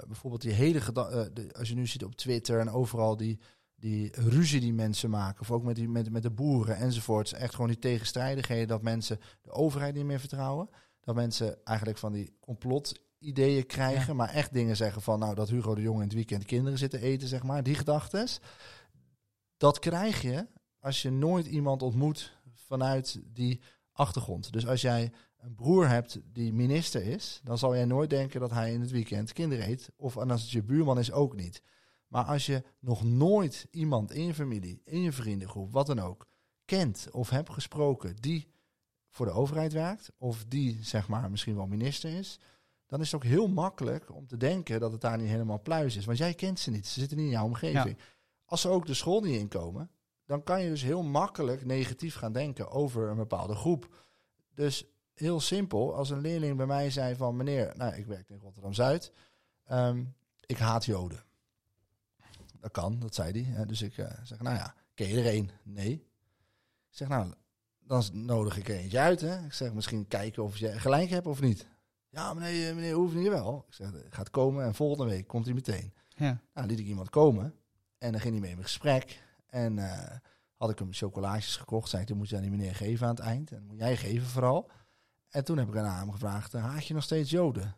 bijvoorbeeld 0.08 0.42
die 0.42 0.52
hele 0.52 0.82
geda- 0.82 1.10
eh, 1.10 1.26
de- 1.34 1.54
als 1.58 1.70
je 1.70 1.76
nu 1.76 1.88
ziet 1.88 2.04
op 2.04 2.16
Twitter 2.16 2.60
en 2.60 2.70
overal 2.70 3.18
die, 3.18 3.40
die 3.76 4.12
ruzie 4.22 4.60
die 4.60 4.74
mensen 4.74 5.10
maken. 5.10 5.42
Of 5.42 5.52
ook 5.52 5.64
met, 5.64 5.76
die, 5.76 5.90
met, 5.90 6.10
met 6.12 6.24
de 6.24 6.32
boeren 6.32 6.76
enzovoorts. 6.78 7.34
Echt 7.34 7.52
gewoon 7.54 7.70
die 7.70 7.80
tegenstrijdigheden 7.80 8.68
dat 8.68 8.82
mensen 8.82 9.20
de 9.42 9.52
overheid 9.52 9.96
niet 9.96 10.06
meer 10.06 10.20
vertrouwen. 10.20 10.70
Dat 11.02 11.16
mensen 11.16 11.64
eigenlijk 11.64 11.98
van 11.98 12.12
die 12.14 12.38
complotideeën 12.40 13.66
krijgen. 13.66 14.08
Ja. 14.08 14.14
Maar 14.14 14.30
echt 14.30 14.54
dingen 14.54 14.76
zeggen 14.76 15.02
van 15.02 15.20
nou 15.20 15.36
dat 15.36 15.50
Hugo 15.50 15.76
de 15.76 15.82
Jong 15.82 15.98
in 15.98 16.04
het 16.04 16.14
weekend 16.14 16.46
kinderen 16.46 16.78
zitten 16.80 17.00
eten, 17.02 17.28
zeg 17.28 17.44
maar. 17.44 17.64
Die 17.64 17.76
gedachtes. 17.76 18.40
Dat 19.58 19.80
krijg 19.80 20.22
je 20.22 20.48
als 20.80 21.02
je 21.02 21.12
nooit 21.12 21.46
iemand 21.48 21.82
ontmoet 21.82 22.38
vanuit 22.54 23.22
die 23.26 23.62
achtergrond. 23.92 24.54
Dus 24.54 24.68
als 24.68 24.82
jij 24.82 25.12
een 25.46 25.56
broer 25.56 25.88
hebt 25.88 26.20
die 26.32 26.54
minister 26.54 27.04
is, 27.04 27.42
dan 27.44 27.58
zal 27.58 27.76
jij 27.76 27.86
nooit 27.86 28.10
denken 28.10 28.40
dat 28.40 28.52
hij 28.52 28.74
in 28.74 28.82
het 28.82 28.92
weekend 28.92 29.34
kinderen 29.34 29.70
eet. 29.70 29.92
Of 29.96 30.18
en 30.18 30.32
als 30.32 30.42
het 30.42 30.52
je 30.52 30.64
buurman 30.64 31.00
is 31.00 31.12
ook 31.12 31.36
niet. 31.36 31.62
Maar 32.08 32.24
als 32.24 32.46
je 32.46 32.64
nog 32.80 33.04
nooit 33.04 33.68
iemand 33.72 34.12
in 34.12 34.26
je 34.26 34.34
familie, 34.34 34.82
in 34.84 35.02
je 35.02 35.12
vriendengroep, 35.12 35.72
wat 35.72 35.88
dan 35.88 36.00
ook, 36.00 36.28
kent 36.66 37.08
of 37.12 37.30
hebt 37.30 37.50
gesproken 37.50 38.16
die 38.16 38.48
voor 39.10 39.26
de 39.26 39.32
overheid 39.32 39.74
werkt, 39.74 40.12
of 40.18 40.46
die 40.48 40.84
zeg 40.84 41.08
maar 41.08 41.32
misschien 41.32 41.56
wel 41.56 41.68
minister 41.68 42.18
is, 42.18 42.40
dan 42.86 43.00
is 43.00 43.12
het 43.12 43.16
ook 43.16 43.30
heel 43.30 43.48
makkelijk 43.48 44.14
om 44.14 44.28
te 44.28 44.38
denken 44.38 44.80
dat 44.80 44.92
het 44.92 45.02
daar 45.02 45.18
niet 45.18 45.30
helemaal 45.30 45.62
pluis 45.62 45.96
is. 45.96 46.06
Want 46.06 46.18
jij 46.18 46.34
kent 46.34 46.60
ze 46.60 46.72
niet, 46.72 46.88
ze 46.88 47.00
zitten 47.00 47.18
niet 47.18 47.26
in 47.26 47.32
jouw 47.32 47.46
omgeving. 47.46 47.98
Als 48.46 48.62
ze 48.62 48.70
ook 48.70 48.86
de 48.86 48.94
school 48.94 49.22
niet 49.22 49.40
inkomen, 49.40 49.92
dan 50.26 50.44
kan 50.44 50.64
je 50.64 50.70
dus 50.70 50.84
heel 50.84 51.04
makkelijk 51.04 51.66
negatief 51.66 52.16
gaan 52.16 52.34
denken 52.34 52.70
over 52.70 53.10
een 53.10 53.18
bepaalde 53.18 53.56
groep. 53.56 54.06
Dus 54.54 54.95
heel 55.16 55.40
simpel, 55.40 55.96
als 55.96 56.10
een 56.10 56.22
leerling 56.22 56.58
bij 56.58 56.66
mij 56.66 56.90
zei 56.90 57.16
van 57.16 57.36
meneer, 57.36 57.74
nou 57.76 57.96
ik 57.96 58.06
werk 58.06 58.30
in 58.30 58.40
Rotterdam-Zuid, 58.40 59.12
ehm, 59.66 60.04
ik 60.46 60.58
haat 60.58 60.86
Joden. 60.86 61.24
Dat 62.60 62.72
kan, 62.72 63.00
dat 63.00 63.16
zei 63.16 63.46
hij. 63.46 63.66
Dus 63.66 63.82
ik 63.82 63.98
eh, 63.98 64.12
zeg, 64.24 64.42
nou 64.42 64.56
ja, 64.56 64.76
ken 64.94 65.08
je 65.08 65.20
er 65.20 65.26
één? 65.26 65.50
Nee. 65.64 65.92
Ik 66.90 67.02
zeg, 67.02 67.08
nou, 67.08 67.34
dan 67.80 68.04
nodig 68.12 68.58
ik 68.58 68.70
er 68.70 68.76
eentje 68.76 69.00
uit. 69.00 69.22
Hè. 69.22 69.46
Ik 69.46 69.54
zeg, 69.54 69.74
misschien 69.74 70.08
kijken 70.08 70.44
of 70.44 70.58
je 70.58 70.80
gelijk 70.80 71.10
hebt 71.10 71.28
of 71.28 71.42
niet. 71.42 71.68
Ja, 72.10 72.34
meneer, 72.34 72.76
meneer 72.76 72.94
hoeft 72.94 73.16
niet 73.16 73.28
wel. 73.28 73.66
Ik 73.68 73.74
zeg, 73.74 73.90
gaat 74.10 74.30
komen 74.30 74.66
en 74.66 74.76
volgende 74.76 75.12
week 75.12 75.28
komt 75.28 75.46
hij 75.46 75.54
meteen. 75.54 75.94
ja. 76.16 76.40
Nou, 76.54 76.68
liet 76.68 76.80
ik 76.80 76.86
iemand 76.86 77.10
komen. 77.10 77.56
En 77.98 78.12
dan 78.12 78.22
ging 78.22 78.34
hij 78.34 78.42
mee 78.42 78.52
in 78.52 78.64
gesprek. 78.64 79.24
En 79.48 79.80
eh, 79.80 80.18
had 80.56 80.70
ik 80.70 80.80
hem 80.80 80.94
chocolaatjes 80.94 81.56
gekocht. 81.56 81.90
Zei 81.90 82.02
ik, 82.02 82.08
dat 82.08 82.18
moet 82.18 82.30
je 82.30 82.36
aan 82.36 82.42
die 82.42 82.52
meneer 82.52 82.76
geven 82.76 83.08
aan 83.08 83.16
het 83.16 83.24
eind. 83.24 83.52
En 83.52 83.66
moet 83.66 83.78
jij 83.78 83.98
geven 83.98 84.28
vooral. 84.28 84.70
En 85.36 85.44
toen 85.44 85.58
heb 85.58 85.68
ik 85.68 85.78
aan 85.78 85.98
hem 85.98 86.12
gevraagd, 86.12 86.54
eh, 86.54 86.64
haat 86.64 86.88
je 86.88 86.94
nog 86.94 87.04
steeds 87.04 87.30
Joden? 87.30 87.76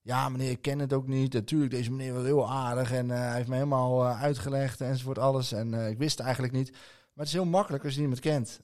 Ja, 0.00 0.28
meneer, 0.28 0.50
ik 0.50 0.62
ken 0.62 0.78
het 0.78 0.92
ook 0.92 1.06
niet. 1.06 1.32
Natuurlijk, 1.32 1.70
deze 1.70 1.90
meneer 1.90 2.14
was 2.14 2.24
heel 2.24 2.50
aardig. 2.50 2.92
En 2.92 3.10
eh, 3.10 3.18
hij 3.18 3.34
heeft 3.34 3.48
me 3.48 3.54
helemaal 3.54 4.04
eh, 4.04 4.22
uitgelegd 4.22 4.80
enzovoort 4.80 5.18
alles. 5.18 5.52
En 5.52 5.74
ik 5.74 5.98
wist 5.98 6.16
het 6.16 6.24
eigenlijk 6.24 6.54
niet. 6.54 6.70
Maar 6.70 6.80
het 7.14 7.26
is 7.26 7.32
heel 7.32 7.44
makkelijk 7.44 7.84
als 7.84 7.94
je 7.94 8.00
iemand 8.00 8.20
kent. 8.20 8.60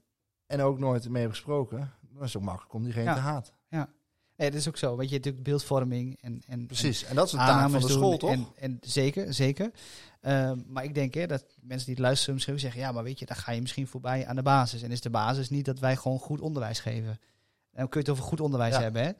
En 0.46 0.60
ook 0.60 0.78
nooit 0.78 1.08
mee 1.08 1.22
hebt 1.22 1.34
gesproken. 1.34 1.92
Dan 2.00 2.22
is 2.22 2.32
het 2.32 2.36
ook 2.36 2.48
makkelijk 2.48 2.74
om 2.74 2.82
diegene 2.82 3.04
Ja. 3.04 3.14
te 3.14 3.20
haten. 3.20 3.54
Nee, 4.36 4.50
dat 4.50 4.60
is 4.60 4.68
ook 4.68 4.76
zo. 4.76 4.96
Weet 4.96 5.08
je, 5.08 5.16
natuurlijk 5.16 5.44
beeldvorming 5.44 6.18
en, 6.20 6.42
en 6.46 6.66
Precies, 6.66 7.04
en 7.04 7.14
dat 7.14 7.26
is 7.26 7.32
en 7.32 7.38
een 7.38 7.46
taak 7.46 7.70
van 7.70 7.80
de 7.80 7.86
doen 7.86 7.96
school, 7.96 8.16
toch? 8.16 8.30
En, 8.30 8.46
en 8.56 8.78
zeker, 8.80 9.34
zeker. 9.34 9.70
Ehm, 10.20 10.58
maar 10.66 10.84
ik 10.84 10.94
denk 10.94 11.14
hè, 11.14 11.26
dat 11.26 11.44
mensen 11.60 11.86
die 11.86 11.94
het 11.94 12.04
luisteren 12.04 12.34
misschien 12.34 12.58
zeggen, 12.58 12.80
ja, 12.80 12.92
maar 12.92 13.02
weet 13.02 13.18
je, 13.18 13.26
dan 13.26 13.36
ga 13.36 13.52
je 13.52 13.60
misschien 13.60 13.86
voorbij 13.86 14.26
aan 14.26 14.36
de 14.36 14.42
basis. 14.42 14.82
En 14.82 14.90
is 14.90 15.00
de 15.00 15.10
basis 15.10 15.50
niet 15.50 15.64
dat 15.64 15.78
wij 15.78 15.96
gewoon 15.96 16.18
goed 16.18 16.40
onderwijs 16.40 16.80
geven. 16.80 17.18
En 17.76 17.82
dan 17.82 17.88
kun 17.88 18.00
je 18.00 18.06
het 18.06 18.16
over 18.18 18.28
goed 18.30 18.40
onderwijs 18.40 18.74
Ja. 18.74 18.80
hebben, 18.80 19.02
hè? 19.02 19.10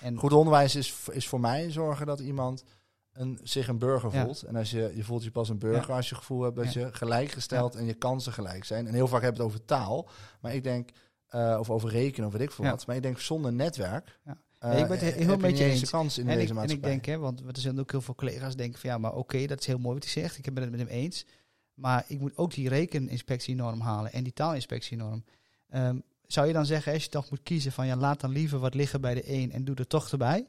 En, 0.00 0.16
Goed 0.16 0.32
onderwijs 0.32 0.76
is, 0.76 0.94
is 1.12 1.28
voor 1.28 1.40
mij 1.40 1.70
zorgen 1.70 2.06
dat 2.06 2.20
iemand 2.20 2.64
een, 3.12 3.38
zich 3.42 3.68
een 3.68 3.78
burger 3.78 4.12
voelt. 4.12 4.42
En 4.42 4.56
als 4.56 4.70
je, 4.70 4.92
je 4.94 5.04
voelt 5.04 5.24
je 5.24 5.30
pas 5.30 5.48
een 5.48 5.58
burger 5.58 5.94
als 5.94 6.08
je 6.08 6.14
het 6.14 6.24
gevoel 6.24 6.42
hebt 6.42 6.56
dat 6.56 6.72
je 6.72 6.88
gelijkgesteld 6.92 7.74
en 7.74 7.84
je 7.84 7.94
kansen 7.94 8.32
gelijk 8.32 8.64
zijn. 8.64 8.86
En 8.86 8.94
heel 8.94 9.08
vaak 9.08 9.22
hebben 9.22 9.40
we 9.40 9.46
het 9.46 9.54
over 9.54 9.66
taal, 9.66 10.08
maar 10.40 10.54
ik 10.54 10.62
denk, 10.62 10.90
eh, 11.26 11.56
of 11.60 11.70
over 11.70 11.90
rekenen 11.90 12.26
of 12.26 12.32
weet 12.32 12.42
ik 12.42 12.50
veel 12.50 12.64
wat. 12.64 12.86
Maar 12.86 12.96
ik 12.96 13.02
denk 13.02 13.18
zonder 13.18 13.52
netwerk. 13.52 14.18
Ja. 14.24 14.38
eh, 14.58 14.70
Nee, 14.70 14.80
ik 14.82 14.88
ben 14.88 14.98
het 14.98 15.14
heel 15.14 15.28
heb 15.28 15.40
met 15.40 15.50
niet 15.50 15.58
je 15.58 15.64
eens 15.64 15.90
kans 15.90 16.18
in 16.18 16.28
en, 16.28 16.36
deze 16.38 16.52
ik, 16.52 16.58
en 16.58 16.70
ik 16.70 16.82
denk, 16.82 17.04
hè, 17.04 17.18
want 17.18 17.40
er 17.40 17.58
zijn 17.58 17.80
ook 17.80 17.90
heel 17.90 18.00
veel 18.00 18.14
collega's 18.14 18.56
denken 18.56 18.80
van 18.80 18.90
ja, 18.90 18.98
maar 18.98 19.14
oké, 19.14 19.46
dat 19.46 19.60
is 19.60 19.66
heel 19.66 19.78
mooi 19.78 19.94
wat 19.94 20.04
hij 20.04 20.12
zegt. 20.12 20.38
Ik 20.38 20.54
ben 20.54 20.62
het 20.62 20.70
met 20.70 20.80
hem 20.80 20.88
eens. 20.88 21.26
Maar 21.74 22.04
ik 22.06 22.20
moet 22.20 22.36
ook 22.36 22.54
die 22.54 22.68
rekeninspectienorm 22.68 23.80
halen 23.80 24.12
en 24.12 24.22
die 24.24 24.32
taalinspectienorm. 24.32 25.24
Ehm, 25.68 25.98
zou 26.32 26.46
je 26.46 26.52
dan 26.52 26.66
zeggen, 26.66 26.92
als 26.92 27.02
je 27.04 27.08
toch 27.08 27.30
moet 27.30 27.42
kiezen 27.42 27.72
van 27.72 27.86
ja, 27.86 27.96
laat 27.96 28.20
dan 28.20 28.30
liever 28.30 28.58
wat 28.58 28.74
liggen 28.74 29.00
bij 29.00 29.14
de 29.14 29.32
een 29.32 29.52
en 29.52 29.64
doe 29.64 29.74
er 29.76 29.86
toch 29.86 30.10
erbij? 30.10 30.46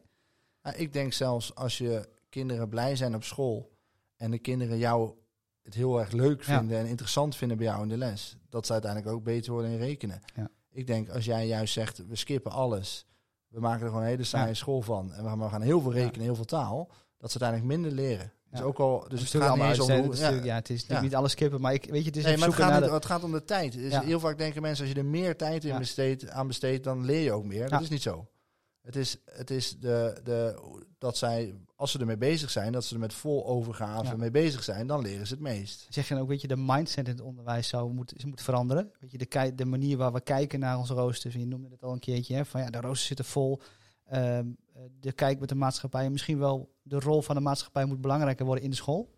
Nou, 0.62 0.76
ik 0.76 0.94
denk 0.94 1.14
zelfs 1.14 1.56
als 1.56 1.78
je 1.78 2.10
kinderen 2.30 2.70
blij 2.70 2.96
zijn 2.96 3.16
op 3.16 3.24
school 3.24 3.72
en 4.16 4.32
de 4.32 4.40
kinderen 4.40 4.78
jou 4.78 5.14
het 5.64 5.74
heel 5.74 6.00
erg 6.00 6.12
leuk 6.12 6.44
Ja. 6.44 6.58
vinden 6.58 6.78
en 6.80 6.86
interessant 6.86 7.36
vinden 7.36 7.58
bij 7.58 7.66
jou 7.66 7.82
in 7.84 7.90
de 7.90 7.98
les, 7.98 8.38
dat 8.50 8.66
ze 8.66 8.72
uiteindelijk 8.72 9.12
ook 9.14 9.24
beter 9.24 9.52
worden 9.52 9.72
in 9.72 9.78
rekenen. 9.78 10.22
Ja. 10.36 10.50
Ik 10.72 10.88
denk 10.88 11.10
als 11.10 11.26
jij 11.26 11.48
juist 11.48 11.74
zegt, 11.74 12.08
we 12.08 12.16
skippen 12.16 12.52
alles, 12.52 13.06
we 13.48 13.60
maken 13.60 13.82
er 13.82 13.88
gewoon 13.88 14.04
een 14.04 14.10
hele 14.10 14.24
saaie 14.24 14.48
Ja. 14.48 14.54
school 14.54 14.82
van 14.82 15.14
en 15.14 15.40
we 15.40 15.50
gaan, 15.50 15.62
heel 15.62 15.82
veel 15.82 15.94
rekenen, 15.94 16.26
heel 16.26 16.36
veel 16.36 16.46
taal, 16.46 16.90
dat 17.18 17.32
ze 17.32 17.40
uiteindelijk 17.40 17.82
minder 17.82 17.92
leren. 18.06 18.32
Dus 18.52 18.60
Ja. 18.60 18.66
ook 18.66 18.80
al, 18.80 19.06
dus 19.08 19.20
het 19.20 19.44
gaat 19.44 19.56
niet 19.56 19.66
eens 19.66 19.80
om 19.80 19.92
hoe, 19.92 20.44
ja, 20.44 20.56
het 20.56 20.70
is 20.70 20.76
natuurlijk 20.76 21.02
niet 21.02 21.16
alles 21.16 21.32
skippen, 21.32 21.62
maar 21.62 21.74
ik 21.74 21.86
weet 21.90 22.02
je, 22.02 22.08
het 22.08 22.18
is 22.18 22.24
Nee, 22.24 22.38
maar 22.38 22.48
het 22.48 22.56
zoeken 22.56 22.64
gaat, 22.64 22.72
naar 22.74 22.82
om, 22.82 22.88
de- 22.88 22.94
het 22.94 23.06
gaat 23.06 23.24
om 23.24 23.32
de 23.32 23.44
tijd. 23.44 23.74
Dus. 23.74 24.00
Heel 24.00 24.20
vaak 24.20 24.38
denken 24.38 24.62
mensen, 24.62 24.86
als 24.86 24.94
je 24.94 25.00
er 25.00 25.06
meer 25.06 25.36
tijd 25.38 25.64
in 25.64 25.70
Ja. 25.70 25.78
besteedt, 25.78 26.30
aan 26.30 26.48
besteedt, 26.48 26.84
dan 26.84 27.06
leer 27.06 27.22
je 27.24 27.32
ook 27.32 27.46
meer. 27.46 27.70
Dat 27.70 27.82
is 27.82 27.90
niet 27.90 28.02
zo. 28.02 28.28
Het 28.82 28.96
is, 28.96 29.18
het 29.26 29.50
is 29.52 29.76
de, 29.80 30.20
de, 30.24 30.60
dat 30.98 31.18
zij, 31.18 31.54
als 31.76 31.92
ze 31.92 32.00
ermee 32.00 32.18
bezig 32.18 32.50
zijn, 32.50 32.72
dat 32.72 32.84
ze 32.86 32.94
er 32.94 33.00
met 33.00 33.14
vol 33.14 33.46
overgave 33.48 34.04
Ja. 34.06 34.16
mee 34.16 34.32
bezig 34.32 34.64
zijn, 34.64 34.88
dan 34.88 35.02
leren 35.02 35.28
ze 35.28 35.34
het 35.34 35.42
meest. 35.44 35.86
Zeg 35.90 36.08
je 36.08 36.14
dan 36.14 36.24
ook, 36.24 36.30
weet 36.30 36.42
je, 36.42 36.48
de 36.48 36.58
mindset 36.58 37.06
in 37.08 37.12
het 37.14 37.22
onderwijs 37.22 37.68
zou 37.68 37.94
moeten, 37.94 38.28
moet 38.30 38.42
veranderen? 38.42 38.92
Weet 39.00 39.12
je, 39.12 39.18
de, 39.18 39.56
de 39.56 39.66
manier 39.66 39.98
waar 39.98 40.14
we 40.14 40.22
kijken 40.22 40.60
naar 40.60 40.78
onze 40.78 40.94
roosters. 40.94 41.34
Je 41.36 41.46
noemde 41.48 41.70
het 41.70 41.84
al 41.84 41.94
een 41.94 42.00
keertje, 42.00 42.36
hè, 42.36 42.46
van 42.46 42.62
ja, 42.62 42.70
de 42.70 42.80
roosters 42.82 43.06
zitten 43.08 43.26
vol. 43.26 43.60
Ehm, 44.06 44.24
eh, 44.24 44.42
de 45.00 45.12
kijk 45.12 45.40
met 45.40 45.50
de 45.50 45.56
maatschappij. 45.56 46.06
en 46.06 46.12
Misschien 46.12 46.40
wel 46.40 46.74
de 46.82 47.00
rol 47.00 47.22
van 47.22 47.36
de 47.36 47.42
maatschappij 47.42 47.86
moet 47.86 48.02
belangrijker 48.02 48.46
worden 48.46 48.64
in 48.64 48.70
de 48.70 48.76
school. 48.76 49.18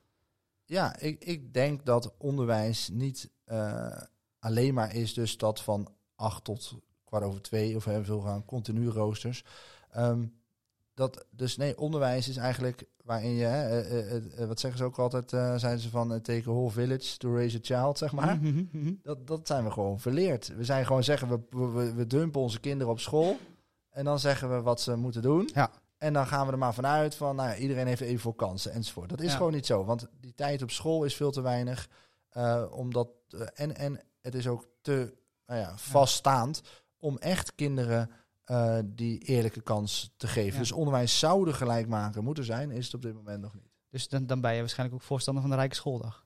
Ja, 0.66 1.00
ik, 1.00 1.24
ik 1.24 1.54
denk 1.54 1.86
dat 1.86 2.14
onderwijs 2.18 2.90
niet 2.90 3.30
eh, 3.44 4.02
alleen 4.40 4.74
maar 4.74 4.96
is 4.96 5.14
dus 5.14 5.38
dat 5.38 5.62
van 5.62 5.88
acht 6.16 6.44
tot 6.44 6.74
kwart 7.04 7.24
over 7.24 7.42
twee, 7.42 7.76
of 7.76 7.86
heel 7.86 8.04
veel 8.04 8.20
gaan 8.22 8.46
continu 8.46 8.88
roosters. 8.88 9.44
Ehm, 9.90 10.26
dat, 10.94 11.26
dus 11.30 11.58
nee, 11.58 11.78
onderwijs 11.78 12.28
is 12.30 12.38
eigenlijk 12.38 12.84
waarin 13.04 13.32
je, 13.36 13.44
hè, 13.44 13.82
eh, 13.82 14.12
eh, 14.16 14.42
eh, 14.42 14.48
wat 14.48 14.60
zeggen 14.60 14.80
ze 14.80 14.86
ook 14.86 15.00
altijd, 15.00 15.34
eh 15.34 15.56
zijn 15.58 15.80
ze 15.80 15.90
van 15.90 16.14
eh, 16.14 16.20
take 16.20 16.50
a 16.50 16.54
whole 16.54 16.70
village 16.70 17.18
to 17.18 17.36
raise 17.36 17.58
a 17.58 17.60
child, 17.62 17.98
zeg 17.98 18.12
maar. 18.12 18.38
Mhm, 18.42 18.64
mhm. 18.72 18.94
Dat, 19.02 19.28
dat 19.28 19.48
zijn 19.48 19.64
we 19.64 19.72
gewoon 19.72 20.00
verleerd. 20.00 20.56
We 20.56 20.64
zijn 20.64 20.86
gewoon 20.86 21.04
zeggen, 21.04 21.30
we- 21.30 21.68
we, 21.72 21.94
we 21.94 22.08
dumpen 22.08 22.42
onze 22.42 22.60
kinderen 22.60 22.94
op 22.94 23.00
school. 23.00 23.38
En 23.92 24.06
dan 24.06 24.20
zeggen 24.20 24.56
we 24.56 24.62
wat 24.62 24.82
ze 24.82 24.96
moeten 24.96 25.22
doen. 25.22 25.50
Ja. 25.54 25.72
En 25.98 26.14
dan 26.14 26.28
gaan 26.28 26.46
we 26.46 26.52
er 26.52 26.58
maar 26.58 26.74
vanuit 26.74 27.16
van, 27.16 27.36
nou 27.36 27.50
ja, 27.50 27.56
iedereen 27.56 27.88
heeft 27.88 28.02
evenveel 28.02 28.34
kansen 28.34 28.72
enzovoort. 28.72 29.10
Dat 29.10 29.22
is 29.22 29.32
Ja. 29.32 29.38
gewoon 29.38 29.52
niet 29.52 29.66
zo. 29.66 29.86
Want 29.86 30.08
die 30.20 30.34
tijd 30.36 30.62
op 30.62 30.72
school 30.72 31.04
is 31.04 31.16
veel 31.16 31.32
te 31.32 31.42
weinig. 31.42 31.90
eh, 32.30 32.64
omdat, 32.72 33.08
eh, 33.30 33.42
en, 33.54 33.76
en 33.76 34.00
het 34.22 34.36
is 34.36 34.48
ook 34.48 34.68
te 34.82 35.14
nou 35.46 35.60
ja, 35.60 35.78
vaststaand 35.78 36.62
om 36.98 37.18
echt 37.18 37.56
kinderen 37.56 38.10
eh, 38.44 38.78
die 38.86 39.20
eerlijke 39.20 39.62
kans 39.62 40.14
te 40.18 40.28
geven. 40.28 40.60
Dus 40.60 40.72
onderwijs 40.72 41.20
zou 41.20 41.46
de 41.46 41.54
gelijkmaker 41.54 42.24
moeten 42.24 42.44
zijn, 42.44 42.72
is 42.72 42.86
het 42.86 42.94
op 42.94 43.02
dit 43.02 43.14
moment 43.14 43.42
nog 43.42 43.54
niet. 43.54 43.70
Dus 43.90 44.08
dan, 44.08 44.26
dan 44.28 44.42
ben 44.42 44.54
je 44.54 44.60
waarschijnlijk 44.60 45.00
ook 45.02 45.08
voorstander 45.08 45.42
van 45.42 45.52
de 45.52 45.58
Rijke 45.58 45.76
Schooldag. 45.76 46.26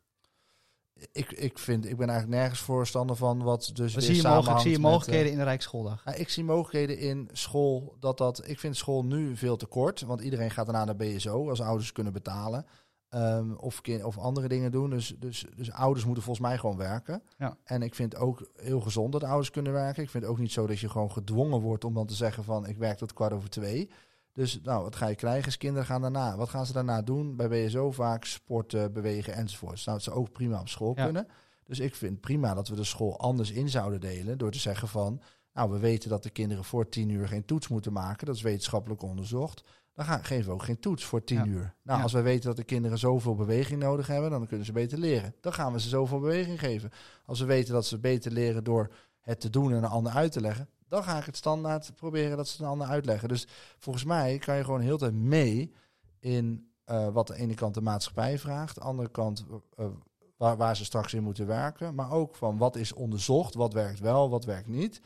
Ik, 1.12 1.32
ik, 1.32 1.58
vind, 1.58 1.86
ik 1.86 1.98
ben 1.98 2.10
eigenlijk 2.10 2.40
nergens 2.40 2.60
voorstander 2.60 3.16
van 3.16 3.44
wat 3.44 3.70
dus 3.74 3.94
weer 3.94 4.04
zie 4.04 4.16
je, 4.16 4.22
mogelijk, 4.22 4.46
samenhangt 4.46 4.62
zie 4.62 4.72
je 4.72 4.78
met, 4.78 4.86
eh, 4.86 4.92
mogelijkheden 4.92 5.32
in 5.32 5.38
de 5.38 5.44
Rijke 5.44 5.64
Schooldag. 5.64 6.02
Ja, 6.06 6.14
ik 6.14 6.30
zie 6.30 6.44
mogelijkheden 6.44 6.98
in 6.98 7.30
school 7.32 7.96
dat 8.00 8.18
dat. 8.18 8.48
Ik 8.48 8.60
vind 8.60 8.78
school 8.78 9.06
nu 9.06 9.36
veel 9.36 9.58
te 9.58 9.66
kort, 9.66 10.02
want 10.02 10.22
iedereen 10.22 10.52
gaat 10.52 10.66
daarna 10.66 10.86
naar 10.86 10.96
BSO 10.96 11.50
als 11.50 11.62
ouders 11.62 11.92
kunnen 11.92 12.14
betalen. 12.14 12.66
Ehm, 13.10 13.52
of, 13.54 13.82
of 14.04 14.18
andere 14.18 14.48
dingen 14.48 14.72
doen. 14.72 14.90
Dus, 14.90 15.16
dus, 15.20 15.46
dus 15.56 15.72
ouders 15.72 16.06
moeten 16.06 16.24
volgens 16.24 16.48
mij 16.48 16.58
gewoon 16.58 16.78
werken. 16.78 17.24
Ja. 17.38 17.58
En 17.64 17.82
ik 17.82 17.96
vind 17.96 18.16
ook 18.16 18.50
heel 18.56 18.82
gezond 18.82 19.12
dat 19.12 19.24
ouders 19.24 19.52
kunnen 19.52 19.74
werken. 19.74 20.04
Ik 20.04 20.10
vind 20.10 20.24
het 20.24 20.32
ook 20.32 20.40
niet 20.40 20.52
zo 20.52 20.68
dat 20.68 20.80
je 20.80 20.90
gewoon 20.90 21.12
gedwongen 21.12 21.62
wordt 21.62 21.84
om 21.84 21.94
dan 21.94 22.06
te 22.06 22.14
zeggen 22.14 22.44
van 22.44 22.68
ik 22.68 22.78
werk 22.78 22.98
tot 22.98 23.14
kwart 23.14 23.34
over 23.34 23.50
twee. 23.50 23.90
Dus 24.36 24.60
nou, 24.64 24.84
wat 24.84 24.96
ga 24.96 25.08
je 25.08 25.16
krijgen? 25.16 25.48
Is 25.48 25.58
kinderen 25.58 25.86
gaan 25.86 26.02
daarna. 26.02 26.36
Wat 26.38 26.50
gaan 26.50 26.66
ze 26.66 26.74
daarna 26.74 27.02
doen? 27.02 27.36
Bij 27.36 27.48
BSO 27.68 27.92
vaak 27.92 28.26
sporten, 28.26 28.94
bewegen 28.94 29.34
enzovoort. 29.34 29.86
Nou, 29.86 29.98
dat 29.98 30.04
ze 30.04 30.12
ook 30.12 30.32
prima 30.32 30.60
op 30.60 30.70
school 30.70 30.94
Ja. 30.96 31.04
kunnen. 31.04 31.28
Dus 31.64 31.80
ik 31.80 31.96
vind 31.96 32.20
prima 32.22 32.54
dat 32.54 32.68
we 32.68 32.76
de 32.76 32.84
school 32.84 33.20
anders 33.20 33.52
in 33.52 33.70
zouden 33.70 34.00
delen. 34.00 34.38
Door 34.38 34.52
te 34.52 34.60
zeggen 34.60 34.88
van, 34.88 35.22
nou, 35.54 35.72
we 35.72 35.80
weten 35.80 36.10
dat 36.10 36.24
de 36.24 36.30
kinderen 36.30 36.64
voor 36.64 36.90
tien 36.90 37.10
uur 37.10 37.28
geen 37.28 37.46
toets 37.46 37.68
moeten 37.68 37.94
maken. 37.94 38.26
Dat 38.26 38.36
is 38.36 38.42
wetenschappelijk 38.42 39.02
onderzocht. 39.02 39.64
Dan 39.94 40.06
gaan, 40.06 40.24
geven 40.24 40.46
we 40.46 40.52
ook 40.52 40.64
geen 40.64 40.80
toets 40.80 41.04
voor 41.06 41.24
tien 41.24 41.38
Ja. 41.38 41.46
uur. 41.46 41.74
Nou, 41.84 41.98
Ja. 41.98 42.04
als 42.04 42.14
wij 42.14 42.24
weten 42.24 42.46
dat 42.48 42.56
de 42.58 42.64
kinderen 42.64 42.98
zoveel 42.98 43.36
beweging 43.36 43.82
nodig 43.82 44.08
hebben, 44.08 44.30
dan 44.30 44.48
kunnen 44.48 44.66
ze 44.66 44.72
beter 44.72 44.98
leren. 44.98 45.36
Dan 45.42 45.54
gaan 45.54 45.74
we 45.74 45.80
ze 45.80 45.90
zoveel 45.90 46.20
beweging 46.20 46.60
geven. 46.60 46.92
Als 47.26 47.40
we 47.40 47.46
weten 47.46 47.74
dat 47.74 47.86
ze 47.86 48.00
beter 48.00 48.32
leren 48.32 48.64
door 48.64 48.92
het 49.22 49.40
te 49.40 49.50
doen 49.50 49.72
en 49.72 49.78
een 49.78 49.86
ander 49.90 50.12
uit 50.14 50.32
te 50.32 50.42
leggen, 50.42 50.70
dan 50.88 51.04
ga 51.04 51.18
ik 51.18 51.26
het 51.26 51.38
standaard 51.38 51.96
proberen 51.96 52.38
dat 52.38 52.48
ze 52.48 52.52
het 52.54 52.62
een 52.62 52.68
ander 52.68 52.88
uitleggen. 52.88 53.28
Dus 53.30 53.48
volgens 53.78 54.06
mij 54.06 54.38
kan 54.38 54.56
je 54.56 54.64
gewoon 54.64 54.82
heel 54.82 54.98
de 54.98 55.06
tijd 55.06 55.14
mee 55.22 55.74
in 56.20 56.70
eh, 56.84 57.08
wat 57.08 57.28
de 57.28 57.36
ene 57.36 57.54
kant 57.54 57.74
de 57.74 57.82
maatschappij 57.82 58.40
vraagt, 58.40 58.76
de 58.76 58.82
andere 58.82 59.10
kant 59.10 59.46
eh, 59.76 59.86
waar, 60.38 60.58
waar 60.58 60.76
ze 60.76 60.86
straks 60.86 61.14
in 61.14 61.24
moeten 61.24 61.48
werken, 61.48 61.96
maar 61.96 62.12
ook 62.12 62.36
van 62.36 62.58
wat 62.58 62.76
is 62.76 62.94
onderzocht, 62.94 63.54
wat 63.54 63.74
werkt 63.74 64.00
wel, 64.00 64.30
wat 64.30 64.46
werkt 64.46 64.68
niet. 64.68 65.02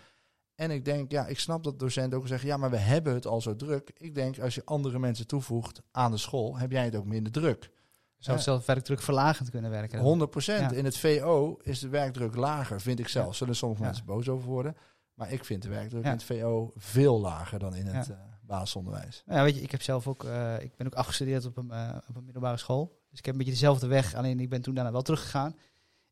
En 0.55 0.71
ik 0.71 0.85
denk, 0.85 1.11
ja, 1.11 1.27
ik 1.27 1.39
snap 1.39 1.63
dat 1.63 1.79
docenten 1.79 2.17
ook 2.17 2.27
zeggen, 2.27 2.47
ja, 2.47 2.57
maar 2.57 2.69
we 2.69 2.77
hebben 2.77 3.13
het 3.13 3.25
al 3.25 3.41
zo 3.41 3.55
druk. 3.55 3.91
Ik 3.97 4.15
denk, 4.15 4.39
als 4.39 4.55
je 4.55 4.61
andere 4.65 4.99
mensen 4.99 5.27
toevoegt 5.27 5.81
aan 5.91 6.11
de 6.11 6.17
school, 6.17 6.57
heb 6.57 6.71
jij 6.71 6.85
het 6.85 6.95
ook 6.95 7.05
minder 7.05 7.31
druk. 7.31 7.71
Zou 8.17 8.37
Ja. 8.37 8.43
zelf 8.43 8.65
werkdruk 8.65 9.01
verlagend 9.01 9.49
kunnen 9.49 9.71
werken. 9.71 9.99
100 9.99 10.29
procent. 10.31 10.71
Ja. 10.71 10.77
In 10.77 10.85
het 10.85 10.97
VO 10.97 11.57
is 11.61 11.79
de 11.79 11.89
werkdruk 11.89 12.35
lager, 12.35 12.81
vind 12.81 12.99
ik 12.99 13.07
zelf. 13.07 13.35
Zullen 13.35 13.55
sommige 13.55 13.81
Ja. 13.81 13.87
mensen 13.87 14.05
boos 14.05 14.29
over 14.29 14.47
worden. 14.49 14.75
Maar 15.19 15.31
ik 15.31 15.45
vind 15.45 15.61
de 15.61 15.69
werkdruk 15.69 16.03
Ja. 16.03 16.09
in 16.09 16.15
het 16.15 16.23
VO 16.25 16.71
veel 16.75 17.19
lager 17.19 17.59
dan 17.59 17.75
in 17.75 17.85
het 17.85 18.07
Ja. 18.07 18.13
eh, 18.13 18.19
basisonderwijs. 18.41 19.23
Nou 19.25 19.37
Ja, 19.39 19.43
weet 19.45 19.55
je, 19.55 19.61
ik 19.61 19.71
heb 19.71 19.81
zelf 19.81 20.07
ook, 20.07 20.23
eh, 20.23 20.59
ik 20.61 20.75
ben 20.75 20.87
ook 20.87 20.93
afgestudeerd 20.95 21.45
op 21.45 21.57
een, 21.57 21.71
eh, 21.71 21.95
op 22.09 22.15
een 22.15 22.23
middelbare 22.23 22.57
school. 22.57 22.97
Dus 23.09 23.19
ik 23.19 23.25
heb 23.25 23.33
een 23.33 23.39
beetje 23.39 23.53
dezelfde 23.53 23.87
weg, 23.87 24.15
alleen 24.15 24.39
ik 24.39 24.49
ben 24.49 24.61
toen 24.61 24.73
daarna 24.75 24.91
wel 24.91 25.01
teruggegaan. 25.01 25.55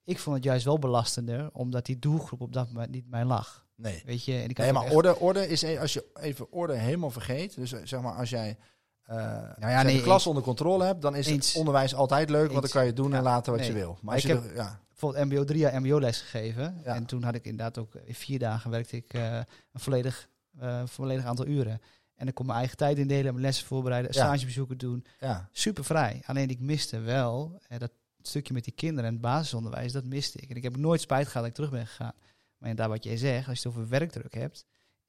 Ik 0.04 0.20
vond 0.20 0.36
het 0.36 0.46
juist 0.46 0.66
wel 0.66 0.80
belastender, 0.80 1.50
omdat 1.54 1.86
die 1.86 2.00
doelgroep 2.00 2.42
op 2.42 2.54
dat 2.54 2.68
moment 2.68 2.92
niet 2.92 3.10
mij 3.10 3.26
lag. 3.26 3.66
Nee. 3.76 4.02
Weet 4.06 4.24
je, 4.26 4.34
en 4.42 4.50
ik 4.50 4.58
Nee, 4.58 4.74
maar 4.74 4.84
echt- 4.86 4.94
orde, 4.94 5.20
orde 5.20 5.48
is, 5.48 5.62
e- 5.62 5.80
als 5.80 5.94
je 5.94 6.06
even 6.14 6.52
orde 6.52 6.74
helemaal 6.76 7.10
vergeet. 7.12 7.56
Dus 7.56 7.70
zeg 7.84 8.02
maar, 8.02 8.14
als 8.16 8.30
jij 8.30 8.58
ja, 9.08 9.56
als 9.60 9.72
jij 9.72 9.84
nee, 9.84 9.96
de 9.96 10.02
klas 10.04 10.28
onder 10.28 10.44
controle 10.44 10.84
hebt, 10.86 11.02
dan 11.02 11.16
is 11.16 11.28
Eens. 11.28 11.48
het 11.48 11.58
onderwijs 11.58 11.96
altijd 11.96 12.30
leuk. 12.30 12.50
Want 12.52 12.62
dan 12.62 12.72
kan 12.72 12.86
je 12.86 12.94
doen 12.94 13.12
en 13.12 13.18
Ja, 13.18 13.24
laten 13.24 13.52
wat 13.52 13.62
nee. 13.62 13.70
je 13.70 13.76
wil. 13.76 13.98
Maar 14.02 14.14
als 14.14 14.24
ik 14.24 14.30
je 14.30 14.36
heb- 14.36 14.46
er- 14.50 14.56
ja, 14.56 14.80
bijvoorbeeld 14.90 15.26
MBO 15.26 15.44
3 15.44 15.60
jaar 15.60 15.82
MBO-les 15.82 16.22
gegeven. 16.22 16.82
Ja. 16.84 16.96
En 16.96 17.06
toen 17.06 17.24
had 17.24 17.36
ik 17.36 17.44
inderdaad 17.46 17.78
ook 17.78 17.96
in 17.96 18.16
vier 18.16 18.40
dagen 18.40 18.70
werkte 18.72 18.96
ik 18.96 19.14
eh, 19.14 19.36
een 19.72 19.80
volledig, 19.80 20.28
eh, 20.60 20.82
volledig 20.86 21.26
aantal 21.26 21.46
uren. 21.48 21.82
En 22.16 22.28
ik 22.28 22.34
kon 22.34 22.46
mijn 22.46 22.58
eigen 22.58 22.78
tijd 22.78 22.98
indelen, 22.98 23.32
mijn 23.34 23.46
lessen 23.46 23.66
voorbereiden, 23.68 24.12
Ja. 24.14 24.24
stagebezoeken 24.24 24.78
doen. 24.78 25.06
ja, 25.20 25.50
Super 25.52 25.84
vrij. 25.84 26.22
Alleen 26.26 26.50
ik 26.50 26.60
miste 26.60 27.00
wel 27.00 27.62
dat 27.78 27.92
stukje 28.22 28.54
met 28.54 28.64
die 28.64 28.74
kinderen 28.74 29.06
en 29.06 29.12
het 29.14 29.22
basisonderwijs, 29.22 29.92
dat 29.92 30.04
miste 30.06 30.38
ik. 30.40 30.50
En 30.50 30.56
ik 30.56 30.64
heb 30.64 30.78
nooit 30.78 31.02
spijt 31.02 31.26
gehad 31.28 31.42
dat 31.42 31.46
ik 31.50 31.54
terug 31.54 31.70
ben 31.72 31.88
gegaan. 31.88 32.14
Maar 32.58 32.70
inderdaad, 32.70 32.94
wat 32.94 33.04
jij 33.04 33.18
zegt, 33.18 33.48
als 33.48 33.62
je 33.62 33.68
het 33.68 33.78
over 33.78 33.90
werkdruk 33.90 34.34
hebt, 34.34 34.66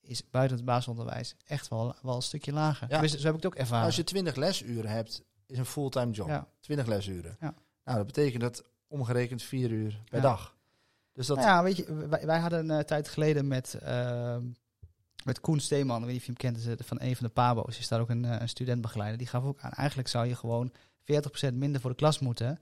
is 0.09 0.31
buiten 0.31 0.57
het 0.57 0.67
basisonderwijs 0.67 1.35
echt 1.47 1.69
wel, 1.69 1.95
wel 2.03 2.15
een 2.15 2.23
stukje 2.23 2.53
lager. 2.53 2.91
Ja. 2.91 3.01
Dus 3.01 3.11
zo 3.11 3.27
heb 3.27 3.37
ik 3.37 3.43
het 3.43 3.47
ook 3.47 3.59
ervaren. 3.59 3.87
als 3.87 3.97
je 3.97 4.05
20 4.05 4.37
lesuren 4.37 4.91
hebt, 4.91 5.23
is 5.47 5.59
een 5.59 5.67
fulltime 5.67 6.13
job. 6.13 6.29
ja. 6.29 6.49
20 6.61 6.87
lesuren. 6.87 7.37
Ja. 7.41 7.55
Nou, 7.85 7.97
dat 7.97 8.07
betekent 8.07 8.43
dat 8.43 8.65
omgerekend 8.87 9.43
4 9.43 9.71
uur 9.71 10.03
per 10.11 10.21
dag. 10.21 10.57
Dus 11.13 11.27
dat, 11.27 11.37
Nou 11.37 11.49
ja, 11.49 11.63
weet 11.63 11.77
je, 11.77 12.09
wij, 12.09 12.27
wij 12.27 12.39
hadden 12.39 12.59
een 12.59 12.79
eh, 12.79 12.85
tijd 12.85 13.09
geleden 13.09 13.49
met, 13.49 13.75
ehm, 13.75 14.43
met 15.25 15.41
Koen 15.41 15.61
Steeman, 15.61 15.97
ik 15.97 16.05
weet 16.05 16.13
niet 16.13 16.21
of 16.21 16.27
je 16.27 16.33
hem 16.33 16.55
kent, 16.55 16.81
eh, 16.81 16.87
van 16.87 17.01
een 17.01 17.17
van 17.17 17.27
de 17.27 17.33
Pabo's, 17.33 17.79
is 17.79 17.89
daar 17.89 18.01
ook 18.01 18.11
een, 18.11 18.25
eh, 18.25 18.41
een 18.41 18.49
studentbegeleider. 18.49 19.19
Die 19.19 19.27
gaf 19.27 19.45
ook 19.45 19.61
aan, 19.61 19.71
eigenlijk 19.71 20.09
zou 20.09 20.27
je 20.27 20.35
gewoon 20.35 20.73
40% 20.99 21.55
minder 21.55 21.81
voor 21.81 21.91
de 21.91 21.97
klas 21.97 22.19
moeten. 22.19 22.59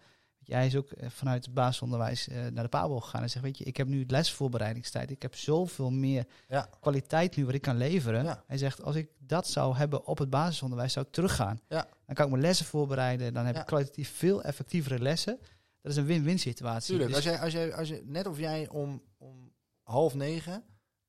Jij 0.46 0.66
is 0.66 0.76
ook 0.76 0.90
eh, 0.90 1.10
vanuit 1.10 1.44
het 1.44 1.54
basisonderwijs 1.54 2.28
eh, 2.28 2.46
naar 2.46 2.62
de 2.62 2.68
PABO 2.68 3.00
gegaan 3.00 3.22
en 3.22 3.30
zegt, 3.30 3.44
weet 3.44 3.58
je, 3.58 3.64
ik 3.64 3.76
heb 3.76 3.86
nu 3.88 4.04
lesvoorbereidingstijd. 4.06 5.10
Ik 5.10 5.22
heb 5.22 5.34
zoveel 5.34 5.90
meer 5.90 6.26
Ja. 6.48 6.68
kwaliteit 6.80 7.36
nu 7.36 7.44
wat 7.44 7.54
ik 7.54 7.62
kan 7.62 7.76
leveren. 7.76 8.24
Ja. 8.24 8.42
Hij 8.46 8.58
zegt, 8.58 8.82
als 8.82 8.94
ik 8.96 9.08
dat 9.18 9.48
zou 9.48 9.76
hebben 9.76 10.06
op 10.06 10.18
het 10.18 10.30
basisonderwijs, 10.30 10.92
zou 10.92 11.06
ik 11.06 11.12
teruggaan. 11.12 11.60
Ja. 11.68 11.88
Dan 12.06 12.14
kan 12.14 12.24
ik 12.24 12.30
mijn 12.30 12.42
lessen 12.42 12.66
voorbereiden. 12.66 13.34
Dan 13.34 13.46
heb 13.46 13.56
ik 13.56 13.66
kwalitatief 13.66 14.16
veel 14.16 14.42
effectievere 14.42 14.98
lessen. 14.98 15.38
Dat 15.82 15.92
is 15.92 15.98
een 15.98 16.06
win-win 16.06 16.38
situatie. 16.38 16.96
Tuurlijk, 16.96 17.14
Dus- 17.14 17.16
als 17.16 17.24
jij, 17.24 17.40
als 17.44 17.52
jij, 17.52 17.74
als 17.74 17.88
je, 17.88 18.02
net 18.04 18.26
of 18.26 18.38
jij 18.38 18.68
om, 18.68 19.02
om 19.18 19.52
half 19.82 20.14
negen 20.14 20.64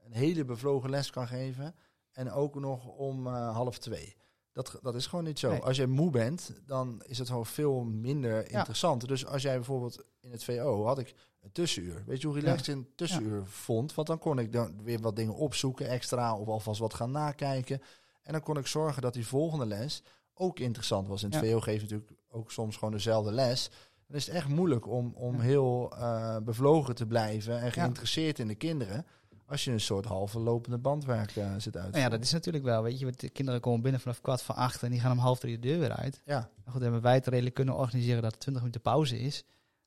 een 0.06 0.14
hele 0.14 0.46
bevlogen 0.46 0.90
les 0.90 1.10
kan 1.10 1.28
geven 1.28 1.76
en 2.12 2.32
ook 2.32 2.56
nog 2.56 2.86
om 2.86 3.28
eh, 3.28 3.54
half 3.56 3.78
twee. 3.78 4.16
Dat, 4.58 4.80
dat 4.82 4.96
is 4.96 5.08
gewoon 5.08 5.26
niet 5.26 5.40
zo. 5.40 5.50
Nee. 5.50 5.62
Als 5.62 5.78
je 5.78 5.88
moe 5.88 6.12
bent, 6.12 6.52
dan 6.66 7.02
is 7.06 7.18
het 7.18 7.28
gewoon 7.28 7.46
veel 7.46 7.84
minder 7.84 8.52
interessant. 8.52 9.08
Dus 9.08 9.26
als 9.26 9.42
jij 9.42 9.56
bijvoorbeeld 9.56 10.04
in 10.20 10.32
het 10.32 10.44
VO 10.44 10.86
had 10.86 11.00
ik 11.00 11.16
een 11.42 11.52
tussenuur. 11.52 12.04
Weet 12.06 12.22
je 12.22 12.28
hoe 12.28 12.40
relaxed 12.40 12.66
je 12.66 12.72
een 12.72 12.90
tussenuur 12.96 13.46
vond? 13.46 13.94
Want 13.94 14.08
dan 14.08 14.20
kon 14.20 14.40
ik 14.40 14.54
dan 14.54 14.84
weer 14.84 15.00
wat 15.00 15.16
dingen 15.16 15.36
opzoeken 15.36 15.88
extra 15.88 16.36
of 16.36 16.48
alvast 16.48 16.80
wat 16.80 16.94
gaan 16.94 17.12
nakijken. 17.12 17.82
En 18.24 18.32
dan 18.32 18.42
kon 18.42 18.58
ik 18.58 18.68
zorgen 18.68 19.02
dat 19.02 19.14
die 19.14 19.28
volgende 19.28 19.66
les 19.66 20.04
ook 20.34 20.60
interessant 20.60 21.08
was. 21.08 21.24
In 21.24 21.32
het. 21.32 21.46
VO 21.46 21.60
geeft 21.60 21.82
natuurlijk 21.82 22.12
ook 22.30 22.52
soms 22.52 22.78
gewoon 22.78 22.94
dezelfde 22.94 23.32
les. 23.32 23.70
Dan 24.08 24.18
is 24.18 24.26
het 24.26 24.36
echt 24.36 24.48
moeilijk 24.48 24.88
om, 24.88 25.14
om 25.16 25.40
heel 25.40 25.92
eh, 25.98 26.38
bevlogen 26.38 26.96
te 26.96 27.06
blijven 27.06 27.60
en 27.60 27.72
geïnteresseerd 27.72 28.40
in 28.40 28.48
de 28.48 28.56
kinderen. 28.56 29.06
Als 29.50 29.64
je 29.64 29.72
een 29.72 29.80
soort 29.80 30.06
halve 30.06 30.40
lopende 30.40 30.78
bandwerk 30.78 31.36
eh, 31.36 31.52
zit 31.58 31.78
uit. 31.78 31.92
Nou 31.92 32.04
ja, 32.04 32.10
dat 32.10 32.24
is 32.24 32.32
natuurlijk 32.32 32.64
wel, 32.64 32.84
weet 32.84 33.00
je, 33.00 33.06
want 33.06 33.20
de 33.20 33.30
kinderen 33.30 33.62
komen 33.62 33.82
binnen 33.82 34.02
vanaf 34.02 34.22
kwart 34.22 34.42
voor 34.42 34.56
acht 34.56 34.84
en 34.84 34.92
die 34.92 35.00
gaan 35.00 35.12
om 35.12 35.18
half 35.18 35.40
drie 35.40 35.60
de 35.60 35.68
deur 35.68 35.80
weer 35.80 35.92
uit. 35.96 36.22
Ja, 36.26 36.40
Nou 36.40 36.72
goed, 36.72 36.82
hebben 36.82 37.02
wij 37.02 37.14
het 37.14 37.28
redelijk 37.28 37.56
kunnen 37.56 37.76
organiseren 37.76 38.22
dat 38.22 38.32
er 38.32 38.40
20 38.40 38.62
minuten 38.64 38.82
pauze 38.82 39.20
is. 39.20 39.44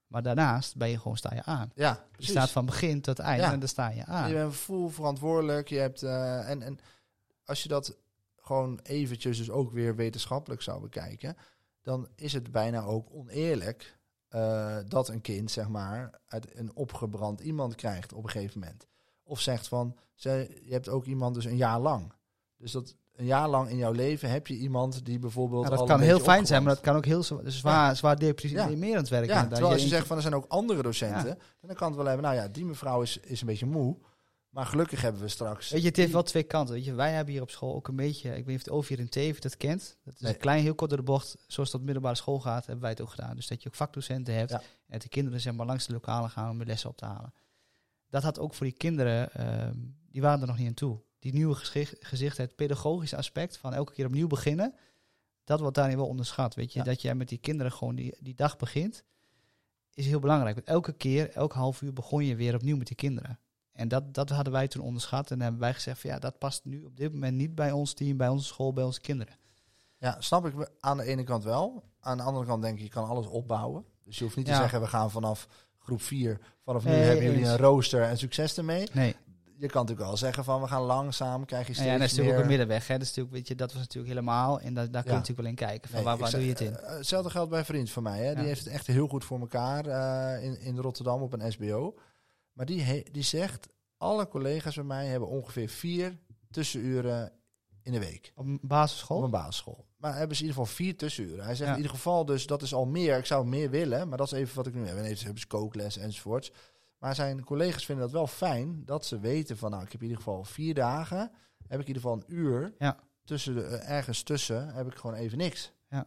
Maar 0.06 0.22
daarnaast 0.22 0.76
ben 0.76 0.88
je 0.88 0.98
gewoon, 0.98 1.16
sta 1.16 1.34
je 1.34 1.44
aan. 1.44 1.70
ja 1.74 1.90
Je 1.90 2.11
precies. 2.12 2.30
staat 2.30 2.50
van 2.50 2.66
begin 2.66 3.00
tot 3.00 3.18
eind 3.18 3.40
Ja. 3.42 3.52
en 3.52 3.58
dan 3.58 3.68
sta 3.68 3.88
je 3.88 4.04
aan. 4.04 4.28
Je 4.28 4.34
bent 4.34 4.54
full 4.54 4.88
verantwoordelijk. 4.88 5.68
Je 5.68 5.78
hebt, 5.78 6.02
eh, 6.02 6.48
en, 6.50 6.62
en 6.62 6.78
als 7.44 7.62
je 7.62 7.68
dat 7.68 7.96
gewoon 8.36 8.80
eventjes 8.82 9.36
dus 9.38 9.50
ook 9.50 9.72
weer 9.72 9.96
wetenschappelijk 9.96 10.62
zou 10.62 10.80
bekijken, 10.80 11.36
dan 11.82 12.08
is 12.14 12.32
het 12.32 12.52
bijna 12.52 12.82
ook 12.82 13.08
oneerlijk 13.12 13.98
eh, 14.28 14.76
dat 14.88 15.08
een 15.08 15.20
kind, 15.20 15.50
zeg 15.50 15.68
maar, 15.68 16.20
uit 16.28 16.56
een 16.58 16.74
opgebrand 16.74 17.40
iemand 17.40 17.74
krijgt 17.74 18.12
op 18.12 18.24
een 18.24 18.30
gegeven 18.30 18.61
moment. 18.61 18.86
Of 19.31 19.41
zegt 19.41 19.68
van, 19.68 19.97
ze, 20.14 20.61
je 20.64 20.72
hebt 20.72 20.89
ook 20.89 21.05
iemand 21.05 21.35
dus 21.35 21.45
een 21.45 21.57
jaar 21.57 21.81
lang. 21.81 22.12
Dus 22.57 22.72
dat 22.72 22.97
een 23.16 23.24
jaar 23.26 23.49
lang 23.49 23.68
in 23.68 23.76
jouw 23.76 23.93
leven 23.93 24.31
heb 24.31 24.47
je 24.47 24.57
iemand 24.57 25.05
die 25.05 25.18
bijvoorbeeld. 25.18 25.68
Dat 25.68 25.78
al 25.78 25.87
kan 25.87 26.01
heel 26.01 26.20
fijn 26.20 26.47
zijn, 26.47 26.62
maar 26.62 26.74
dat 26.74 26.83
kan 26.83 26.97
ook 26.97 27.05
heel 27.05 27.22
zwa- 27.22 27.41
zwaar, 27.51 27.97
zwaar 27.97 28.12
Ja. 28.22 28.33
deprimerend 28.33 29.09
werken. 29.09 29.35
Ja, 29.35 29.47
terwijl 29.47 29.72
als 29.72 29.83
je 29.83 29.89
zegt 29.89 30.07
van 30.07 30.16
er 30.16 30.22
zijn 30.22 30.35
ook 30.35 30.45
andere 30.49 30.83
docenten, 30.83 31.39
dan 31.61 31.74
kan 31.76 31.87
het 31.89 31.97
wel 31.97 32.07
hebben, 32.07 32.24
nou 32.24 32.37
ja, 32.37 32.49
die 32.49 32.64
mevrouw 32.64 33.03
is, 33.03 33.18
is 33.18 33.41
een 33.41 33.47
beetje 33.47 33.66
moe. 33.66 33.97
Maar 34.51 34.66
gelukkig 34.66 35.01
hebben 35.03 35.20
we 35.22 35.28
straks. 35.28 35.70
Weet 35.70 35.81
je, 35.83 35.87
het 35.89 35.97
heeft 35.97 36.12
wel 36.12 36.22
twee 36.22 36.43
kanten. 36.43 36.74
Weet 36.74 36.85
je, 36.85 36.95
wij 36.95 37.12
hebben 37.12 37.33
hier 37.33 37.43
op 37.43 37.51
school 37.51 37.74
ook 37.74 37.89
een 37.89 37.97
beetje, 37.97 38.28
ik 38.28 38.35
weet 38.35 38.47
niet 38.47 38.57
of 38.57 38.64
het 38.64 38.70
over 38.70 38.89
hier 38.89 38.99
in 38.99 39.09
Teven 39.09 39.41
dat 39.41 39.57
kent. 39.57 39.97
Dat 40.05 40.14
is 40.14 40.20
Nee. 40.20 40.33
een 40.33 40.39
klein, 40.39 40.62
heel 40.62 40.74
kort 40.74 40.91
door 40.91 40.99
de 40.99 41.05
bocht. 41.05 41.37
Zoals 41.47 41.70
dat 41.70 41.81
middelbare 41.81 42.14
school 42.14 42.41
gaat, 42.41 42.64
hebben 42.64 42.81
wij 42.83 42.91
het 42.91 43.01
ook 43.01 43.11
gedaan. 43.11 43.37
Dus 43.37 43.47
dat 43.47 43.62
je 43.62 43.68
ook 43.68 43.74
vakdocenten 43.74 44.35
hebt 44.35 44.51
Ja. 44.51 44.62
en 44.87 44.99
de 44.99 45.09
kinderen 45.09 45.41
zeg 45.41 45.53
maar 45.55 45.66
langs 45.66 45.87
de 45.87 45.93
lokalen 45.93 46.31
gaan 46.31 46.51
om 46.51 46.59
de 46.59 46.64
lessen 46.66 46.91
op 46.91 46.97
te 46.97 47.05
halen. 47.05 47.33
Dat 48.11 48.22
had 48.22 48.38
ook 48.38 48.54
voor 48.54 48.66
die 48.66 48.74
kinderen, 48.74 49.32
ehm, 49.32 49.74
die 50.11 50.20
waren 50.22 50.40
er 50.40 50.46
nog 50.46 50.58
niet 50.58 50.68
aan 50.68 50.74
toe. 50.74 51.00
Die 51.18 51.32
nieuwe 51.32 51.54
gezicht, 52.00 52.36
het 52.36 52.56
pedagogische 52.56 53.16
aspect 53.16 53.56
van 53.56 53.74
elke 53.74 53.92
keer 53.92 54.06
opnieuw 54.06 54.26
beginnen, 54.26 54.74
dat 55.44 55.61
wordt 55.61 55.76
daarin 55.76 55.96
wel 55.96 56.06
onderschat. 56.06 56.54
Weet 56.54 56.72
je, 56.72 56.78
Ja. 56.78 56.84
dat 56.84 57.02
jij 57.02 57.14
met 57.14 57.28
die 57.28 57.38
kinderen 57.38 57.72
gewoon 57.72 57.94
die, 57.94 58.16
die 58.20 58.34
dag 58.34 58.56
begint, 58.56 59.04
is 59.94 60.06
heel 60.06 60.20
belangrijk. 60.20 60.54
Want 60.54 60.66
elke 60.66 60.92
keer, 60.92 61.30
elk 61.30 61.52
half 61.52 61.82
uur 61.82 61.92
begon 61.92 62.24
je 62.24 62.36
weer 62.36 62.54
opnieuw 62.54 62.76
met 62.76 62.86
die 62.86 62.96
kinderen. 62.96 63.38
En 63.72 63.88
dat, 63.88 64.14
dat 64.14 64.30
hadden 64.30 64.52
wij 64.52 64.68
toen 64.68 64.82
onderschat. 64.82 65.30
En 65.30 65.40
hebben 65.40 65.61
wij 65.61 65.74
gezegd 65.74 66.00
van 66.00 66.11
ja, 66.11 66.18
dat 66.18 66.38
past 66.38 66.64
nu 66.64 66.82
op 66.84 66.96
dit 66.96 67.12
moment 67.12 67.36
niet 67.36 67.54
bij 67.54 67.72
ons 67.72 67.92
team, 67.94 68.16
bij 68.16 68.28
onze 68.28 68.46
school, 68.46 68.72
bij 68.72 68.84
onze 68.84 69.00
kinderen. 69.00 69.34
Ja, 69.98 70.16
snap 70.20 70.46
ik 70.46 70.70
aan 70.80 70.96
de 70.96 71.04
ene 71.04 71.22
kant 71.24 71.44
wel. 71.44 71.84
Aan 72.00 72.16
de 72.16 72.22
andere 72.22 72.46
kant 72.46 72.62
denk 72.62 72.76
ik, 72.76 72.82
je 72.82 72.88
kan 72.88 73.08
alles 73.08 73.26
opbouwen. 73.26 73.84
Dus 74.02 74.18
je 74.18 74.24
hoeft 74.24 74.36
niet 74.36 74.46
Ja. 74.46 74.52
te 74.54 74.61
zeggen, 74.61 74.80
we 74.80 74.86
gaan 74.86 75.11
vanaf 75.11 75.46
groep 75.91 76.03
4, 76.03 76.38
vanaf 76.64 76.84
nu 76.84 76.91
Nee, 76.91 77.01
hebben 77.01 77.24
jullie 77.24 77.45
een 77.47 77.57
rooster 77.57 78.03
en 78.03 78.18
succes 78.18 78.57
ermee. 78.57 78.88
Nee. 78.93 79.14
Je 79.57 79.66
kan 79.68 79.80
natuurlijk 79.82 80.09
wel 80.09 80.16
zeggen 80.16 80.45
van, 80.45 80.61
we 80.61 80.66
gaan 80.66 80.82
langzaam, 80.82 81.45
krijg 81.45 81.66
je 81.66 81.72
steeds 81.72 81.86
ja, 81.88 81.93
en 81.95 81.99
dat 82.01 82.07
is 82.09 82.12
natuurlijk 82.12 82.36
ook 82.38 82.43
een 82.45 82.51
middenweg. 82.51 82.86
Hè. 82.86 82.93
Dat, 82.95 83.03
is 83.03 83.09
natuurlijk, 83.09 83.34
weet 83.36 83.49
je, 83.49 83.55
dat 83.55 83.72
was 83.72 83.80
natuurlijk 83.80 84.09
helemaal. 84.14 84.61
En 84.61 84.74
dat, 84.74 84.93
daar 84.93 85.03
kun 85.03 85.11
je 85.11 85.16
Ja. 85.16 85.22
natuurlijk 85.26 85.38
wel 85.41 85.47
in 85.49 85.55
kijken. 85.68 85.88
Van 85.88 85.97
Nee, 85.99 86.05
waar 86.05 86.18
waar 86.18 86.30
doe 86.30 86.43
je 86.43 86.49
het 86.49 86.61
in? 86.61 86.76
eh, 86.76 86.97
Hetzelfde 86.97 87.30
geldt 87.30 87.51
bij 87.51 87.59
een 87.59 87.64
vriend 87.64 87.91
van 87.91 88.03
mij. 88.03 88.18
Hè. 88.24 88.30
Die 88.34 88.43
Ja. 88.43 88.49
heeft 88.49 88.64
het 88.64 88.72
echt 88.72 88.86
heel 88.86 89.09
goed 89.09 89.24
voor 89.24 89.41
elkaar 89.41 89.86
eh, 89.86 90.45
in, 90.45 90.61
in 90.61 90.78
Rotterdam 90.78 91.22
op 91.22 91.32
een 91.32 91.53
SBO. 91.53 91.95
Maar 92.53 92.66
die, 92.66 93.11
die 93.12 93.22
zegt, 93.22 93.68
alle 93.97 94.28
collega's 94.28 94.74
bij 94.74 94.84
mij 94.84 95.07
hebben 95.07 95.28
ongeveer 95.28 95.68
vier 95.68 96.18
tussenuren 96.51 97.32
in 97.82 97.93
de 97.93 97.99
week. 97.99 98.32
Op 98.34 98.45
een 98.47 98.59
Op 98.62 98.68
basisschool? 98.68 99.24
een 99.24 99.30
basisschool. 99.30 99.86
Maar 100.01 100.16
hebben 100.16 100.36
ze 100.36 100.42
in 100.42 100.48
ieder 100.48 100.62
geval 100.62 100.76
vier 100.76 100.96
tussenuren. 100.96 101.44
Hij 101.44 101.55
zegt 101.55 101.68
Ja. 101.68 101.74
in 101.76 101.82
ieder 101.82 101.96
geval, 101.96 102.24
dus 102.24 102.46
dat 102.46 102.62
is 102.62 102.74
al 102.74 102.86
meer. 102.86 103.18
Ik 103.18 103.26
zou 103.26 103.46
meer 103.46 103.70
willen, 103.70 104.09
maar 104.09 104.18
dat 104.18 104.26
is 104.32 104.38
even 104.38 104.57
wat 104.57 104.66
ik 104.66 104.74
nu 104.74 104.86
heb. 104.86 104.96
En 104.96 105.05
even 105.05 105.22
hebben 105.24 105.40
ze 105.40 105.46
kookles 105.46 105.96
enzovoorts. 105.96 106.53
Maar 106.98 107.14
zijn 107.14 107.44
collega's 107.44 107.84
vinden 107.84 108.05
dat 108.05 108.12
wel 108.14 108.26
fijn 108.26 108.82
dat 108.84 109.05
ze 109.07 109.18
weten 109.20 109.57
van, 109.59 109.70
nou, 109.70 109.82
ik 109.82 109.92
heb 109.92 110.01
in 110.01 110.07
ieder 110.09 110.22
geval 110.22 110.44
vier 110.44 110.74
dagen, 110.74 111.18
heb 111.68 111.80
ik 111.80 111.86
in 111.88 111.94
ieder 111.94 112.03
geval 112.03 112.16
een 112.16 112.24
uur 112.36 112.74
Ja. 112.78 112.98
tussen 113.24 113.55
de, 113.55 113.62
eh, 113.64 113.90
ergens 113.96 114.22
tussen, 114.22 114.68
heb 114.74 114.86
ik 114.86 114.94
gewoon 114.94 115.16
even 115.16 115.38
niks. 115.38 115.72
Ja. 115.88 116.07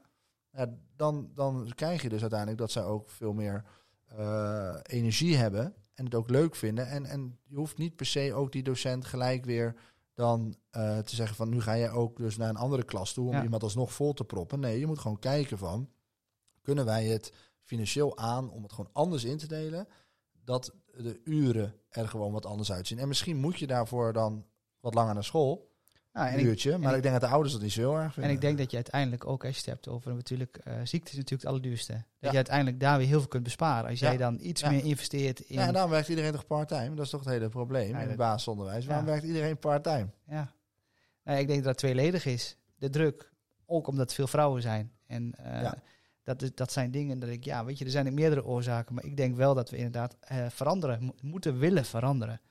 Ja, 0.52 0.74
dan, 0.96 1.32
dan 1.34 1.72
krijg 1.76 2.02
je 2.02 2.10
dus 2.10 2.22
uiteindelijk 2.22 2.60
dat 2.60 2.72
zij 2.72 2.84
ook 2.84 3.10
veel 3.10 3.34
meer 3.34 3.64
eh, 4.06 4.76
energie 4.84 5.36
hebben 5.38 5.74
en 5.94 6.06
het 6.06 6.16
ook 6.16 6.30
leuk 6.30 6.56
vinden. 6.56 6.88
En, 6.88 7.06
en 7.06 7.40
je 7.44 7.56
hoeft 7.56 7.78
niet 7.78 7.96
per 7.96 8.06
se 8.06 8.34
ook 8.34 8.52
die 8.52 8.64
docent 8.64 9.06
gelijk 9.06 9.46
weer 9.46 9.76
dan 10.14 10.56
eh, 10.70 10.98
te 11.00 11.16
zeggen 11.16 11.36
van 11.36 11.50
nu 11.50 11.62
ga 11.62 11.74
je 11.74 11.90
ook 11.90 12.18
dus 12.18 12.38
naar 12.38 12.50
een 12.50 12.56
andere 12.56 12.84
klas 12.84 13.14
toe 13.14 13.28
om 13.28 13.34
Ja. 13.34 13.44
iemand 13.44 13.64
alsnog 13.64 13.94
vol 13.94 14.14
te 14.14 14.24
proppen. 14.24 14.60
Nee, 14.60 14.80
je 14.80 14.88
moet 14.88 15.00
gewoon 15.00 15.20
kijken 15.20 15.58
van 15.58 15.90
kunnen 16.62 16.86
wij 16.86 17.06
het 17.06 17.34
financieel 17.62 18.18
aan 18.18 18.52
om 18.52 18.64
het 18.64 18.74
gewoon 18.74 18.90
anders 18.94 19.24
in 19.24 19.38
te 19.38 19.48
delen, 19.48 19.88
dat 20.32 20.76
de 20.98 21.22
uren 21.24 21.76
er 21.90 22.08
gewoon 22.08 22.32
wat 22.32 22.46
anders 22.46 22.72
uitzien. 22.72 23.00
En 23.00 23.08
misschien 23.08 23.38
moet 23.38 23.60
je 23.60 23.68
daarvoor 23.68 24.14
dan 24.14 24.46
wat 24.80 24.94
langer 24.94 25.14
naar 25.14 25.24
school, 25.24 25.72
Nou, 26.14 26.28
en 26.30 26.40
ik, 26.40 26.46
uurtje. 26.46 26.78
Maar 26.78 26.92
en 26.92 26.98
ik, 26.98 27.04
denk 27.04 27.14
dat 27.20 27.24
de 27.30 27.36
ouders 27.36 27.54
dat 27.54 27.62
niet 27.64 27.72
zo 27.72 27.80
heel 27.82 27.96
erg 27.96 28.06
en 28.06 28.12
vinden. 28.12 28.32
ik 28.32 28.42
denk 28.42 28.58
dat 28.58 28.70
je 28.70 28.76
uiteindelijk 28.76 29.28
ook, 29.28 29.46
als 29.46 29.52
je 29.54 29.58
het 29.62 29.70
hebt 29.70 29.88
over 29.88 30.14
natuurlijk, 30.16 30.58
eh, 30.58 30.74
ziekte 30.84 31.12
is 31.12 31.18
natuurlijk 31.18 31.42
het 31.42 31.46
allerduurste. 31.46 31.94
Dat 31.94 32.04
Ja. 32.20 32.30
je 32.30 32.36
uiteindelijk 32.36 32.80
daar 32.80 32.98
weer 32.98 33.08
heel 33.08 33.20
veel 33.20 33.28
kunt 33.28 33.44
besparen. 33.44 33.90
Als 33.90 34.00
Ja. 34.00 34.08
jij 34.08 34.18
dan 34.18 34.38
iets 34.42 34.62
Ja. 34.62 34.70
meer 34.70 34.84
investeert 34.84 35.40
in... 35.40 35.56
Ja, 35.56 35.68
en 35.68 35.74
daarom 35.74 35.92
werkt 35.92 36.08
iedereen 36.08 36.32
toch 36.32 36.46
part-time? 36.48 36.96
Dat 36.96 37.06
is 37.06 37.12
toch 37.12 37.20
het 37.24 37.30
hele 37.30 37.50
probleem 37.50 37.90
Ja, 37.90 38.00
in 38.00 38.08
het 38.08 38.18
basisonderwijs. 38.18 38.86
Waarom 38.86 39.06
werkt 39.06 39.24
iedereen 39.26 39.58
part-time? 39.60 40.08
Ja. 40.28 40.52
Nou, 41.24 41.40
ik 41.40 41.48
denk 41.48 41.58
dat 41.60 41.68
dat 41.68 41.78
tweeledig 41.78 42.26
is. 42.26 42.58
De 42.76 42.90
druk, 42.90 43.32
ook 43.66 43.88
omdat 43.88 44.14
veel 44.14 44.28
vrouwen 44.28 44.62
zijn. 44.62 44.92
En 45.08 45.34
eh, 45.38 45.62
Ja. 45.62 45.76
dat, 46.24 46.42
is, 46.42 46.56
dat 46.56 46.72
zijn 46.72 46.92
dingen 46.92 47.20
dat 47.20 47.30
ik, 47.30 47.44
ja, 47.44 47.66
weet 47.66 47.78
je, 47.78 47.86
er 47.86 47.92
zijn 47.92 48.14
meerdere 48.14 48.46
oorzaken. 48.46 48.96
Maar 48.96 49.04
ik 49.06 49.18
denk 49.18 49.36
wel 49.36 49.54
dat 49.54 49.70
we 49.70 49.78
inderdaad 49.78 50.18
eh, 50.20 50.46
veranderen, 50.50 51.04
mo- 51.04 51.16
moeten 51.22 51.58
willen 51.60 51.86
veranderen. 51.86 52.42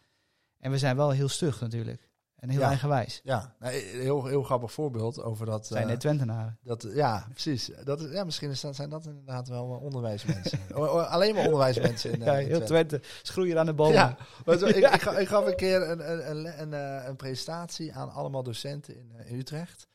En 0.58 0.70
we 0.70 0.78
zijn 0.78 0.96
wel 0.96 1.10
heel 1.10 1.28
stug 1.28 1.60
natuurlijk. 1.60 2.10
En 2.43 2.49
heel 2.49 2.61
Ja. 2.61 2.68
eigenwijs. 2.68 3.20
Ja, 3.24 3.55
nou, 3.59 3.74
een 3.74 4.01
heel, 4.01 4.24
heel 4.26 4.43
grappig 4.43 4.72
voorbeeld 4.72 5.22
over 5.22 5.47
dat. 5.47 5.66
zijn 5.66 5.82
eh, 5.82 5.88
net 5.88 6.01
Twentenaren. 6.01 6.59
dat 6.62 6.86
ja, 6.95 7.26
precies. 7.30 7.70
Dat 7.84 8.01
is, 8.01 8.11
ja, 8.12 8.24
misschien 8.24 8.51
is 8.51 8.61
dat, 8.61 8.74
zijn 8.76 8.90
dat 8.90 9.05
inderdaad 9.07 9.49
wel 9.49 9.74
eh, 9.74 9.82
onderwijsmensen. 9.82 10.59
Alleen 11.11 11.34
maar 11.34 11.45
onderwijsmensen. 11.45 12.12
In, 12.12 12.20
eh, 12.20 12.26
ja, 12.26 12.32
heel 12.34 12.47
Twente. 12.64 12.66
Twente. 12.99 13.01
Schroeien 13.22 13.59
aan 13.59 13.66
de 13.66 13.74
bomen. 13.74 13.95
Ja, 13.95 14.16
ik, 14.47 14.61
ik, 14.76 15.01
ga- 15.03 15.18
ik 15.18 15.28
gaf 15.28 15.47
een 15.47 15.57
keer 15.57 15.90
een, 15.90 16.11
een, 16.11 16.30
een, 16.30 16.61
een, 16.72 17.07
een 17.09 17.16
presentatie 17.16 17.93
aan 17.95 18.11
allemaal 18.12 18.43
docenten 18.43 18.97
in, 18.97 19.12
in 19.24 19.38
Utrecht. 19.38 19.86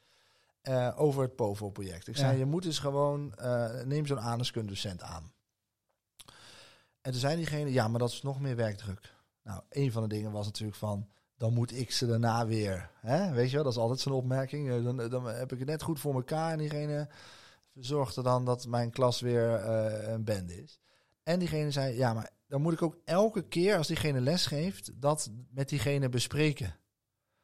over 0.95 1.21
het 1.21 1.35
POVO-project. 1.35 2.07
Ik 2.07 2.17
zei, 2.17 2.31
Ja. 2.31 2.37
je 2.37 2.45
moet 2.45 2.63
dus 2.63 2.79
gewoon, 2.79 3.33
neem 3.85 4.05
zo'n 4.05 4.19
aardrijkskundedocent 4.19 5.01
aan. 5.01 5.31
En 7.01 7.11
toen 7.11 7.21
zei 7.21 7.35
diegene, 7.35 7.71
ja, 7.73 7.87
maar 7.87 7.99
dat 7.99 8.09
is 8.11 8.21
nog 8.21 8.39
meer 8.39 8.55
werkdruk. 8.55 9.15
Nou, 9.43 9.61
een 9.69 9.91
van 9.91 10.01
de 10.01 10.07
dingen 10.09 10.31
was 10.31 10.45
natuurlijk 10.45 10.77
van, 10.77 11.07
dan 11.37 11.53
moet 11.53 11.75
ik 11.77 11.91
ze 11.91 12.07
daarna 12.07 12.45
weer. 12.45 12.89
Hè? 13.01 13.31
Weet 13.31 13.49
je 13.49 13.55
wel, 13.55 13.63
dat 13.63 13.73
is 13.73 13.79
altijd 13.79 13.99
zo'n 13.99 14.13
opmerking. 14.13 14.69
Eh, 14.71 14.83
Dan, 14.83 15.09
dan 15.09 15.25
heb 15.27 15.51
ik 15.51 15.59
het 15.59 15.67
net 15.67 15.81
goed 15.81 15.99
voor 15.99 16.13
elkaar. 16.13 16.51
En 16.51 16.57
diegene 16.57 17.07
zorgde 17.73 18.21
dan 18.21 18.45
dat 18.45 18.67
mijn 18.67 18.91
klas 18.91 19.19
weer 19.21 19.53
eh, 19.55 20.11
een 20.11 20.23
band 20.23 20.51
is. 20.51 20.79
En 21.23 21.39
diegene 21.39 21.71
zei, 21.71 21.97
ja, 21.97 22.13
maar 22.13 22.29
dan 22.47 22.61
moet 22.61 22.73
ik 22.73 22.81
ook 22.81 22.97
elke 23.05 23.47
keer 23.47 23.77
als 23.77 23.87
diegene 23.87 24.21
les 24.21 24.45
geeft, 24.45 24.91
dat 25.01 25.29
met 25.49 25.69
diegene 25.69 26.09
bespreken. 26.09 26.75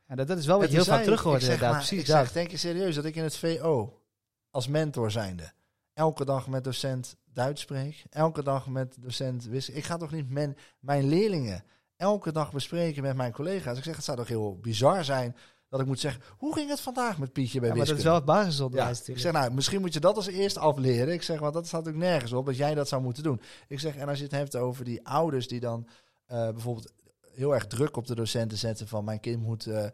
Ja, 0.07 0.15
dat, 0.15 0.27
dat 0.27 0.37
is 0.37 0.45
wel 0.45 0.59
wat 0.59 0.69
je 0.69 0.75
heel 0.75 0.85
vaak 0.85 1.03
terug 1.03 1.21
hoort 1.21 1.41
inderdaad. 1.41 1.69
maar, 1.71 1.77
Precies 1.79 1.99
ik 1.99 2.05
dat. 2.05 2.17
zeg, 2.17 2.31
denk 2.31 2.51
je 2.51 2.57
serieus 2.57 2.95
dat 2.95 3.05
ik 3.05 3.15
in 3.15 3.23
het 3.23 3.35
VO 3.37 4.01
als 4.49 4.67
mentor 4.67 5.11
zijnde 5.11 5.51
elke 5.93 6.25
dag 6.25 6.47
met 6.47 6.63
docent 6.63 7.15
Duits 7.25 7.61
spreek? 7.61 8.03
Elke 8.09 8.43
dag 8.43 8.67
met 8.67 8.95
docent 8.99 9.45
wis. 9.45 9.69
Ik 9.69 9.83
ga 9.83 9.97
toch 9.97 10.11
niet 10.11 10.29
men, 10.29 10.57
mijn 10.79 11.07
leerlingen 11.07 11.63
elke 12.03 12.31
dag 12.31 12.51
bespreken 12.51 13.03
met 13.03 13.15
mijn 13.15 13.31
collega's? 13.31 13.77
Ik 13.77 13.83
zeg, 13.83 13.95
het 13.95 14.05
zou 14.05 14.17
toch 14.17 14.27
heel 14.27 14.57
bizar 14.61 15.03
zijn 15.05 15.35
Dat 15.69 15.79
ik 15.79 15.85
moet 15.87 15.99
zeggen, 15.99 16.21
hoe 16.37 16.53
ging 16.53 16.69
het 16.69 16.79
vandaag 16.79 17.17
met 17.17 17.33
Pietje 17.33 17.59
bij 17.59 17.69
Ja, 17.69 17.75
maar 17.75 17.85
dat 17.85 17.97
is 17.97 18.03
wel 18.03 18.15
het 18.15 18.25
basisonderwijs 18.25 19.05
Ja, 19.05 19.13
ik 19.13 19.19
zeg, 19.19 19.31
nou, 19.31 19.53
misschien 19.53 19.81
moet 19.81 19.93
je 19.93 19.99
dat 19.99 20.15
als 20.15 20.27
eerst 20.27 20.57
afleren. 20.57 21.13
Ik 21.13 21.21
zeg, 21.21 21.39
want 21.39 21.53
dat 21.53 21.67
staat 21.67 21.83
natuurlijk 21.83 22.11
nergens 22.11 22.33
op 22.33 22.45
dat 22.45 22.57
jij 22.57 22.73
dat 22.75 22.87
zou 22.87 23.01
moeten 23.01 23.23
doen. 23.23 23.41
Ik 23.67 23.79
zeg, 23.79 23.95
en 23.95 24.07
als 24.09 24.17
je 24.17 24.23
het 24.23 24.33
hebt 24.33 24.55
over 24.55 24.85
die 24.85 25.07
ouders 25.07 25.47
die 25.47 25.59
dan 25.59 25.87
eh, 26.25 26.49
bijvoorbeeld 26.49 26.93
heel 27.31 27.53
erg 27.53 27.67
druk 27.67 27.97
op 27.97 28.07
de 28.07 28.15
docenten 28.15 28.57
zetten 28.57 28.87
van 28.87 29.03
mijn 29.03 29.19
kind 29.19 29.41
moet 29.41 29.65
eh, 29.65 29.85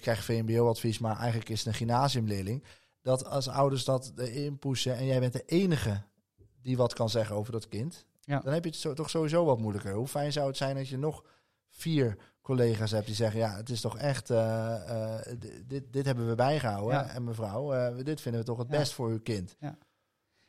krijgt 0.00 0.24
VMBO-advies, 0.24 0.98
maar 0.98 1.16
eigenlijk 1.18 1.48
is 1.50 1.58
het 1.58 1.66
een 1.66 1.74
gymnasiumleerling. 1.74 2.64
Dat 3.02 3.26
als 3.26 3.48
ouders 3.48 3.84
dat 3.84 4.12
erin 4.16 4.58
pushen 4.58 4.96
en 4.96 5.06
jij 5.06 5.20
bent 5.20 5.32
de 5.32 5.42
enige 5.46 6.02
die 6.62 6.76
wat 6.76 6.94
kan 6.94 7.08
zeggen 7.10 7.36
over 7.36 7.52
dat 7.52 7.68
kind, 7.68 8.06
Ja. 8.20 8.40
dan 8.40 8.52
heb 8.52 8.64
je 8.64 8.70
het 8.70 8.78
zo, 8.78 8.92
toch 8.92 9.10
sowieso 9.10 9.44
wat 9.44 9.58
moeilijker. 9.58 9.92
Hoe 9.94 10.06
fijn 10.06 10.32
zou 10.32 10.46
het 10.46 10.56
zijn 10.56 10.74
dat 10.76 10.88
je 10.88 10.98
nog 10.98 11.24
vier 11.76 12.16
collega's 12.42 12.90
hebt 12.90 13.06
die 13.06 13.14
zeggen, 13.14 13.40
ja, 13.40 13.56
het 13.56 13.70
is 13.70 13.80
toch 13.80 13.98
echt, 13.98 14.30
eh, 14.30 15.16
eh, 15.18 15.38
dit, 15.66 15.92
dit 15.92 16.04
hebben 16.06 16.28
we 16.28 16.34
bijgehouden. 16.34 16.94
Ja. 16.98 17.08
En 17.08 17.24
mevrouw, 17.24 17.72
eh, 17.72 18.04
dit 18.04 18.20
vinden 18.20 18.40
we 18.40 18.46
toch 18.46 18.58
het 18.58 18.68
Ja. 18.70 18.78
best 18.78 18.92
voor 18.92 19.08
uw 19.08 19.20
kind. 19.20 19.56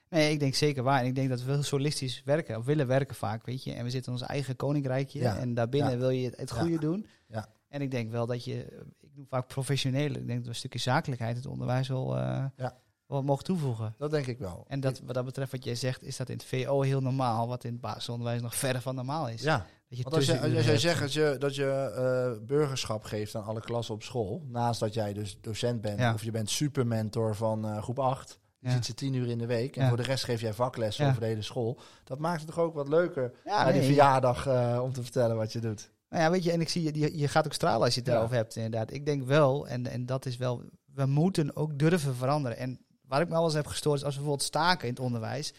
Nee, 0.10 0.32
ik 0.32 0.40
denk 0.40 0.56
zeker 0.56 0.84
waar. 0.84 1.00
En 1.00 1.06
ik 1.06 1.16
denk 1.16 1.30
dat 1.30 1.44
we 1.44 1.52
heel 1.52 1.64
solistisch 1.64 2.22
werken, 2.26 2.58
of 2.58 2.66
willen 2.66 2.88
werken 2.88 3.16
vaak, 3.16 3.46
weet 3.46 3.64
je. 3.64 3.74
En 3.74 3.84
we 3.84 3.90
zitten 3.90 4.14
in 4.14 4.20
ons 4.20 4.28
eigen 4.28 4.56
koninkrijkje. 4.56 5.20
Ja. 5.20 5.38
En 5.38 5.54
daarbinnen 5.54 5.92
Ja. 5.92 5.98
wil 5.98 6.10
je 6.10 6.26
het, 6.26 6.38
het 6.38 6.50
Ja. 6.50 6.56
goede 6.56 6.80
doen. 6.80 7.06
Ja. 7.28 7.50
En 7.68 7.82
ik 7.82 7.92
denk 7.92 8.12
wel 8.12 8.26
dat 8.26 8.44
je, 8.46 8.64
ik 9.00 9.10
noem 9.16 9.26
vaak 9.30 9.48
professioneel, 9.48 10.06
ik 10.10 10.14
denk 10.14 10.28
dat 10.28 10.42
we 10.44 10.48
een 10.50 10.56
stukje 10.56 10.80
zakelijkheid 10.80 11.36
het 11.36 11.46
onderwijs 11.46 11.88
wel, 11.88 12.18
Ja. 12.18 12.78
wel 13.08 13.24
mogen 13.24 13.44
toevoegen. 13.44 13.94
Dat 13.98 14.12
denk 14.12 14.26
ik 14.28 14.38
wel. 14.40 14.66
En 14.68 14.80
dat, 14.80 15.00
wat 15.00 15.16
dat 15.16 15.26
betreft, 15.26 15.52
wat 15.52 15.64
jij 15.64 15.76
zegt, 15.76 16.04
is 16.04 16.18
dat 16.18 16.30
in 16.30 16.36
het 16.38 16.46
VO 16.46 16.82
heel 16.82 17.02
normaal, 17.02 17.48
wat 17.48 17.64
in 17.64 17.72
het 17.72 17.82
basisonderwijs 17.82 18.42
nog 18.42 18.56
verre 18.56 18.82
van 18.82 18.96
normaal 18.96 19.30
is. 19.30 19.42
Ja, 19.42 19.66
Dat 19.88 19.98
je 19.98 20.04
want 20.04 20.16
als, 20.16 20.26
je, 20.26 20.32
als 20.32 20.42
tussenuren 20.42 20.64
jij 20.64 20.72
hebt. 20.72 20.82
zegt 20.82 21.00
dat 21.00 21.14
je, 21.14 21.36
dat 21.40 21.56
je 21.56 21.66
eh, 22.38 22.46
burgerschap 22.46 23.04
geeft 23.04 23.36
aan 23.36 23.44
alle 23.44 23.62
klassen 23.62 23.94
op 23.96 24.04
school, 24.04 24.44
naast 24.48 24.80
dat 24.80 24.94
jij 24.94 25.14
dus 25.14 25.38
docent 25.42 25.82
bent, 25.82 26.00
Ja. 26.00 26.14
of 26.14 26.24
je 26.24 26.32
bent 26.32 26.50
supermentor 26.50 27.36
van 27.36 27.66
eh, 27.66 27.82
groep 27.84 28.00
8, 28.00 28.40
je 28.60 28.68
Ja. 28.68 28.74
ziet 28.74 28.86
ze 28.86 28.94
tien 28.94 29.14
uur 29.14 29.28
in 29.28 29.38
de 29.38 29.46
week, 29.46 29.76
en 29.76 29.82
Ja. 29.82 29.88
voor 29.88 29.98
de 29.98 30.04
rest 30.04 30.24
geef 30.24 30.42
jij 30.42 30.54
vaklessen 30.54 31.08
over 31.08 31.20
de 31.20 31.26
hele 31.26 31.42
school. 31.42 31.80
Dat 32.04 32.20
maakt 32.20 32.40
het 32.42 32.48
toch 32.50 32.60
ook 32.60 32.74
wat 32.74 32.88
leuker 32.88 33.34
Ja, 33.44 33.72
die 33.72 33.82
verjaardag 33.82 34.48
eh, 34.48 34.80
om 34.84 34.94
te 34.94 35.02
vertellen 35.04 35.36
wat 35.36 35.54
je 35.54 35.60
doet. 35.60 35.92
Nou 36.10 36.24
ja, 36.24 36.32
weet 36.32 36.44
je, 36.44 36.52
en 36.52 36.62
ik 36.62 36.70
zie 36.70 36.94
je, 37.00 37.18
je, 37.18 37.28
gaat 37.28 37.46
ook 37.46 37.54
stralen 37.54 37.82
als 37.86 37.94
je 37.94 38.00
het 38.00 38.10
daarover 38.10 38.36
hebt, 38.36 38.56
inderdaad. 38.56 38.94
Ik 38.94 39.06
denk 39.06 39.24
wel, 39.24 39.68
en, 39.68 39.88
en 39.88 40.06
dat 40.06 40.26
is 40.26 40.38
wel, 40.38 40.64
we 40.94 41.06
moeten 41.06 41.56
ook 41.56 41.78
durven 41.80 42.16
veranderen. 42.16 42.58
En 42.58 42.80
waar 43.08 43.22
ik 43.22 43.30
me 43.30 43.36
al 43.36 43.46
eens 43.46 43.54
heb 43.54 43.68
gestoord, 43.68 43.98
is 43.98 44.04
als 44.06 44.14
we 44.14 44.20
bijvoorbeeld 44.20 44.48
staken 44.50 44.88
in 44.88 44.94
het 44.94 45.04
onderwijs, 45.04 45.54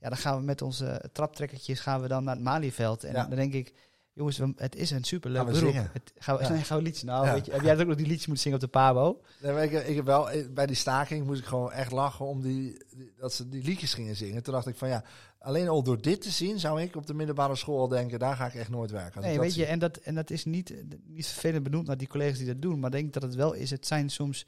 ja, 0.00 0.08
dan 0.08 0.18
gaan 0.18 0.38
we 0.38 0.44
met 0.44 0.62
onze 0.62 1.04
traptrekkertjes 1.12 1.80
gaan 1.80 2.00
we 2.02 2.08
dan 2.08 2.24
naar 2.24 2.34
het 2.34 2.44
Malieveld. 2.44 3.04
En 3.04 3.12
dan 3.14 3.30
denk 3.30 3.52
ik, 3.52 3.72
jongens, 4.12 4.40
het 4.56 4.76
is 4.76 4.90
een 4.90 5.04
superleuk 5.04 5.36
Gaan 5.42 5.46
we 5.52 5.52
beroep. 5.58 5.70
zingen? 5.72 5.90
Het, 5.92 6.12
gaan, 6.18 6.36
we, 6.36 6.42
Ja. 6.42 6.48
nee, 6.48 6.62
gaan 6.68 6.76
we 6.76 6.82
liedjes? 6.82 7.02
Nou, 7.02 7.26
Ja. 7.26 7.32
weet 7.32 7.46
je, 7.46 7.52
heb 7.52 7.62
jij 7.62 7.80
ook 7.80 7.86
nog 7.86 7.96
die 7.96 8.06
liedjes 8.06 8.26
moeten 8.26 8.44
zingen 8.44 8.58
op 8.58 8.64
de 8.64 8.70
Pabo? 8.70 9.20
Nee, 9.42 9.70
ik, 9.70 9.86
ik 9.86 9.96
heb 9.96 10.04
wel, 10.04 10.28
bij 10.54 10.66
die 10.66 10.76
staking 10.76 11.26
moest 11.26 11.40
ik 11.40 11.46
gewoon 11.46 11.72
echt 11.72 11.92
lachen 11.92 12.26
om 12.26 12.42
die, 12.42 12.84
die- 12.96 13.12
dat 13.18 13.32
ze 13.32 13.48
die 13.48 13.62
liedjes 13.62 13.94
gingen 13.94 14.16
zingen. 14.16 14.42
Toen 14.42 14.52
dacht 14.54 14.66
ik 14.66 14.76
van 14.76 14.88
ja, 14.88 15.04
alleen 15.38 15.68
al 15.68 15.82
door 15.82 16.00
dit 16.02 16.20
te 16.22 16.30
zien 16.30 16.58
zou 16.60 16.82
ik 16.82 16.96
op 16.96 17.06
de 17.06 17.14
middelbare 17.14 17.56
school 17.56 17.78
al 17.78 17.88
denken, 17.88 18.18
daar 18.18 18.36
ga 18.36 18.46
ik 18.46 18.54
echt 18.54 18.70
nooit 18.70 18.90
werken. 18.90 19.20
Nee, 19.20 19.38
weet 19.40 19.54
je, 19.54 19.64
en 19.66 19.78
dat, 19.78 19.96
en 19.96 20.14
dat 20.14 20.30
is 20.30 20.44
niet, 20.44 20.74
niet 21.06 21.26
vervelend 21.26 21.62
benoemd 21.62 21.86
naar 21.86 21.96
die 21.96 22.08
collega's 22.08 22.38
die 22.38 22.46
dat 22.46 22.62
doen, 22.62 22.78
maar 22.80 22.94
ik 22.94 23.00
denk 23.00 23.12
dat 23.12 23.22
het 23.22 23.34
wel 23.34 23.52
is. 23.52 23.70
Het 23.70 23.86
zijn 23.86 24.10
soms 24.10 24.46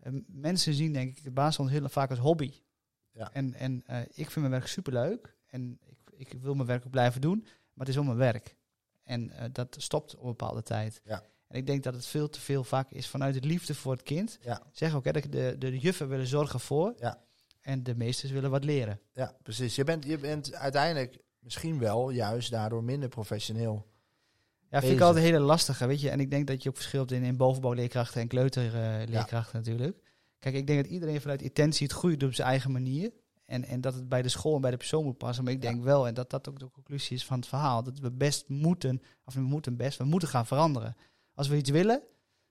eh, 0.00 0.12
mensen 0.26 0.74
zien, 0.74 0.92
denk 0.92 1.16
ik, 1.18 1.24
de 1.24 1.30
basis 1.30 1.68
heel 1.70 1.88
vaak 1.88 2.10
als 2.10 2.18
hobby. 2.18 2.52
Ja. 3.16 3.32
En, 3.32 3.54
en 3.54 3.82
eh, 3.86 4.00
ik 4.00 4.30
vind 4.30 4.34
mijn 4.34 4.50
werk 4.50 4.66
superleuk 4.66 5.34
en 5.46 5.78
ik, 6.16 6.30
ik 6.32 6.42
wil 6.42 6.54
mijn 6.54 6.66
werk 6.68 6.84
ook 6.84 6.90
blijven 6.90 7.20
doen, 7.20 7.38
maar 7.42 7.86
het 7.86 7.88
is 7.88 7.94
wel 7.94 8.04
mijn 8.04 8.16
werk. 8.16 8.56
En 9.02 9.30
eh, 9.30 9.44
dat 9.52 9.76
stopt 9.78 10.14
op 10.14 10.22
een 10.22 10.28
bepaalde 10.28 10.62
tijd. 10.62 11.00
Ja. 11.04 11.22
En 11.48 11.56
ik 11.56 11.66
denk 11.66 11.82
dat 11.82 11.94
het 11.94 12.06
veel 12.06 12.28
te 12.28 12.40
veel 12.40 12.64
vaak 12.64 12.90
is 12.90 13.08
vanuit 13.08 13.34
het 13.34 13.44
liefde 13.44 13.74
voor 13.74 13.92
het 13.92 14.02
kind. 14.02 14.38
Ja. 14.40 14.62
Zeg 14.72 14.94
ook, 14.94 15.04
hè, 15.04 15.12
dat 15.12 15.22
de, 15.30 15.54
de 15.58 15.78
juffen 15.78 16.08
willen 16.08 16.26
zorgen 16.26 16.60
voor 16.60 16.94
Ja. 16.98 17.22
en 17.60 17.82
de 17.82 17.94
meesters 17.96 18.32
willen 18.32 18.50
wat 18.50 18.64
leren. 18.64 19.00
Ja, 19.12 19.36
precies. 19.42 19.74
Je 19.74 19.84
bent, 19.84 20.04
je 20.04 20.18
bent 20.18 20.54
uiteindelijk 20.54 21.18
misschien 21.38 21.78
wel 21.78 22.10
juist 22.10 22.50
daardoor 22.50 22.84
minder 22.84 23.08
professioneel. 23.08 23.86
Ja, 24.70 24.80
vind 24.80 24.92
ik 24.92 25.00
altijd 25.00 25.24
hele 25.24 25.38
lastige, 25.38 25.86
weet 25.86 26.00
je. 26.00 26.10
En 26.10 26.20
ik 26.20 26.30
denk 26.30 26.46
dat 26.46 26.62
je 26.62 26.68
ook 26.68 26.76
verschilt 26.76 27.12
in, 27.12 27.22
in 27.22 27.36
bovenbouwleerkrachten 27.36 28.20
en 28.20 28.28
kleuterleerkrachten 28.28 29.56
natuurlijk. 29.58 30.02
Kijk, 30.38 30.54
ik 30.54 30.66
denk 30.66 30.82
dat 30.82 30.92
iedereen 30.92 31.20
vanuit 31.20 31.42
intentie 31.42 31.86
het 31.86 32.00
doet 32.02 32.22
op 32.22 32.34
zijn 32.34 32.48
eigen 32.48 32.72
manier. 32.72 33.12
En, 33.44 33.64
en 33.64 33.80
dat 33.80 33.94
het 33.94 34.08
bij 34.08 34.22
de 34.22 34.28
school 34.28 34.54
en 34.54 34.60
bij 34.60 34.70
de 34.70 34.76
persoon 34.76 35.04
moet 35.04 35.18
passen. 35.18 35.44
Maar 35.44 35.52
ik 35.52 35.62
Ja. 35.62 35.70
denk 35.70 35.84
wel, 35.84 36.06
en 36.06 36.14
dat 36.14 36.30
dat 36.30 36.48
ook 36.48 36.58
de 36.58 36.70
conclusie 36.70 37.16
is 37.16 37.24
van 37.24 37.38
het 37.38 37.48
verhaal, 37.48 37.82
dat 37.82 37.98
we 37.98 38.10
best 38.12 38.48
moeten, 38.48 39.02
of 39.24 39.34
we 39.34 39.40
moeten 39.40 39.76
best, 39.76 39.98
we 39.98 40.04
moeten 40.04 40.28
gaan 40.28 40.46
veranderen. 40.46 40.96
Als 41.34 41.48
we 41.48 41.56
iets 41.56 41.70
willen, 41.70 42.02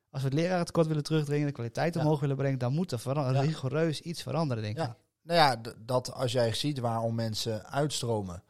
als 0.09 0.21
we 0.21 0.27
het 0.27 0.37
lerarentekort 0.37 0.87
willen 0.87 1.03
terugdringen, 1.03 1.47
de 1.47 1.53
kwaliteit 1.53 1.93
Ja. 1.93 2.01
omhoog 2.01 2.19
willen 2.19 2.35
brengen, 2.35 2.59
dan 2.59 2.73
moet 2.73 2.91
er 2.91 2.99
veranderen, 2.99 3.41
Ja. 3.41 3.47
rigoureus 3.47 4.01
iets 4.01 4.21
veranderen, 4.23 4.63
denk 4.63 4.77
ik. 4.79 4.83
Nou 5.21 5.39
ja, 5.39 5.61
dat 5.85 6.13
als 6.13 6.31
jij 6.31 6.53
ziet 6.53 6.79
waarom 6.79 7.15
mensen 7.15 7.65
uitstromen 7.65 8.43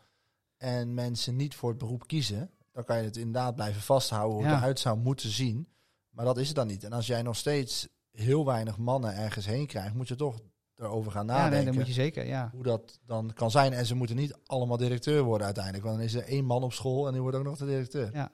en 0.58 0.94
mensen 0.94 1.36
niet 1.36 1.56
voor 1.56 1.70
het 1.70 1.78
beroep 1.78 2.08
kiezen, 2.08 2.52
dan 2.72 2.84
kan 2.84 2.98
je 2.98 3.04
het 3.04 3.18
inderdaad 3.18 3.56
blijven 3.56 3.82
vasthouden 3.82 4.38
hoe 4.38 4.46
het 4.48 4.58
eruit 4.58 4.80
zou 4.80 4.98
moeten 4.98 5.30
zien. 5.30 5.68
Maar 6.10 6.26
dat 6.26 6.38
is 6.38 6.48
het 6.48 6.56
dan 6.56 6.68
niet. 6.68 6.84
En 6.84 6.92
als 6.94 7.08
jij 7.08 7.22
nog 7.22 7.36
steeds 7.36 7.88
heel 8.16 8.46
weinig 8.46 8.78
mannen 8.78 9.16
ergens 9.16 9.46
heen 9.46 9.68
krijgt, 9.68 9.94
moet 9.94 10.08
je 10.08 10.16
toch 10.16 10.40
erover 10.76 11.12
gaan 11.12 11.26
Ja, 11.26 11.32
nadenken. 11.34 11.56
nee, 11.58 11.66
dat 11.66 11.76
moet 11.76 11.88
je 11.88 11.94
zeker, 11.94 12.26
ja. 12.26 12.50
Hoe 12.54 12.64
dat 12.64 13.00
dan 13.06 13.32
kan 13.34 13.52
zijn. 13.52 13.74
En 13.74 13.86
ze 13.86 13.96
moeten 13.96 14.16
niet 14.16 14.36
allemaal 14.46 14.78
directeur 14.78 15.24
worden 15.24 15.46
uiteindelijk. 15.46 15.84
Want 15.84 15.98
dan 15.98 16.06
is 16.06 16.14
er 16.14 16.24
één 16.24 16.46
man 16.46 16.64
op 16.64 16.74
school 16.74 17.06
en 17.08 17.14
die 17.14 17.22
wordt 17.22 17.38
ook 17.38 17.44
nog 17.44 17.58
de 17.58 17.66
directeur. 17.66 18.10
Ja. 18.14 18.32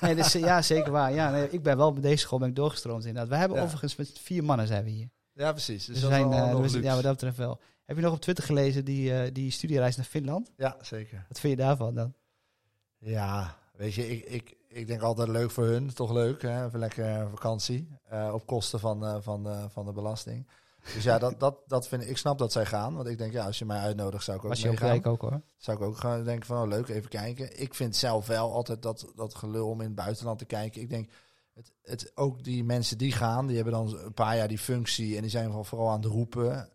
Nee, 0.00 0.14
dus, 0.14 0.32
ja, 0.32 0.62
zeker 0.62 0.92
waar. 0.92 1.12
Ja, 1.12 1.30
nee, 1.30 1.50
ik 1.50 1.62
ben 1.62 1.76
wel 1.76 1.92
met 1.92 2.02
deze 2.02 2.16
school 2.16 2.38
ben 2.38 2.48
ik 2.48 2.54
doorgestroomd 2.56 3.04
inderdaad. 3.04 3.28
We 3.30 3.36
hebben 3.36 3.56
Ja. 3.58 3.62
overigens 3.64 3.96
met 3.96 4.18
vier 4.18 4.44
mannen 4.44 4.66
zijn 4.66 4.84
we 4.84 4.90
hier. 4.90 5.08
Ja, 5.32 5.52
precies. 5.52 5.84
Dus 5.84 5.94
Dus 5.94 6.04
we 6.04 6.08
zijn, 6.10 6.32
eh, 6.32 6.58
luxe. 6.60 6.82
ja, 6.82 6.94
wat 6.94 7.02
dat 7.02 7.12
betreft 7.12 7.36
wel. 7.36 7.60
Heb 7.84 7.96
je 7.96 8.02
nog 8.02 8.12
op 8.12 8.20
Twitter 8.20 8.44
gelezen 8.44 8.84
die, 8.84 9.14
eh, 9.14 9.30
die 9.32 9.50
studiereis 9.50 9.96
naar 9.96 10.04
Finland? 10.04 10.50
Ja, 10.56 10.76
zeker. 10.80 11.24
Wat 11.28 11.40
vind 11.40 11.58
je 11.58 11.62
daarvan 11.64 11.94
dan? 11.94 12.14
Ja, 12.98 13.56
weet 13.76 13.94
je, 13.94 14.08
ik, 14.08 14.24
ik, 14.24 14.56
ik 14.68 14.86
denk 14.86 15.02
altijd 15.02 15.28
leuk 15.28 15.50
voor 15.50 15.64
hun. 15.64 15.94
Toch 15.94 16.12
leuk, 16.12 16.42
hè? 16.42 16.66
Even 16.66 16.78
lekker 16.78 17.28
vakantie. 17.30 17.88
eh, 18.08 18.30
op 18.34 18.46
kosten 18.46 18.80
van, 18.80 19.06
eh, 19.06 19.16
van, 19.20 19.48
eh, 19.48 19.64
van 19.68 19.84
de 19.86 19.92
belasting. 19.92 20.46
Dus 20.94 21.04
ja, 21.04 21.18
dat, 21.18 21.40
dat, 21.40 21.58
dat 21.66 21.88
vind 21.88 22.02
ik, 22.02 22.08
ik 22.08 22.16
snap 22.16 22.38
dat 22.38 22.52
zij 22.52 22.66
gaan. 22.66 22.94
Want 22.94 23.08
ik 23.08 23.18
denk, 23.18 23.32
ja, 23.32 23.44
als 23.46 23.58
je 23.58 23.64
mij 23.64 23.78
uitnodigt, 23.78 24.24
zou 24.24 24.36
ik 24.36 24.42
ook 24.44 24.50
Was 24.50 24.60
je 24.60 24.68
meegaan. 24.68 25.04
ook 25.04 25.20
hoor. 25.20 25.40
Zou 25.56 25.76
ik 25.76 25.82
ook 25.82 25.96
gaan 25.96 26.24
denken 26.24 26.46
van, 26.46 26.62
oh, 26.62 26.68
leuk, 26.68 26.88
even 26.88 27.08
kijken. 27.08 27.60
Ik 27.60 27.74
vind 27.74 27.96
zelf 27.96 28.26
wel 28.26 28.52
altijd 28.52 28.82
dat, 28.82 29.12
dat 29.14 29.34
gelul 29.34 29.68
om 29.68 29.80
in 29.80 29.86
het 29.86 29.94
buitenland 29.94 30.38
te 30.38 30.44
kijken. 30.44 30.80
Ik 30.80 30.88
denk, 30.88 31.10
het, 31.54 31.72
het, 31.82 32.12
ook 32.14 32.44
die 32.44 32.64
mensen 32.64 32.98
die 32.98 33.12
gaan, 33.12 33.46
die 33.46 33.56
hebben 33.56 33.74
dan 33.74 33.98
een 33.98 34.14
paar 34.14 34.36
jaar 34.36 34.48
die 34.48 34.58
functie 34.58 35.14
en 35.16 35.20
die 35.22 35.30
zijn 35.30 35.44
vooral, 35.46 35.64
vooral 35.64 35.88
aan 35.90 36.00
het 36.00 36.10
roepen. 36.12 36.68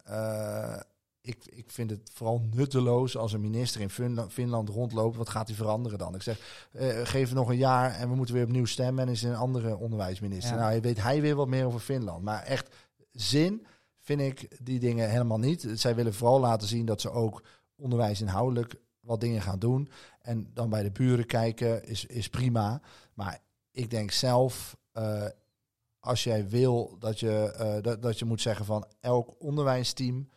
Ik, 1.25 1.45
ik 1.45 1.71
vind 1.71 1.89
het 1.89 2.09
vooral 2.13 2.41
nutteloos 2.53 3.17
als 3.17 3.33
een 3.33 3.41
minister 3.41 3.81
in 3.81 3.89
Finland, 3.89 4.33
Finland 4.33 4.69
rondloopt. 4.69 5.17
Wat 5.17 5.29
gaat 5.29 5.47
hij 5.47 5.55
veranderen 5.55 5.97
dan? 5.97 6.15
Ik 6.15 6.21
zeg, 6.21 6.67
eh, 6.71 6.87
geef 7.03 7.27
het 7.27 7.37
nog 7.37 7.49
een 7.49 7.57
jaar 7.57 7.91
en 7.91 8.09
we 8.09 8.15
moeten 8.15 8.35
weer 8.35 8.43
opnieuw 8.43 8.65
stemmen. 8.65 9.05
En 9.05 9.11
is 9.11 9.23
een 9.23 9.35
andere 9.35 9.77
onderwijsminister. 9.77 10.55
Ja. 10.55 10.61
Nou, 10.69 10.81
weet 10.81 11.01
hij 11.01 11.21
weer 11.21 11.35
wat 11.35 11.47
meer 11.47 11.65
over 11.65 11.79
Finland. 11.79 12.23
Maar 12.23 12.43
echt 12.43 12.75
zin 13.11 13.65
vind 13.99 14.21
ik 14.21 14.65
die 14.65 14.79
dingen 14.79 15.09
helemaal 15.09 15.39
niet. 15.39 15.67
Zij 15.73 15.95
willen 15.95 16.13
vooral 16.13 16.39
laten 16.39 16.67
zien 16.67 16.85
dat 16.85 17.01
ze 17.01 17.11
ook 17.11 17.43
onderwijs 17.75 18.21
inhoudelijk 18.21 18.75
wat 18.99 19.21
dingen 19.21 19.41
gaan 19.41 19.59
doen. 19.59 19.89
En 20.21 20.51
dan 20.53 20.69
bij 20.69 20.83
de 20.83 20.91
buren 20.91 21.25
kijken 21.25 21.85
is, 21.85 22.05
is 22.05 22.29
prima. 22.29 22.81
Maar 23.13 23.39
ik 23.71 23.89
denk 23.89 24.11
zelf, 24.11 24.77
eh, 24.91 25.25
als 25.99 26.23
jij 26.23 26.49
wil 26.49 26.95
dat 26.99 27.19
je, 27.19 27.53
eh, 27.57 27.81
dat, 27.81 28.01
dat 28.01 28.19
je 28.19 28.25
moet 28.25 28.41
zeggen 28.41 28.65
van 28.65 28.85
elk 28.99 29.35
onderwijsteam 29.39 30.29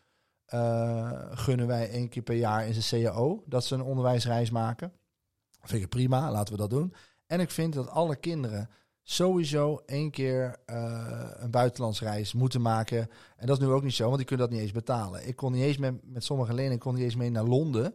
eh, 0.47 1.21
gunnen 1.31 1.67
wij 1.67 1.91
één 1.91 2.09
keer 2.09 2.23
per 2.23 2.37
jaar 2.37 2.67
in 2.67 2.83
zijn 2.83 3.03
CAO 3.03 3.43
dat 3.47 3.65
ze 3.65 3.75
een 3.75 3.83
onderwijsreis 3.83 4.51
maken. 4.51 4.93
Vind 5.63 5.83
ik 5.83 5.89
prima, 5.89 6.31
laten 6.31 6.53
we 6.55 6.61
dat 6.61 6.71
doen. 6.71 6.95
En 7.27 7.41
ik 7.41 7.51
vind 7.51 7.75
dat 7.75 7.89
alle 7.89 8.17
kinderen 8.17 8.71
sowieso 9.03 9.83
één 9.87 10.11
keer 10.11 10.57
eh, 10.67 11.31
een 11.37 11.51
buitenlandsreis 11.51 12.33
moeten 12.33 12.63
maken. 12.63 13.09
En 13.37 13.47
dat 13.47 13.61
is 13.61 13.67
nu 13.67 13.71
ook 13.71 13.83
niet 13.83 13.95
zo, 13.95 14.05
want 14.05 14.17
die 14.17 14.27
kunnen 14.27 14.47
dat 14.47 14.55
niet 14.55 14.65
eens 14.65 14.75
betalen. 14.77 15.29
Ik 15.29 15.37
kon 15.37 15.53
niet 15.53 15.63
eens 15.63 15.79
met, 15.79 15.95
met 16.03 16.25
sommige 16.25 16.55
leerlingen 16.55 16.79
kon 16.79 16.95
niet 16.95 17.05
eens 17.05 17.17
mee 17.17 17.31
naar 17.31 17.45
Londen 17.45 17.95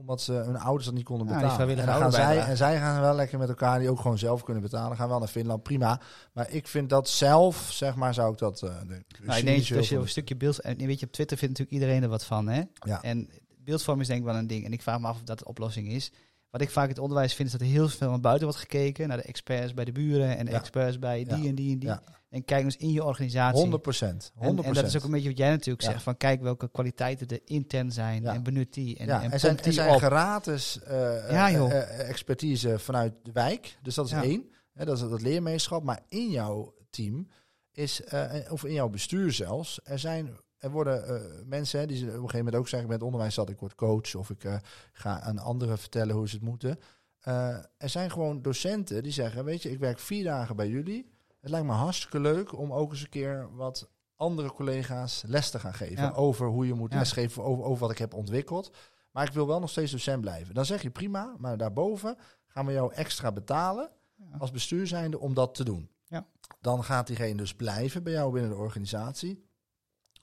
omdat 0.00 0.20
ze 0.20 0.32
hun 0.32 0.58
ouders 0.58 0.84
dat 0.84 0.94
niet 0.94 1.04
konden 1.04 1.26
Ja, 1.26 1.32
betalen. 1.32 1.50
en, 1.50 1.56
vrijwillige 1.56 1.86
dan 1.86 2.00
gaan 2.00 2.12
zij, 2.12 2.38
en 2.38 2.56
zij 2.56 2.78
gaan 2.78 3.00
wel 3.00 3.14
lekker 3.14 3.38
met 3.38 3.48
elkaar 3.48 3.78
die 3.78 3.90
ook 3.90 4.00
gewoon 4.00 4.18
zelf 4.18 4.42
kunnen 4.42 4.62
betalen. 4.62 4.96
Gaan 4.96 5.08
wel 5.08 5.18
naar 5.18 5.28
Finland, 5.28 5.62
prima. 5.62 6.00
Maar 6.32 6.50
ik 6.50 6.66
vind 6.66 6.88
dat 6.88 7.08
zelf, 7.08 7.68
zeg 7.72 7.94
maar, 7.94 8.14
zou 8.14 8.32
ik 8.32 8.38
dat... 8.38 8.62
eh 8.62 8.70
de, 8.86 9.04
Nou, 9.22 9.38
ik 9.38 9.44
denk 9.44 9.68
dat 9.68 9.78
als 9.78 9.88
je 9.88 9.96
een 9.96 10.08
stukje 10.08 10.36
beeld... 10.36 10.60
En 10.60 10.76
weet 10.76 11.00
je, 11.00 11.06
op 11.06 11.12
Twitter 11.12 11.36
vindt 11.36 11.58
natuurlijk 11.58 11.82
iedereen 11.82 12.02
er 12.02 12.08
wat 12.08 12.24
van, 12.24 12.48
hè? 12.48 12.62
Ja. 12.72 13.02
En 13.02 13.28
beeldvorming 13.64 14.02
is 14.08 14.08
denk 14.14 14.26
ik 14.26 14.32
wel 14.32 14.40
een 14.40 14.46
ding. 14.46 14.64
En 14.64 14.72
ik 14.72 14.82
vraag 14.82 15.00
me 15.00 15.06
af 15.06 15.16
of 15.16 15.22
dat 15.22 15.38
de 15.38 15.44
oplossing 15.44 15.88
is. 15.88 16.12
Wat 16.50 16.60
ik 16.60 16.70
vaak 16.70 16.84
in 16.84 16.90
het 16.90 16.98
onderwijs 16.98 17.34
vind, 17.34 17.48
is 17.48 17.52
dat 17.58 17.60
er 17.62 17.72
heel 17.72 17.88
veel 17.88 18.10
naar 18.10 18.20
buiten 18.20 18.46
wordt 18.46 18.60
gekeken. 18.60 19.08
Naar 19.08 19.16
de 19.16 19.22
experts 19.22 19.74
bij 19.74 19.84
de 19.84 19.92
buren 19.92 20.36
en 20.36 20.44
de 20.44 20.50
Ja. 20.50 20.58
experts 20.58 20.98
bij 20.98 21.24
die 21.24 21.42
Ja. 21.42 21.48
en 21.48 21.54
die 21.54 21.72
en 21.72 21.78
die. 21.78 21.88
Ja. 21.88 22.02
En 22.30 22.44
kijk 22.44 22.64
eens 22.64 22.76
in 22.76 22.92
je 22.92 23.04
organisatie. 23.04 23.60
100 23.60 23.82
procent. 23.82 24.32
En, 24.38 24.62
en 24.62 24.72
dat 24.72 24.84
is 24.84 24.96
ook 24.96 25.04
een 25.04 25.10
beetje 25.10 25.28
wat 25.28 25.38
jij 25.38 25.50
natuurlijk 25.50 25.84
zegt. 25.84 26.02
Van 26.02 26.16
kijk 26.16 26.42
welke 26.42 26.70
kwaliteiten 26.70 27.26
er 27.28 27.40
intern 27.44 27.92
zijn. 27.92 28.26
En 28.26 28.42
benut 28.42 28.72
die. 28.74 28.98
En, 28.98 29.06
ja, 29.06 29.22
en 29.22 29.32
er 29.32 29.38
zijn, 29.38 29.56
die 29.56 29.72
zijn 29.72 29.98
gratis 29.98 30.82
eh, 30.82 31.48
eh, 31.48 31.70
eh, 31.70 32.08
expertise 32.08 32.78
vanuit 32.78 33.12
de 33.22 33.32
wijk. 33.32 33.78
Dus 33.82 33.94
dat 33.94 34.06
is 34.06 34.12
één. 34.12 34.50
Hè, 34.72 34.84
dat 34.84 34.96
is 34.96 35.08
dat 35.08 35.22
leermeesterschap. 35.22 35.82
Maar 35.82 36.00
in 36.08 36.30
jouw 36.30 36.74
team 36.90 37.28
is, 37.72 38.02
of 38.48 38.64
in 38.64 38.72
jouw 38.72 38.88
bestuur 38.88 39.32
zelfs, 39.32 39.80
er 39.84 39.98
zijn... 39.98 40.36
Er 40.60 40.70
worden 40.70 41.06
eh, 41.06 41.44
mensen 41.46 41.80
hè, 41.80 41.86
die 41.86 41.98
op 42.02 42.06
een 42.06 42.14
gegeven 42.14 42.38
moment 42.38 42.54
ook 42.56 42.68
zeggen 42.68 42.90
het 42.90 43.02
onderwijs 43.02 43.34
dat 43.34 43.48
ik 43.48 43.58
word 43.60 43.74
coach 43.74 44.14
of 44.14 44.30
ik 44.30 44.44
eh, 44.44 44.56
ga 44.92 45.20
aan 45.20 45.38
anderen 45.38 45.78
vertellen 45.78 46.14
hoe 46.16 46.28
ze 46.28 46.34
het 46.34 46.44
moeten. 46.44 46.78
Eh, 47.20 47.48
er 47.76 47.88
zijn 47.88 48.10
gewoon 48.10 48.42
docenten 48.42 49.02
die 49.02 49.12
zeggen, 49.12 49.44
weet 49.44 49.62
je, 49.62 49.70
ik 49.70 49.78
werk 49.78 49.98
vier 49.98 50.24
dagen 50.24 50.56
bij 50.56 50.68
jullie. 50.68 51.10
Het 51.40 51.50
lijkt 51.50 51.66
me 51.66 51.72
hartstikke 51.72 52.20
leuk 52.20 52.58
om 52.58 52.72
ook 52.72 52.90
eens 52.90 53.02
een 53.02 53.08
keer 53.08 53.48
wat 53.54 53.90
andere 54.16 54.52
collega's 54.52 55.22
les 55.26 55.50
te 55.50 55.58
gaan 55.58 55.74
geven 55.74 56.02
Ja. 56.04 56.10
over 56.12 56.46
hoe 56.46 56.66
je 56.66 56.74
moet 56.74 56.92
Ja. 56.92 56.98
lesgeven, 56.98 57.42
over, 57.44 57.64
over 57.64 57.80
wat 57.80 57.90
ik 57.90 57.98
heb 57.98 58.14
ontwikkeld. 58.14 58.76
Maar 59.10 59.26
ik 59.26 59.32
wil 59.32 59.46
wel 59.46 59.60
nog 59.60 59.70
steeds 59.70 59.92
docent 59.92 60.20
blijven. 60.20 60.54
Dan 60.54 60.64
zeg 60.66 60.82
je 60.82 60.90
prima, 60.90 61.34
maar 61.38 61.56
daarboven 61.56 62.16
gaan 62.46 62.66
we 62.66 62.72
jou 62.72 62.92
extra 62.94 63.32
betalen 63.32 63.90
Ja. 64.16 64.24
als 64.38 64.50
bestuur 64.50 64.86
zijnde 64.86 65.18
om 65.18 65.34
dat 65.34 65.54
te 65.54 65.64
doen. 65.64 65.90
Ja. 66.06 66.26
Dan 66.60 66.84
gaat 66.84 67.06
diegene 67.06 67.34
dus 67.34 67.54
blijven 67.54 68.02
bij 68.02 68.12
jou 68.12 68.32
binnen 68.32 68.50
de 68.50 68.56
organisatie. 68.56 69.48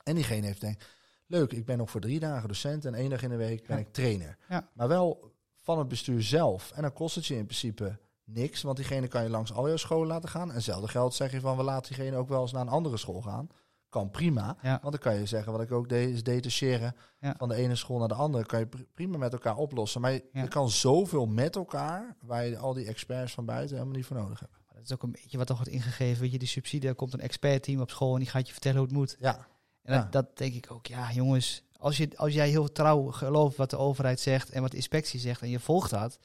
En 0.07 0.15
diegene 0.15 0.45
heeft 0.45 0.61
denkt, 0.61 0.85
leuk, 1.27 1.51
ik 1.53 1.65
ben 1.65 1.77
nog 1.77 1.89
voor 1.91 2.01
drie 2.01 2.19
dagen 2.19 2.47
docent 2.47 2.85
en 2.85 2.93
één 2.93 3.09
dag 3.09 3.21
in 3.23 3.29
de 3.29 3.35
week 3.35 3.67
ben 3.67 3.75
Ja. 3.77 3.81
ik 3.81 3.93
trainer. 3.93 4.37
Ja. 4.49 4.69
Maar 4.73 4.87
wel 4.87 5.33
van 5.55 5.77
het 5.79 5.87
bestuur 5.87 6.23
zelf. 6.23 6.71
En 6.71 6.81
dan 6.81 6.93
kost 6.93 7.15
het 7.15 7.25
je 7.25 7.35
in 7.37 7.45
principe 7.45 7.99
niks, 8.23 8.61
want 8.61 8.77
diegene 8.77 9.07
kan 9.07 9.23
je 9.23 9.29
langs 9.29 9.53
al 9.53 9.67
jouw 9.67 9.77
scholen 9.77 10.07
laten 10.07 10.29
gaan. 10.29 10.49
En 10.49 10.55
hetzelfde 10.55 10.87
geldt 10.87 11.15
zeg 11.15 11.31
je 11.31 11.39
van, 11.39 11.57
we 11.57 11.63
laten 11.63 11.93
diegene 11.95 12.17
ook 12.17 12.29
wel 12.29 12.41
eens 12.41 12.51
naar 12.51 12.61
een 12.61 12.67
andere 12.67 12.97
school 12.97 13.21
gaan. 13.21 13.47
Kan 13.89 14.09
prima, 14.11 14.57
Ja. 14.61 14.69
want 14.81 14.91
dan 14.93 15.01
kan 15.01 15.19
je 15.19 15.25
zeggen, 15.25 15.51
wat 15.51 15.61
ik 15.61 15.71
ook 15.71 15.89
deed, 15.89 16.13
is 16.13 16.23
detacheren 16.23 16.95
van 17.37 17.47
de 17.49 17.55
ene 17.55 17.75
school 17.75 17.99
naar 17.99 18.07
de 18.07 18.13
andere. 18.13 18.45
Kan 18.45 18.59
je 18.59 18.67
pri- 18.67 18.87
prima 18.93 19.17
met 19.17 19.33
elkaar 19.33 19.57
oplossen. 19.57 20.01
Maar 20.01 20.11
je, 20.11 20.47
kan 20.49 20.69
zoveel 20.69 21.25
met 21.25 21.55
elkaar, 21.55 22.15
waar 22.21 22.45
je 22.45 22.57
al 22.57 22.73
die 22.73 22.85
experts 22.87 23.33
van 23.33 23.45
buiten 23.45 23.75
helemaal 23.75 23.95
niet 23.95 24.05
voor 24.05 24.17
nodig 24.17 24.39
hebt. 24.39 24.51
Dat 24.73 24.83
is 24.85 24.93
ook 24.93 25.03
een 25.03 25.11
beetje 25.11 25.37
wat 25.37 25.47
toch 25.47 25.57
wordt 25.57 25.71
ingegeven. 25.71 26.21
Weet 26.21 26.31
je, 26.31 26.37
die 26.39 26.47
subsidie, 26.47 26.89
er 26.89 26.95
komt 26.95 27.13
een 27.13 27.19
expertteam 27.19 27.81
op 27.81 27.89
school 27.89 28.13
en 28.13 28.19
die 28.19 28.29
gaat 28.29 28.47
je 28.47 28.51
vertellen 28.53 28.77
hoe 28.77 28.87
het 28.87 28.95
moet. 28.95 29.15
Ja, 29.19 29.47
En 29.87 29.93
Ja. 29.93 30.01
dat, 30.01 30.11
dat 30.11 30.37
denk 30.37 30.53
ik 30.53 30.71
ook, 30.71 30.85
ja 30.85 31.11
jongens, 31.11 31.63
als, 31.77 31.97
je, 31.97 32.09
als 32.15 32.33
jij 32.33 32.49
heel 32.49 32.71
trouw 32.71 33.11
gelooft 33.11 33.57
wat 33.57 33.69
de 33.69 33.77
overheid 33.77 34.19
zegt 34.19 34.49
en 34.49 34.61
wat 34.61 34.71
de 34.71 34.77
inspectie 34.77 35.19
zegt 35.19 35.41
en 35.41 35.49
je 35.49 35.59
volgt 35.59 35.89
dat, 35.89 36.19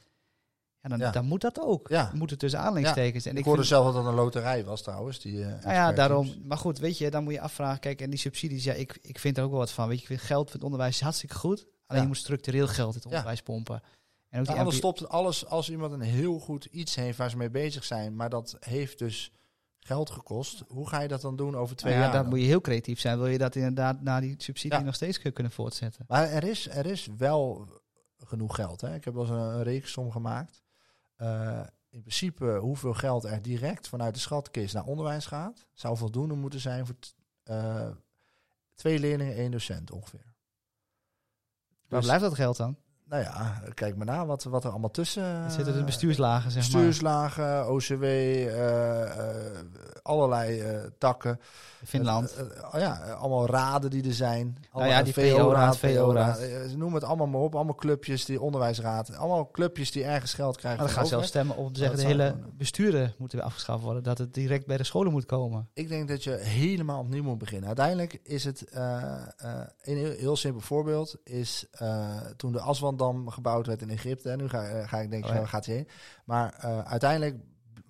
ja, 0.81 0.89
dan, 0.89 0.99
Ja. 0.99 1.11
dan 1.11 1.25
moet 1.25 1.41
dat 1.41 1.59
ook. 1.59 1.89
Ja. 1.89 2.11
Moet 2.13 2.29
het 2.29 2.39
tussen 2.39 2.59
aanleidingstekens. 2.59 3.25
En 3.25 3.31
ik, 3.31 3.37
ik 3.37 3.43
hoorde 3.45 3.59
vind- 3.63 3.73
zelf 3.73 3.85
dat 3.85 3.95
het 3.95 4.05
een 4.05 4.13
loterij 4.13 4.65
was 4.65 4.81
trouwens. 4.81 5.19
Die, 5.19 5.41
eh, 5.43 5.47
Nou 5.47 5.73
ja, 5.73 5.91
daarom. 5.91 6.33
Maar 6.43 6.57
goed, 6.57 6.79
weet 6.79 6.97
je, 6.97 7.09
dan 7.09 7.23
moet 7.23 7.33
je 7.33 7.41
afvragen. 7.41 7.79
Kijk, 7.79 8.01
en 8.01 8.09
die 8.09 8.19
subsidies, 8.19 8.63
ja, 8.63 8.73
ik, 8.73 8.99
ik 9.01 9.19
vind 9.19 9.37
er 9.37 9.43
ook 9.43 9.49
wel 9.49 9.59
wat 9.59 9.71
van. 9.71 9.87
Weet 9.87 10.01
je, 10.03 10.17
geld 10.17 10.45
voor 10.45 10.53
het 10.55 10.63
onderwijs 10.63 10.95
is 10.95 11.01
hartstikke 11.01 11.35
goed. 11.35 11.65
Alleen 11.87 12.01
je 12.01 12.07
moet 12.07 12.17
structureel 12.17 12.67
geld 12.67 12.89
in 12.89 12.95
het 12.95 13.05
onderwijs 13.05 13.41
pompen. 13.41 13.81
En 14.29 14.39
ook 14.39 14.45
die 14.45 14.55
NPO 14.55 14.71
stopt 14.71 15.09
alles 15.09 15.45
als 15.45 15.69
iemand 15.69 15.93
een 15.93 16.01
heel 16.01 16.39
goed 16.39 16.65
iets 16.65 16.95
heeft 16.95 17.17
waar 17.17 17.29
ze 17.29 17.37
mee 17.37 17.49
bezig 17.49 17.83
zijn, 17.83 18.15
maar 18.15 18.29
dat 18.29 18.57
heeft 18.59 18.97
dus 18.99 19.31
geld 19.83 20.09
gekost. 20.09 20.63
Hoe 20.67 20.87
ga 20.89 21.01
je 21.01 21.07
dat 21.07 21.21
dan 21.21 21.35
doen 21.35 21.55
over 21.55 21.75
twee 21.75 21.93
Nou 21.93 22.03
ja, 22.05 22.09
jaar? 22.09 22.15
dan 22.17 22.25
dan? 22.29 22.33
moet 22.35 22.41
je 22.45 22.51
heel 22.51 22.61
creatief 22.61 22.99
zijn. 22.99 23.17
Wil 23.17 23.27
je 23.27 23.37
dat 23.37 23.55
inderdaad 23.55 24.01
na 24.01 24.19
die 24.19 24.35
subsidie 24.37 24.77
Ja. 24.77 24.83
nog 24.83 24.95
steeds 24.95 25.19
kun- 25.19 25.33
kunnen 25.33 25.51
voortzetten? 25.51 26.05
Maar 26.07 26.27
er 26.29 26.43
is, 26.43 26.69
er 26.69 26.85
is 26.85 27.07
wel 27.17 27.67
genoeg 28.17 28.55
geld. 28.55 28.81
Hè? 28.81 28.95
Ik 28.95 29.03
heb 29.05 29.13
wel 29.13 29.23
eens 29.23 29.31
een, 29.31 29.37
een 29.37 29.63
rekensom 29.63 30.11
gemaakt. 30.11 30.61
Eh, 31.15 31.59
in 31.89 31.99
principe 32.01 32.57
hoeveel 32.61 32.93
geld 32.93 33.23
er 33.23 33.41
direct 33.41 33.87
vanuit 33.87 34.13
de 34.13 34.19
schatkist 34.19 34.73
naar 34.73 34.83
onderwijs 34.85 35.25
gaat, 35.25 35.65
zou 35.73 35.97
voldoende 35.97 36.33
moeten 36.35 36.59
zijn 36.59 36.85
voor 36.85 36.95
eh, 37.43 37.87
twee 38.75 38.99
leerlingen, 38.99 39.35
één 39.35 39.51
docent 39.51 39.91
ongeveer. 39.91 40.33
Waar 41.87 41.99
Dus- 41.99 42.05
blijft 42.09 42.23
dat 42.23 42.33
geld 42.33 42.57
dan? 42.57 42.75
Nou 43.05 43.23
ja, 43.23 43.61
kijk 43.73 43.95
maar 43.95 44.05
na 44.05 44.25
wat, 44.25 44.43
wat 44.43 44.63
er 44.63 44.69
allemaal 44.69 44.91
tussen... 44.91 45.41
Dat 45.43 45.51
zitten 45.53 45.73
de 45.73 45.79
eh, 45.79 45.85
bestuurslagen, 45.85 46.51
zeg 46.51 46.61
maar. 46.63 46.71
Bestuurslagen, 46.71 47.69
OCW, 47.71 48.03
eh, 48.03 48.47
eh, 49.03 49.42
allerlei 50.03 50.59
eh, 50.59 50.79
takken. 50.97 51.39
Finland. 51.85 52.33
Eh, 52.33 52.41
eh, 52.41 52.73
oh 52.73 52.79
ja, 52.79 53.13
allemaal 53.13 53.47
raden 53.47 53.89
die 53.89 54.03
er 54.07 54.13
zijn. 54.13 54.57
Nou 54.73 54.87
ja, 54.87 55.03
die 55.03 55.13
VO-raad, 55.13 55.77
VO-raad. 55.77 56.39
Het 56.39 57.03
allemaal 57.03 57.27
maar 57.27 57.41
op. 57.41 57.55
Allemaal 57.55 57.75
clubjes, 57.75 58.25
die 58.25 58.41
onderwijsraad. 58.41 59.15
Allemaal 59.15 59.51
clubjes 59.51 59.91
die 59.91 60.03
ergens 60.03 60.33
geld 60.33 60.57
krijgen. 60.57 60.83
Maar 60.83 60.93
dan 60.93 60.97
gaan 60.97 61.07
van 61.07 61.19
ze 61.19 61.25
de 61.25 61.31
zelfs 61.33 61.47
overheid. 61.47 61.55
stemmen 61.55 61.57
om 61.57 61.73
te 61.73 61.89
dat 61.89 61.99
zeggen... 61.99 62.17
de 62.17 62.23
hele 62.23 62.55
besturen 62.57 63.13
moeten 63.17 63.37
weer 63.37 63.47
afgeschaft 63.47 63.83
worden. 63.83 64.03
Dat 64.03 64.17
het 64.17 64.33
direct 64.33 64.65
bij 64.65 64.77
de 64.77 64.83
scholen 64.83 65.11
moet 65.11 65.25
komen. 65.25 65.69
Ik 65.73 65.87
denk 65.87 66.07
dat 66.07 66.23
je 66.23 66.31
helemaal 66.31 66.99
opnieuw 66.99 67.23
moet 67.23 67.37
beginnen. 67.37 67.67
Uiteindelijk 67.67 68.19
is 68.23 68.43
het, 68.43 68.65
een 68.71 69.97
heel, 69.97 70.11
heel 70.11 70.35
simpel 70.35 70.61
voorbeeld, 70.61 71.15
is 71.23 71.65
toen 72.35 72.51
de 72.51 72.59
Aswandam 72.59 73.29
gebouwd 73.29 73.67
werd 73.67 73.81
in 73.81 73.89
Egypte. 73.89 74.29
En 74.29 74.37
nu 74.37 74.49
ga, 74.49 74.87
ga 74.87 74.99
ik 74.99 75.09
denken, 75.09 75.29
Oh 75.29 75.35
ja. 75.35 75.45
gaat 75.45 75.65
hij 75.65 75.75
heen? 75.75 75.87
Maar 76.23 76.53
uiteindelijk 76.85 77.35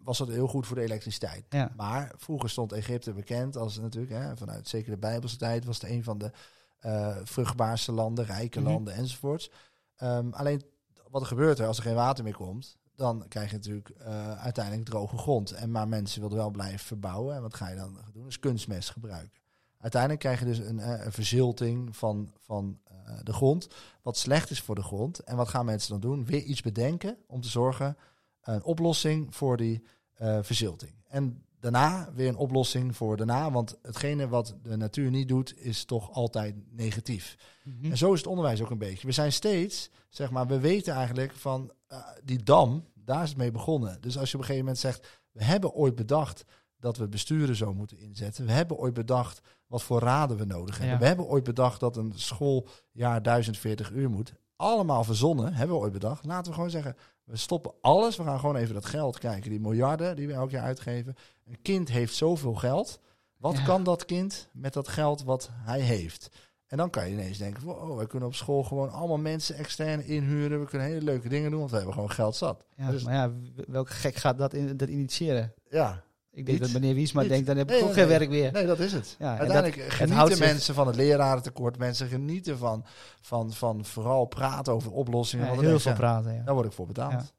was 0.03 0.17
dat 0.17 0.27
heel 0.27 0.47
goed 0.47 0.67
voor 0.67 0.75
de 0.75 0.81
elektriciteit. 0.81 1.45
Ja. 1.49 1.71
Maar 1.75 2.11
vroeger 2.17 2.49
stond 2.49 2.71
Egypte 2.71 3.13
bekend 3.13 3.57
als 3.57 3.79
natuurlijk, 3.79 4.13
hè, 4.13 4.37
vanuit 4.37 4.67
zeker 4.67 4.91
de 4.91 4.97
Bijbelse 4.97 5.37
tijd, 5.37 5.65
was 5.65 5.81
het 5.81 5.89
een 5.91 6.03
van 6.03 6.17
de 6.17 6.31
eh, 6.79 7.17
vruchtbaarste 7.23 7.91
landen, 7.91 8.25
rijke 8.25 8.59
Mhm. 8.59 8.69
landen 8.69 8.93
enzovoorts. 8.93 9.51
Ehm, 9.95 10.29
alleen 10.31 10.63
wat 11.09 11.21
er 11.21 11.27
gebeurt 11.27 11.59
er 11.59 11.67
als 11.67 11.77
er 11.77 11.83
geen 11.83 11.95
water 11.95 12.23
meer 12.23 12.35
komt, 12.35 12.77
dan 12.95 13.25
krijg 13.27 13.49
je 13.49 13.55
natuurlijk 13.55 13.89
eh, 13.89 14.39
uiteindelijk 14.41 14.85
droge 14.85 15.17
grond. 15.17 15.51
En 15.51 15.71
maar 15.71 15.87
mensen 15.87 16.21
willen 16.21 16.37
wel 16.37 16.49
blijven 16.51 16.79
verbouwen. 16.79 17.35
En 17.35 17.41
wat 17.41 17.53
ga 17.53 17.69
je 17.69 17.75
dan 17.75 17.97
doen? 18.13 18.23
Dus 18.25 18.39
kunstmest 18.39 18.89
gebruiken. 18.89 19.41
Uiteindelijk 19.77 20.21
krijg 20.21 20.39
je 20.39 20.45
dus 20.45 20.57
een, 20.57 20.79
eh, 20.79 21.05
een 21.05 21.11
verzilting 21.11 21.95
van, 21.97 22.33
van 22.39 22.79
de 23.23 23.33
grond, 23.33 23.67
wat 24.01 24.17
slecht 24.17 24.49
is 24.49 24.61
voor 24.61 24.75
de 24.75 24.83
grond. 24.83 25.19
En 25.19 25.35
wat 25.35 25.47
gaan 25.47 25.65
mensen 25.65 25.89
dan 25.91 25.99
doen? 25.99 26.25
Weer 26.25 26.41
iets 26.41 26.61
bedenken 26.61 27.17
om 27.27 27.41
te 27.41 27.47
zorgen 27.49 27.97
een 28.43 28.63
oplossing 28.63 29.35
voor 29.35 29.57
die 29.57 29.83
eh, 30.13 30.39
verzilting. 30.41 30.93
En 31.07 31.43
daarna 31.59 32.09
weer 32.13 32.27
een 32.27 32.35
oplossing 32.35 32.95
voor 32.95 33.17
daarna, 33.17 33.51
want 33.51 33.77
hetgene 33.81 34.27
wat 34.27 34.55
de 34.63 34.77
natuur 34.77 35.09
niet 35.09 35.27
doet, 35.27 35.57
is 35.57 35.85
toch 35.85 36.11
altijd 36.11 36.55
negatief. 36.69 37.37
Mhm. 37.63 37.91
En 37.91 37.97
zo 37.97 38.13
is 38.13 38.19
het 38.19 38.27
onderwijs 38.27 38.61
ook 38.61 38.69
een 38.69 38.77
beetje. 38.77 39.07
We 39.07 39.13
zijn 39.13 39.31
steeds, 39.31 39.89
zeg 40.09 40.31
maar, 40.31 40.47
we 40.47 40.59
weten 40.59 40.93
eigenlijk 40.93 41.33
van 41.33 41.71
eh, 41.87 41.97
die 42.23 42.43
dam, 42.43 42.85
daar 42.93 43.23
is 43.23 43.29
het 43.29 43.37
mee 43.37 43.51
begonnen. 43.51 44.01
Dus 44.01 44.17
als 44.17 44.31
je 44.31 44.35
op 44.35 44.41
een 44.41 44.47
gegeven 44.47 44.65
moment 44.65 44.77
zegt, 44.77 45.21
we 45.31 45.43
hebben 45.43 45.73
ooit 45.73 45.95
bedacht 45.95 46.45
dat 46.79 46.97
we 46.97 47.07
besturen 47.07 47.55
zo 47.55 47.73
moeten 47.73 47.97
inzetten. 47.97 48.45
We 48.45 48.51
hebben 48.51 48.77
ooit 48.77 48.93
bedacht 48.93 49.41
wat 49.67 49.83
voor 49.83 49.99
raden 49.99 50.37
we 50.37 50.45
nodig 50.45 50.77
hebben. 50.77 50.93
Ja. 50.93 50.99
We 50.99 51.07
hebben 51.07 51.25
ooit 51.25 51.43
bedacht 51.43 51.79
dat 51.79 51.97
een 51.97 52.13
schooljaar 52.15 53.21
1040 53.21 53.91
uur 53.91 54.09
moet. 54.09 54.33
Allemaal 54.55 55.03
verzonnen, 55.03 55.53
hebben 55.53 55.75
we 55.75 55.81
ooit 55.81 55.93
bedacht. 55.93 56.25
Laten 56.25 56.47
we 56.47 56.53
gewoon 56.53 56.69
zeggen, 56.69 56.95
we 57.23 57.37
stoppen 57.37 57.73
alles. 57.81 58.17
We 58.17 58.23
gaan 58.23 58.39
gewoon 58.39 58.55
even 58.55 58.73
dat 58.73 58.85
geld 58.85 59.19
kijken. 59.19 59.49
Die 59.49 59.59
miljarden 59.59 60.15
die 60.15 60.27
we 60.27 60.33
elk 60.33 60.49
jaar 60.49 60.63
uitgeven. 60.63 61.15
Een 61.45 61.61
kind 61.61 61.89
heeft 61.89 62.15
zoveel 62.15 62.53
geld. 62.55 62.99
Wat 63.37 63.57
Ja. 63.57 63.63
kan 63.63 63.83
dat 63.83 64.05
kind 64.05 64.49
met 64.53 64.73
dat 64.73 64.87
geld 64.87 65.23
wat 65.23 65.49
hij 65.53 65.79
heeft? 65.79 66.29
En 66.67 66.77
dan 66.77 66.89
kan 66.89 67.05
je 67.07 67.13
ineens 67.13 67.37
denken, 67.37 67.67
oh, 67.67 67.97
we 67.97 68.07
kunnen 68.07 68.27
op 68.27 68.35
school 68.35 68.63
gewoon 68.63 68.91
allemaal 68.91 69.17
mensen 69.17 69.55
extern 69.55 70.05
inhuren. 70.05 70.59
We 70.59 70.65
kunnen 70.65 70.87
hele 70.87 71.01
leuke 71.01 71.29
dingen 71.29 71.49
doen, 71.49 71.59
want 71.59 71.71
we 71.71 71.75
hebben 71.77 71.93
gewoon 71.95 72.11
geld 72.11 72.35
zat. 72.35 72.65
Ja, 72.75 72.91
Dus- 72.91 73.03
maar 73.03 73.13
ja, 73.13 73.31
welke 73.67 73.91
gek 73.91 74.15
gaat 74.15 74.37
dat, 74.37 74.53
in, 74.53 74.77
dat 74.77 74.89
initiëren? 74.89 75.53
Ja, 75.69 76.03
Ik 76.35 76.45
denk 76.45 76.59
Niet. 76.59 76.71
dat 76.71 76.81
meneer 76.81 76.95
Wiesma 76.95 77.21
Niet. 77.21 77.29
denkt, 77.29 77.47
dan 77.47 77.57
heb 77.57 77.65
ik 77.65 77.71
Nee, 77.71 77.81
ook 77.81 77.87
nee, 77.95 77.97
geen 77.97 78.07
werk 78.07 78.29
weer. 78.29 78.51
nee, 78.51 78.65
dat 78.65 78.79
is 78.79 78.93
het. 78.93 79.15
Ja, 79.19 79.27
Uiteindelijk 79.37 79.75
dat- 79.75 79.85
het 79.85 79.93
genieten 79.93 80.27
zich- 80.27 80.39
mensen 80.45 80.73
van 80.73 80.87
het 80.87 80.95
lerarentekort. 80.95 81.77
Mensen 81.77 82.07
genieten 82.07 82.57
van, 82.57 82.85
van, 83.21 83.53
van 83.53 83.85
vooral 83.85 84.25
praten 84.25 84.73
over 84.73 84.91
oplossingen. 84.91 85.45
Ja, 85.53 85.59
heel 85.59 85.79
veel 85.79 85.93
praten, 85.93 86.33
ja. 86.33 86.43
Daar 86.43 86.53
word 86.53 86.65
ik 86.65 86.71
voor 86.71 86.85
betaald. 86.87 87.33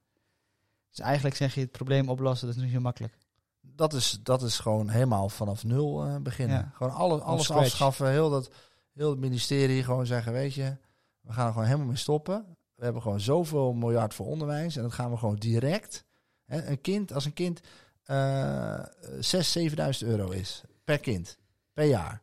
Dus 0.91 0.99
eigenlijk 1.05 1.37
zeg 1.37 1.55
je 1.55 1.61
het 1.61 1.71
probleem 1.71 2.09
oplossen, 2.09 2.47
dat 2.47 2.57
is 2.57 2.63
niet 2.63 2.73
zo 2.73 2.81
makkelijk. 2.81 3.15
Dat, 3.61 3.93
is, 3.93 4.19
dat 4.23 4.43
is 4.43 4.59
gewoon 4.59 4.89
helemaal 4.89 5.29
vanaf 5.29 5.65
nul 5.65 6.05
eh, 6.05 6.17
beginnen. 6.17 6.73
Gewoon 6.75 6.93
alle, 6.93 7.21
alles 7.21 7.45
scratch. 7.45 7.63
afschaffen. 7.63 8.11
Heel, 8.11 8.31
dat, 8.31 8.51
heel 8.93 9.11
het 9.11 9.19
ministerie 9.19 9.83
gewoon 9.85 10.07
zeggen, 10.07 10.33
weet 10.33 10.55
je, 10.55 10.77
we 11.21 11.33
gaan 11.33 11.47
er 11.47 11.53
gewoon 11.53 11.67
helemaal 11.67 11.87
mee 11.87 11.97
stoppen. 11.97 12.45
We 12.75 12.85
hebben 12.85 13.03
gewoon 13.03 13.21
zoveel 13.21 13.73
miljard 13.73 14.15
voor 14.15 14.27
onderwijs. 14.27 14.77
En 14.77 14.83
dat 14.83 14.93
gaan 14.93 15.11
we 15.11 15.17
gewoon 15.17 15.37
direct. 15.37 16.05
Hè, 16.45 16.67
een 16.67 16.81
kind, 16.81 17.13
als 17.13 17.25
een 17.25 17.33
kind 17.33 17.61
eh 18.05 18.85
6.000, 18.85 19.75
7.000 20.03 20.09
euro 20.09 20.31
is 20.31 20.63
per 20.85 20.99
kind, 20.99 21.39
per 21.73 21.85
jaar. 21.85 22.23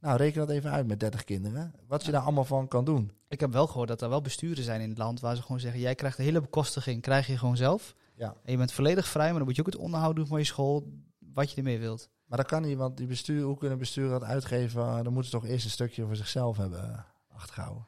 Nou, 0.00 0.16
reken 0.16 0.38
dat 0.40 0.50
even 0.50 0.70
uit 0.70 0.86
met 0.86 1.00
30 1.00 1.24
kinderen. 1.24 1.74
Wat 1.86 2.04
je 2.04 2.10
daar 2.12 2.22
allemaal 2.22 2.44
van 2.44 2.68
kan 2.68 2.84
doen. 2.84 3.12
Ik 3.28 3.40
heb 3.40 3.52
wel 3.52 3.66
gehoord 3.66 3.88
dat 3.88 4.02
er 4.02 4.08
wel 4.08 4.20
besturen 4.20 4.64
zijn 4.64 4.80
in 4.80 4.88
het 4.88 4.98
land 4.98 5.20
waar 5.20 5.36
ze 5.36 5.42
gewoon 5.42 5.60
zeggen, 5.60 5.80
jij 5.80 5.94
krijgt 5.94 6.16
de 6.16 6.22
hele 6.22 6.40
bekostiging, 6.40 7.02
krijg 7.02 7.26
je 7.26 7.38
gewoon 7.38 7.56
zelf. 7.56 7.94
Ja. 8.14 8.34
En 8.44 8.52
je 8.52 8.58
bent 8.58 8.72
volledig 8.72 9.08
vrij, 9.08 9.28
maar 9.28 9.36
dan 9.38 9.44
moet 9.44 9.54
je 9.54 9.60
ook 9.60 9.66
het 9.72 9.76
onderhoud 9.76 10.16
doen 10.16 10.26
van 10.26 10.38
je 10.38 10.44
school, 10.44 10.92
wat 11.18 11.50
je 11.50 11.56
ermee 11.56 11.78
wilt. 11.78 12.08
Maar 12.24 12.38
dat 12.38 12.46
kan 12.46 12.62
niet, 12.62 12.76
want 12.76 12.96
die 12.96 13.06
bestuur, 13.06 13.42
hoe 13.42 13.56
kunnen 13.58 13.78
besturen 13.78 14.10
dat 14.10 14.22
uitgeven? 14.22 14.82
Uh, 14.82 14.94
dan 14.94 15.12
moeten 15.12 15.30
ze 15.30 15.38
toch 15.38 15.46
eerst 15.46 15.64
een 15.64 15.70
stukje 15.70 16.04
voor 16.06 16.16
zichzelf 16.16 16.56
hebben 16.56 16.84
uh, 16.84 16.98
achtergehouden. 17.36 17.86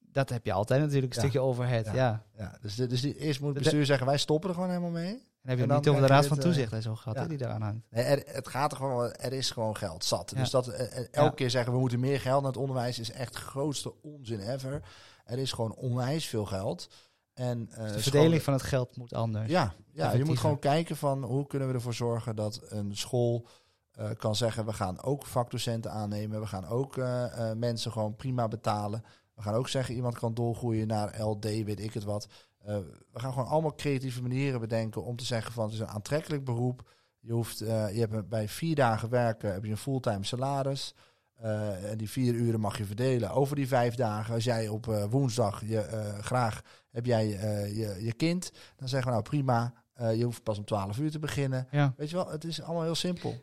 Dat 0.00 0.28
heb 0.28 0.44
je 0.44 0.52
altijd 0.52 0.80
natuurlijk, 0.80 1.14
een 1.14 1.22
Ja. 1.22 1.28
stukje 1.28 1.46
overhead, 1.48 1.84
ja. 1.86 1.92
Ja. 1.94 2.24
Ja, 2.36 2.58
dus, 2.60 2.74
dus 2.74 3.00
die, 3.00 3.18
eerst 3.18 3.40
moet 3.40 3.54
het 3.54 3.62
bestuur 3.62 3.84
zeggen, 3.86 4.06
wij 4.06 4.18
stoppen 4.18 4.48
er 4.48 4.54
gewoon 4.54 4.70
helemaal 4.70 4.90
mee. 4.90 5.22
En 5.44 5.50
heb 5.50 5.58
je 5.58 5.64
En 5.64 5.74
het 5.74 5.84
dan 5.84 5.92
niet 5.94 6.02
over 6.02 6.08
de 6.08 6.20
raad 6.20 6.26
van 6.26 6.36
eh, 6.36 6.42
toezicht 6.42 6.72
en 6.72 6.82
zo 6.82 6.94
gehad, 6.94 7.14
ja. 7.14 7.22
hè, 7.22 7.28
die 7.28 7.38
daaraan 7.38 7.62
hangt. 7.62 7.86
Nee, 7.90 8.04
er, 8.04 8.22
het 8.34 8.48
gaat 8.48 8.70
er 8.70 8.76
gewoon, 8.76 9.12
er 9.12 9.32
is 9.32 9.50
gewoon 9.50 9.76
geld 9.76 10.04
zat. 10.04 10.30
Ja. 10.30 10.40
Dus 10.40 10.50
dat 10.50 10.68
eh, 10.68 10.80
eh, 10.86 10.96
elke 10.98 11.10
Ja. 11.20 11.30
keer 11.30 11.50
zeggen 11.50 11.72
we 11.72 11.78
moeten 11.78 12.00
meer 12.00 12.20
geld 12.20 12.42
naar 12.42 12.50
het 12.52 12.60
onderwijs 12.60 12.98
is 12.98 13.10
echt 13.10 13.32
de 13.32 13.38
grootste 13.40 13.94
onzin 14.02 14.40
ever. 14.40 14.82
Er 15.24 15.38
is 15.38 15.52
gewoon 15.52 15.74
onwijs 15.74 16.26
veel 16.26 16.44
geld. 16.44 16.88
En, 17.34 17.68
eh, 17.70 17.82
Dus 17.82 17.92
de 17.92 18.10
verdeling 18.10 18.42
van 18.42 18.52
het 18.52 18.62
geld 18.62 18.96
moet 18.96 19.12
anders. 19.12 19.50
Ja, 19.50 19.74
ja 19.92 20.12
je 20.12 20.24
moet 20.24 20.38
gewoon 20.38 20.58
kijken 20.58 20.96
van 20.96 21.22
hoe 21.22 21.46
kunnen 21.46 21.68
we 21.68 21.74
ervoor 21.74 21.94
zorgen 21.94 22.36
dat 22.36 22.60
een 22.68 22.96
school 22.96 23.46
eh, 23.94 24.10
kan 24.16 24.36
zeggen, 24.36 24.66
we 24.66 24.72
gaan 24.72 25.02
ook 25.02 25.26
vakdocenten 25.26 25.90
aannemen. 25.90 26.40
We 26.40 26.46
gaan 26.46 26.66
ook 26.66 26.96
eh, 26.96 27.50
eh, 27.50 27.56
mensen 27.56 27.92
gewoon 27.92 28.16
prima 28.16 28.48
betalen. 28.48 29.04
We 29.34 29.42
gaan 29.42 29.54
ook 29.54 29.68
zeggen, 29.68 29.94
iemand 29.94 30.18
kan 30.18 30.34
doorgroeien 30.34 30.86
naar 30.86 31.20
LD, 31.20 31.44
weet 31.44 31.80
ik 31.80 31.94
het 31.94 32.04
wat. 32.04 32.28
Eh, 32.64 32.76
we 33.12 33.20
gaan 33.20 33.32
gewoon 33.32 33.48
allemaal 33.48 33.74
creatieve 33.74 34.22
manieren 34.22 34.60
bedenken 34.60 35.04
om 35.04 35.16
te 35.16 35.24
zeggen 35.24 35.52
van 35.52 35.64
het 35.64 35.72
is 35.72 35.80
een 35.80 35.88
aantrekkelijk 35.88 36.44
beroep. 36.44 36.90
Je, 37.20 37.32
hoeft, 37.32 37.60
eh, 37.60 37.94
je 37.94 38.00
hebt 38.00 38.28
bij 38.28 38.48
vier 38.48 38.74
dagen 38.74 39.08
werken 39.08 39.52
heb 39.52 39.64
je 39.64 39.70
een 39.70 39.76
fulltime 39.76 40.24
salaris. 40.24 40.94
Eh, 41.34 41.90
en 41.90 41.98
die 41.98 42.10
vier 42.10 42.34
uren 42.34 42.60
mag 42.60 42.78
je 42.78 42.84
verdelen 42.84 43.30
over 43.30 43.56
die 43.56 43.68
vijf 43.68 43.94
dagen. 43.94 44.34
Als 44.34 44.44
jij 44.44 44.68
op 44.68 45.06
woensdag 45.10 45.60
je, 45.66 46.16
graag 46.20 46.60
heb 46.90 47.06
jij 47.06 47.28
je, 47.74 47.96
je 48.00 48.12
kind, 48.12 48.52
dan 48.76 48.88
zeggen 48.88 49.08
we 49.08 49.14
nou 49.14 49.28
prima. 49.28 49.72
je 50.14 50.24
hoeft 50.24 50.42
pas 50.42 50.58
om 50.58 50.64
12 50.64 50.98
uur 50.98 51.10
te 51.10 51.18
beginnen. 51.18 51.66
Ja. 51.70 51.94
Weet 51.96 52.10
je 52.10 52.16
wel, 52.16 52.30
het 52.30 52.44
is 52.44 52.62
allemaal 52.62 52.82
heel 52.82 52.94
simpel. 52.94 53.34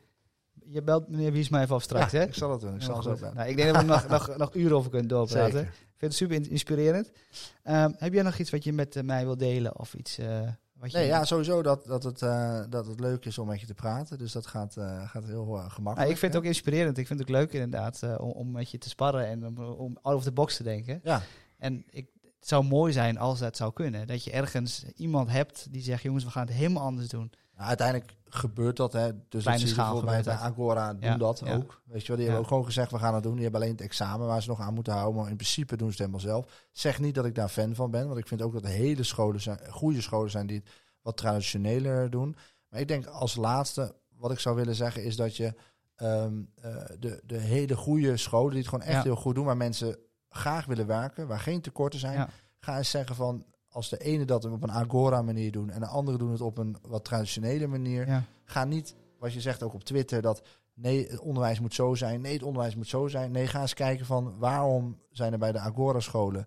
Je 0.65 0.81
belt 0.81 1.09
meneer 1.09 1.31
Wiesma 1.31 1.61
even 1.61 1.75
af 1.75 1.83
straks, 1.83 2.11
ja, 2.11 2.19
hè? 2.19 2.25
ik 2.25 2.33
zal 2.33 2.51
het 2.51 2.61
doen. 2.61 2.75
Ik 2.75 2.81
zal 2.81 3.01
bellen. 3.03 3.35
Nou, 3.35 3.49
ik 3.49 3.55
denk 3.55 3.73
dat 3.73 3.81
we 3.81 3.87
nog, 3.87 4.07
nog, 4.07 4.37
nog 4.37 4.55
uren 4.55 4.77
over 4.77 4.89
kunnen 4.89 5.07
doorpraten. 5.07 5.51
Zeker. 5.51 5.73
Vind 6.01 6.13
het 6.13 6.21
super 6.21 6.35
in- 6.35 6.49
inspirerend. 6.49 7.11
Ehm, 7.63 7.91
heb 7.97 8.13
jij 8.13 8.23
nog 8.23 8.37
iets 8.37 8.49
wat 8.49 8.63
je 8.63 8.73
met 8.73 8.95
eh, 8.95 9.03
mij 9.03 9.25
wil 9.25 9.37
delen? 9.37 9.79
Of 9.79 9.93
iets 9.93 10.17
eh, 10.17 10.41
wat 10.73 10.91
je... 10.91 10.97
Nee, 10.97 11.07
ja, 11.07 11.25
sowieso 11.25 11.61
dat, 11.61 11.85
dat, 11.85 12.03
het, 12.03 12.21
eh, 12.21 12.61
dat 12.69 12.85
het 12.87 12.99
leuk 12.99 13.25
is 13.25 13.37
om 13.37 13.47
met 13.47 13.59
je 13.59 13.65
te 13.65 13.73
praten. 13.73 14.17
Dus 14.17 14.31
dat 14.31 14.47
gaat, 14.47 14.73
gaat 15.05 15.25
heel 15.25 15.45
gemakkelijk. 15.45 15.97
Nou, 15.97 16.09
ik 16.09 16.17
vind 16.17 16.33
het 16.33 16.41
ook 16.41 16.47
inspirerend. 16.47 16.97
Ik 16.97 17.07
vind 17.07 17.19
het 17.19 17.27
ook 17.29 17.35
leuk 17.35 17.53
inderdaad 17.53 18.03
om, 18.17 18.29
om 18.31 18.51
met 18.51 18.71
je 18.71 18.77
te 18.77 18.89
sparren 18.89 19.25
en 19.27 19.45
om, 19.47 19.57
om 19.57 19.97
out 20.01 20.15
of 20.15 20.23
the 20.23 20.31
box 20.31 20.57
te 20.57 20.63
denken. 20.63 20.99
Ja, 21.03 21.21
En 21.57 21.83
ik, 21.89 22.07
het 22.39 22.47
zou 22.49 22.63
mooi 22.63 22.93
zijn 22.93 23.17
als 23.17 23.39
dat 23.39 23.57
zou 23.57 23.73
kunnen. 23.73 24.07
Dat 24.07 24.23
je 24.23 24.31
ergens 24.31 24.83
iemand 24.95 25.29
hebt 25.31 25.67
die 25.71 25.81
zegt, 25.81 26.03
jongens, 26.03 26.23
we 26.23 26.29
gaan 26.29 26.45
het 26.45 26.55
helemaal 26.55 26.83
anders 26.83 27.07
doen. 27.07 27.31
Nou, 27.61 27.73
uiteindelijk 27.73 28.17
gebeurt 28.25 28.77
dat. 28.77 28.93
Hè. 28.93 29.11
Dus 29.11 29.21
dat 29.29 29.41
Kleine 29.41 29.63
je 29.63 29.67
schaal 29.67 29.93
bijvoorbeeld 29.93 30.25
bij, 30.25 30.33
Agora 30.33 30.93
doen 30.93 31.01
Ja, 31.01 31.17
dat 31.17 31.41
ja. 31.45 31.55
ook. 31.55 31.81
Weet 31.85 32.01
je 32.01 32.07
wel, 32.07 32.15
die 32.15 32.25
Ja. 32.25 32.31
hebben 32.31 32.39
ook 32.39 32.47
gewoon 32.47 32.65
gezegd, 32.65 32.91
we 32.91 32.97
gaan 32.99 33.13
het 33.13 33.23
doen. 33.23 33.33
Die 33.33 33.41
hebben 33.43 33.61
alleen 33.61 33.73
het 33.73 33.81
examen 33.81 34.27
waar 34.27 34.41
ze 34.41 34.49
nog 34.49 34.59
aan 34.59 34.73
moeten 34.73 34.93
houden. 34.93 35.21
Maar 35.21 35.29
in 35.29 35.35
principe 35.35 35.77
doen 35.77 35.91
ze 35.91 36.03
het 36.03 36.11
helemaal 36.11 36.19
zelf. 36.41 36.67
Zeg 36.71 36.99
niet 36.99 37.15
dat 37.15 37.25
ik 37.25 37.35
daar 37.35 37.49
fan 37.49 37.75
van 37.75 37.91
ben. 37.91 38.07
Want 38.07 38.19
ik 38.19 38.27
vind 38.27 38.41
ook 38.41 38.53
dat 38.53 38.65
hele 38.65 39.03
scholen 39.03 39.41
zijn, 39.41 39.59
goede 39.69 40.01
scholen 40.01 40.31
zijn 40.31 40.47
die 40.47 40.57
het 40.57 40.69
wat 41.01 41.17
traditioneler 41.17 42.09
doen. 42.09 42.35
Maar 42.69 42.79
ik 42.79 42.87
denk 42.87 43.05
als 43.05 43.35
laatste, 43.35 43.95
wat 44.17 44.31
ik 44.31 44.39
zou 44.39 44.55
willen 44.55 44.75
zeggen, 44.75 45.03
is 45.03 45.15
dat 45.15 45.37
je 45.37 45.53
ehm, 45.95 46.41
eh, 46.55 46.75
de, 46.99 47.21
de 47.25 47.37
hele 47.37 47.75
goede 47.75 48.17
scholen, 48.17 48.49
die 48.49 48.59
het 48.59 48.69
gewoon 48.69 48.85
echt 48.85 49.03
heel 49.03 49.15
goed 49.15 49.35
doen, 49.35 49.45
waar 49.45 49.57
mensen 49.57 49.97
graag 50.29 50.65
willen 50.65 50.87
werken, 50.87 51.27
waar 51.27 51.39
geen 51.39 51.61
tekorten 51.61 51.99
zijn, 51.99 52.29
ga 52.59 52.77
eens 52.77 52.89
zeggen 52.89 53.15
van, 53.15 53.45
als 53.71 53.89
de 53.89 53.97
ene 53.97 54.25
dat 54.25 54.45
op 54.45 54.63
een 54.63 54.71
Agora 54.71 55.21
manier 55.21 55.51
doen 55.51 55.69
en 55.69 55.79
de 55.79 55.85
andere 55.87 56.17
doen 56.17 56.31
het 56.31 56.41
op 56.41 56.57
een 56.57 56.75
wat 56.87 57.03
traditionele 57.05 57.67
manier, 57.67 58.07
Ja. 58.07 58.23
ga 58.43 58.63
niet, 58.65 58.95
wat 59.19 59.33
je 59.33 59.41
zegt 59.41 59.63
ook 59.63 59.73
op 59.73 59.83
Twitter, 59.83 60.21
dat 60.21 60.41
nee, 60.73 61.07
het 61.09 61.19
onderwijs 61.19 61.59
moet 61.59 61.73
zo 61.73 61.95
zijn, 61.95 62.21
nee, 62.21 62.33
het 62.33 62.43
onderwijs 62.43 62.75
moet 62.75 62.87
zo 62.87 63.07
zijn. 63.07 63.31
Nee, 63.31 63.47
ga 63.47 63.61
eens 63.61 63.73
kijken 63.73 64.05
van 64.05 64.33
waarom 64.37 64.97
zijn 65.11 65.33
er 65.33 65.39
bij 65.39 65.51
de 65.51 65.59
Agora-scholen 65.59 66.45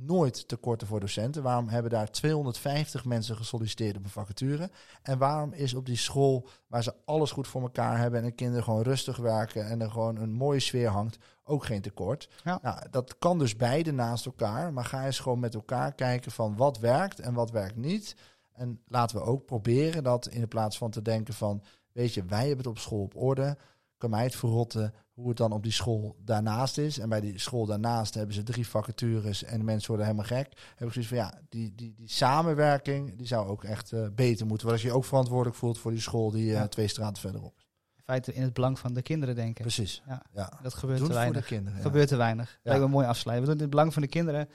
nooit 0.00 0.48
tekorten 0.48 0.86
voor 0.86 1.00
docenten? 1.00 1.42
Waarom 1.42 1.68
hebben 1.68 1.90
daar 1.90 2.10
250 2.10 3.04
mensen 3.04 3.36
gesolliciteerd 3.36 3.96
op 3.96 4.04
een 4.04 4.10
vacature? 4.10 4.70
En 5.02 5.18
waarom 5.18 5.52
is 5.52 5.74
op 5.74 5.86
die 5.86 5.96
school 5.96 6.48
waar 6.66 6.82
ze 6.82 6.94
alles 7.04 7.30
goed 7.30 7.48
voor 7.48 7.62
elkaar 7.62 7.98
hebben 7.98 8.20
en 8.20 8.26
de 8.26 8.32
kinderen 8.32 8.64
gewoon 8.64 8.82
rustig 8.82 9.16
werken 9.16 9.66
en 9.66 9.80
er 9.80 9.90
gewoon 9.90 10.16
een 10.16 10.32
mooie 10.32 10.60
sfeer 10.60 10.88
hangt, 10.88 11.18
ook 11.44 11.64
geen 11.64 11.82
tekort? 11.82 12.28
Ja. 12.44 12.58
Nou, 12.62 12.86
dat 12.90 13.18
kan 13.18 13.38
dus 13.38 13.56
beide 13.56 13.92
naast 13.92 14.26
elkaar, 14.26 14.72
maar 14.72 14.84
ga 14.84 15.04
eens 15.04 15.18
gewoon 15.20 15.40
met 15.40 15.54
elkaar 15.54 15.94
kijken 15.94 16.32
van 16.32 16.56
wat 16.56 16.78
werkt 16.78 17.20
en 17.20 17.34
wat 17.34 17.50
werkt 17.50 17.76
niet. 17.76 18.16
En 18.52 18.80
laten 18.86 19.16
we 19.16 19.22
ook 19.22 19.44
proberen 19.44 20.02
dat 20.02 20.28
in 20.28 20.48
plaats 20.48 20.78
van 20.78 20.90
te 20.90 21.02
denken 21.02 21.34
van, 21.34 21.62
weet 21.92 22.14
je, 22.14 22.24
wij 22.24 22.38
hebben 22.38 22.56
het 22.56 22.66
op 22.66 22.78
school 22.78 23.02
op 23.02 23.16
orde, 23.16 23.56
kan 24.02 24.10
mij 24.10 24.24
het 24.24 24.36
verrotten 24.36 24.94
hoe 25.12 25.28
het 25.28 25.36
dan 25.36 25.52
op 25.52 25.62
die 25.62 25.72
school 25.72 26.16
daarnaast 26.24 26.78
is. 26.78 26.98
En 26.98 27.08
bij 27.08 27.20
die 27.20 27.38
school 27.38 27.66
daarnaast 27.66 28.14
hebben 28.14 28.34
ze 28.34 28.42
drie 28.42 28.66
vacatures 28.68 29.44
en 29.44 29.58
de 29.58 29.64
mensen 29.64 29.88
worden 29.88 30.06
helemaal 30.06 30.26
gek. 30.38 30.46
Heb 30.76 30.86
ik 30.88 30.92
zoiets 30.92 31.10
van, 31.10 31.18
ja, 31.18 31.40
die, 31.48 31.74
die, 31.74 31.94
die 31.94 32.08
samenwerking, 32.08 33.16
die 33.16 33.26
zou 33.26 33.48
ook 33.48 33.64
echt 33.64 33.92
eh, 33.92 34.06
beter 34.14 34.46
moeten. 34.46 34.66
Want 34.66 34.78
als 34.78 34.82
je 34.82 34.88
je 34.88 34.94
ook 34.94 35.04
verantwoordelijk 35.04 35.56
voelt 35.56 35.78
voor 35.78 35.90
die 35.90 36.00
school 36.00 36.30
die 36.30 36.46
eh, 36.50 36.52
Ja. 36.52 36.68
twee 36.68 36.88
straten 36.88 37.22
verderop 37.22 37.56
is. 37.58 37.70
In 37.96 38.02
feite 38.02 38.32
in 38.32 38.42
het 38.42 38.52
belang 38.52 38.78
van 38.78 38.94
de 38.94 39.02
kinderen 39.02 39.34
denken. 39.34 39.62
Precies. 39.62 40.02
Ja. 40.06 40.22
Ja. 40.32 40.58
Dat 40.62 40.74
gebeurt 40.74 40.98
Doen 40.98 41.08
te 41.08 41.12
het 41.14 41.22
voor 41.22 41.32
weinig. 41.32 41.42
de 41.48 41.54
kinderen. 41.54 41.78
ja. 41.78 41.84
gebeurt 41.84 42.08
te 42.08 42.16
weinig. 42.16 42.50
Ja. 42.50 42.70
Lijkt 42.70 42.84
me 42.84 42.90
mooi 42.90 43.06
afsluiten. 43.06 43.48
We 43.48 43.52
doen 43.52 43.60
het 43.62 43.64
in 43.64 43.68
het 43.68 43.70
belang 43.70 43.92
van 43.92 44.02
de 44.02 44.08
kinderen. 44.08 44.48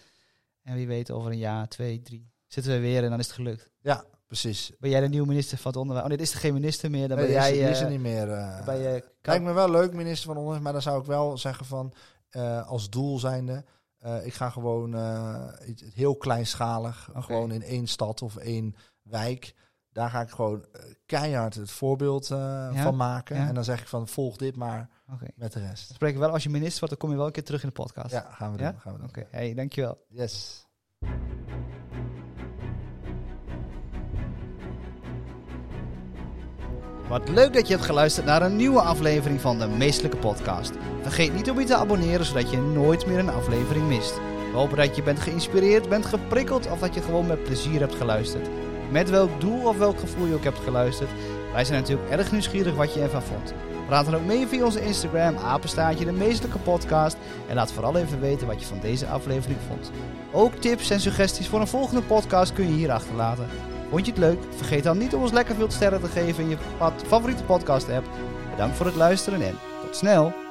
En 0.63 0.75
wie 0.75 0.87
weet, 0.87 1.11
over 1.11 1.31
een 1.31 1.37
jaar, 1.37 1.67
twee, 1.67 2.01
drie, 2.01 2.31
zitten 2.47 2.71
we 2.71 2.79
weer 2.79 3.03
en 3.03 3.09
dan 3.09 3.19
is 3.19 3.25
het 3.25 3.35
gelukt. 3.35 3.71
Ja, 3.81 4.03
precies. 4.27 4.71
Ben 4.79 4.89
jij 4.89 4.99
de 5.01 5.09
nieuwe 5.09 5.27
minister 5.27 5.57
van 5.57 5.71
het 5.71 5.79
onderwijs? 5.79 6.05
Oh, 6.05 6.11
dit 6.17 6.21
is 6.21 6.33
er 6.33 6.39
geen 6.39 6.53
minister 6.53 6.89
meer. 6.91 7.07
Dan 7.07 7.17
Nee, 7.17 7.27
ben 7.27 7.35
is, 7.37 7.47
jij... 7.47 7.57
is 7.71 7.79
er 7.79 7.85
eh, 7.85 7.91
niet 7.91 7.99
meer. 8.01 8.31
eh, 8.31 8.65
ben 8.65 8.77
je 8.77 9.03
Lijkt 9.21 9.43
me 9.43 9.53
wel 9.53 9.69
leuk, 9.71 9.93
minister 9.93 10.27
van 10.27 10.35
Onderwijs, 10.37 10.63
maar 10.63 10.73
dan 10.73 10.81
zou 10.81 10.99
ik 10.99 11.05
wel 11.05 11.37
zeggen 11.37 11.65
van 11.65 11.93
eh, 12.29 12.67
als 12.67 12.89
doel 12.89 13.19
zijnde, 13.19 13.63
ik 14.23 14.33
ga 14.33 14.49
gewoon 14.49 14.95
heel 15.93 16.15
kleinschalig, 16.15 17.09
gewoon 17.15 17.51
in 17.51 17.61
één 17.63 17.87
stad 17.87 18.21
of 18.21 18.35
één 18.37 18.75
wijk. 19.01 19.55
Daar 19.91 20.09
ga 20.09 20.21
ik 20.21 20.29
gewoon 20.29 20.65
keihard 21.05 21.55
het 21.55 21.71
voorbeeld 21.71 22.27
Ja, 22.27 22.73
van 22.73 22.95
maken. 22.95 23.35
ja. 23.35 23.47
En 23.47 23.53
dan 23.53 23.63
zeg 23.63 23.81
ik 23.81 23.87
van 23.87 24.07
volg 24.07 24.35
dit 24.37 24.55
maar 24.55 24.89
met 25.35 25.53
de 25.53 25.59
rest. 25.59 25.87
Dan 25.87 25.95
spreek 25.95 26.13
ik 26.13 26.19
wel, 26.19 26.29
als 26.31 26.43
je 26.43 26.49
minister 26.49 26.79
wordt, 26.79 26.89
dan 26.89 26.97
kom 26.97 27.09
je 27.09 27.17
wel 27.17 27.25
een 27.25 27.31
keer 27.31 27.43
terug 27.43 27.61
in 27.63 27.67
de 27.67 27.73
podcast. 27.73 28.11
Ja, 28.11 28.27
gaan 28.31 28.53
we 28.55 28.59
Ja? 28.61 28.71
doen. 28.71 28.79
Gaan 28.79 28.93
we 28.93 28.99
doen. 28.99 29.07
Oké, 29.07 29.27
hey, 29.29 29.53
dankjewel. 29.53 30.05
Yes. 30.09 30.65
Wat 37.07 37.29
leuk 37.29 37.53
dat 37.53 37.67
je 37.67 37.73
hebt 37.73 37.85
geluisterd 37.85 38.25
naar 38.25 38.41
een 38.41 38.55
nieuwe 38.55 38.81
aflevering 38.81 39.41
van 39.41 39.59
de 39.59 39.67
Meestelijke 39.67 40.17
Podcast. 40.17 40.71
Vergeet 41.01 41.33
niet 41.33 41.49
om 41.49 41.59
je 41.59 41.65
te 41.65 41.75
abonneren, 41.75 42.25
zodat 42.25 42.51
je 42.51 42.57
nooit 42.57 43.05
meer 43.05 43.19
een 43.19 43.29
aflevering 43.29 43.87
mist. 43.87 44.13
We 44.51 44.57
hopen 44.57 44.77
dat 44.77 44.95
je 44.95 45.03
bent 45.03 45.19
geïnspireerd, 45.19 45.89
bent 45.89 46.05
geprikkeld 46.05 46.71
of 46.71 46.79
dat 46.79 46.93
je 46.93 47.01
gewoon 47.01 47.27
met 47.27 47.43
plezier 47.43 47.79
hebt 47.79 47.95
geluisterd. 47.95 48.49
Met 48.91 49.09
welk 49.09 49.41
doel 49.41 49.67
of 49.67 49.77
welk 49.77 49.99
gevoel 49.99 50.25
je 50.25 50.33
ook 50.33 50.43
hebt 50.43 50.59
geluisterd. 50.59 51.09
Wij 51.53 51.65
zijn 51.65 51.79
natuurlijk 51.81 52.09
erg 52.09 52.31
nieuwsgierig 52.31 52.75
wat 52.75 52.93
je 52.93 53.01
ervan 53.01 53.23
vond. 53.23 53.53
Praat 53.85 54.05
dan 54.05 54.15
ook 54.15 54.25
mee 54.25 54.47
via 54.47 54.65
onze 54.65 54.85
Instagram, 54.85 55.37
apenstaartje 55.37 56.05
de 56.05 56.11
Meestelijke 56.11 56.59
Podcast. 56.59 57.17
En 57.47 57.55
laat 57.55 57.71
vooral 57.71 57.95
even 57.95 58.19
weten 58.19 58.47
wat 58.47 58.59
je 58.59 58.65
van 58.65 58.79
deze 58.79 59.07
aflevering 59.07 59.59
vond. 59.67 59.91
Ook 60.31 60.53
tips 60.55 60.89
en 60.89 60.99
suggesties 60.99 61.47
voor 61.47 61.59
een 61.59 61.67
volgende 61.67 62.01
podcast 62.01 62.53
kun 62.53 62.67
je 62.67 62.73
hier 62.73 62.91
achterlaten. 62.91 63.47
Vond 63.89 64.05
je 64.05 64.11
het 64.11 64.19
leuk? 64.19 64.39
Vergeet 64.55 64.83
dan 64.83 64.97
niet 64.97 65.13
om 65.13 65.21
ons 65.21 65.31
lekker 65.31 65.55
veel 65.55 65.71
sterren 65.71 66.01
te 66.01 66.07
geven 66.07 66.43
in 66.43 66.49
je 66.49 66.57
favoriete 67.05 67.43
podcast 67.43 67.89
app. 67.89 68.05
Bedankt 68.51 68.77
voor 68.77 68.85
het 68.85 68.95
luisteren 68.95 69.41
en 69.41 69.55
tot 69.81 69.95
snel! 69.95 70.46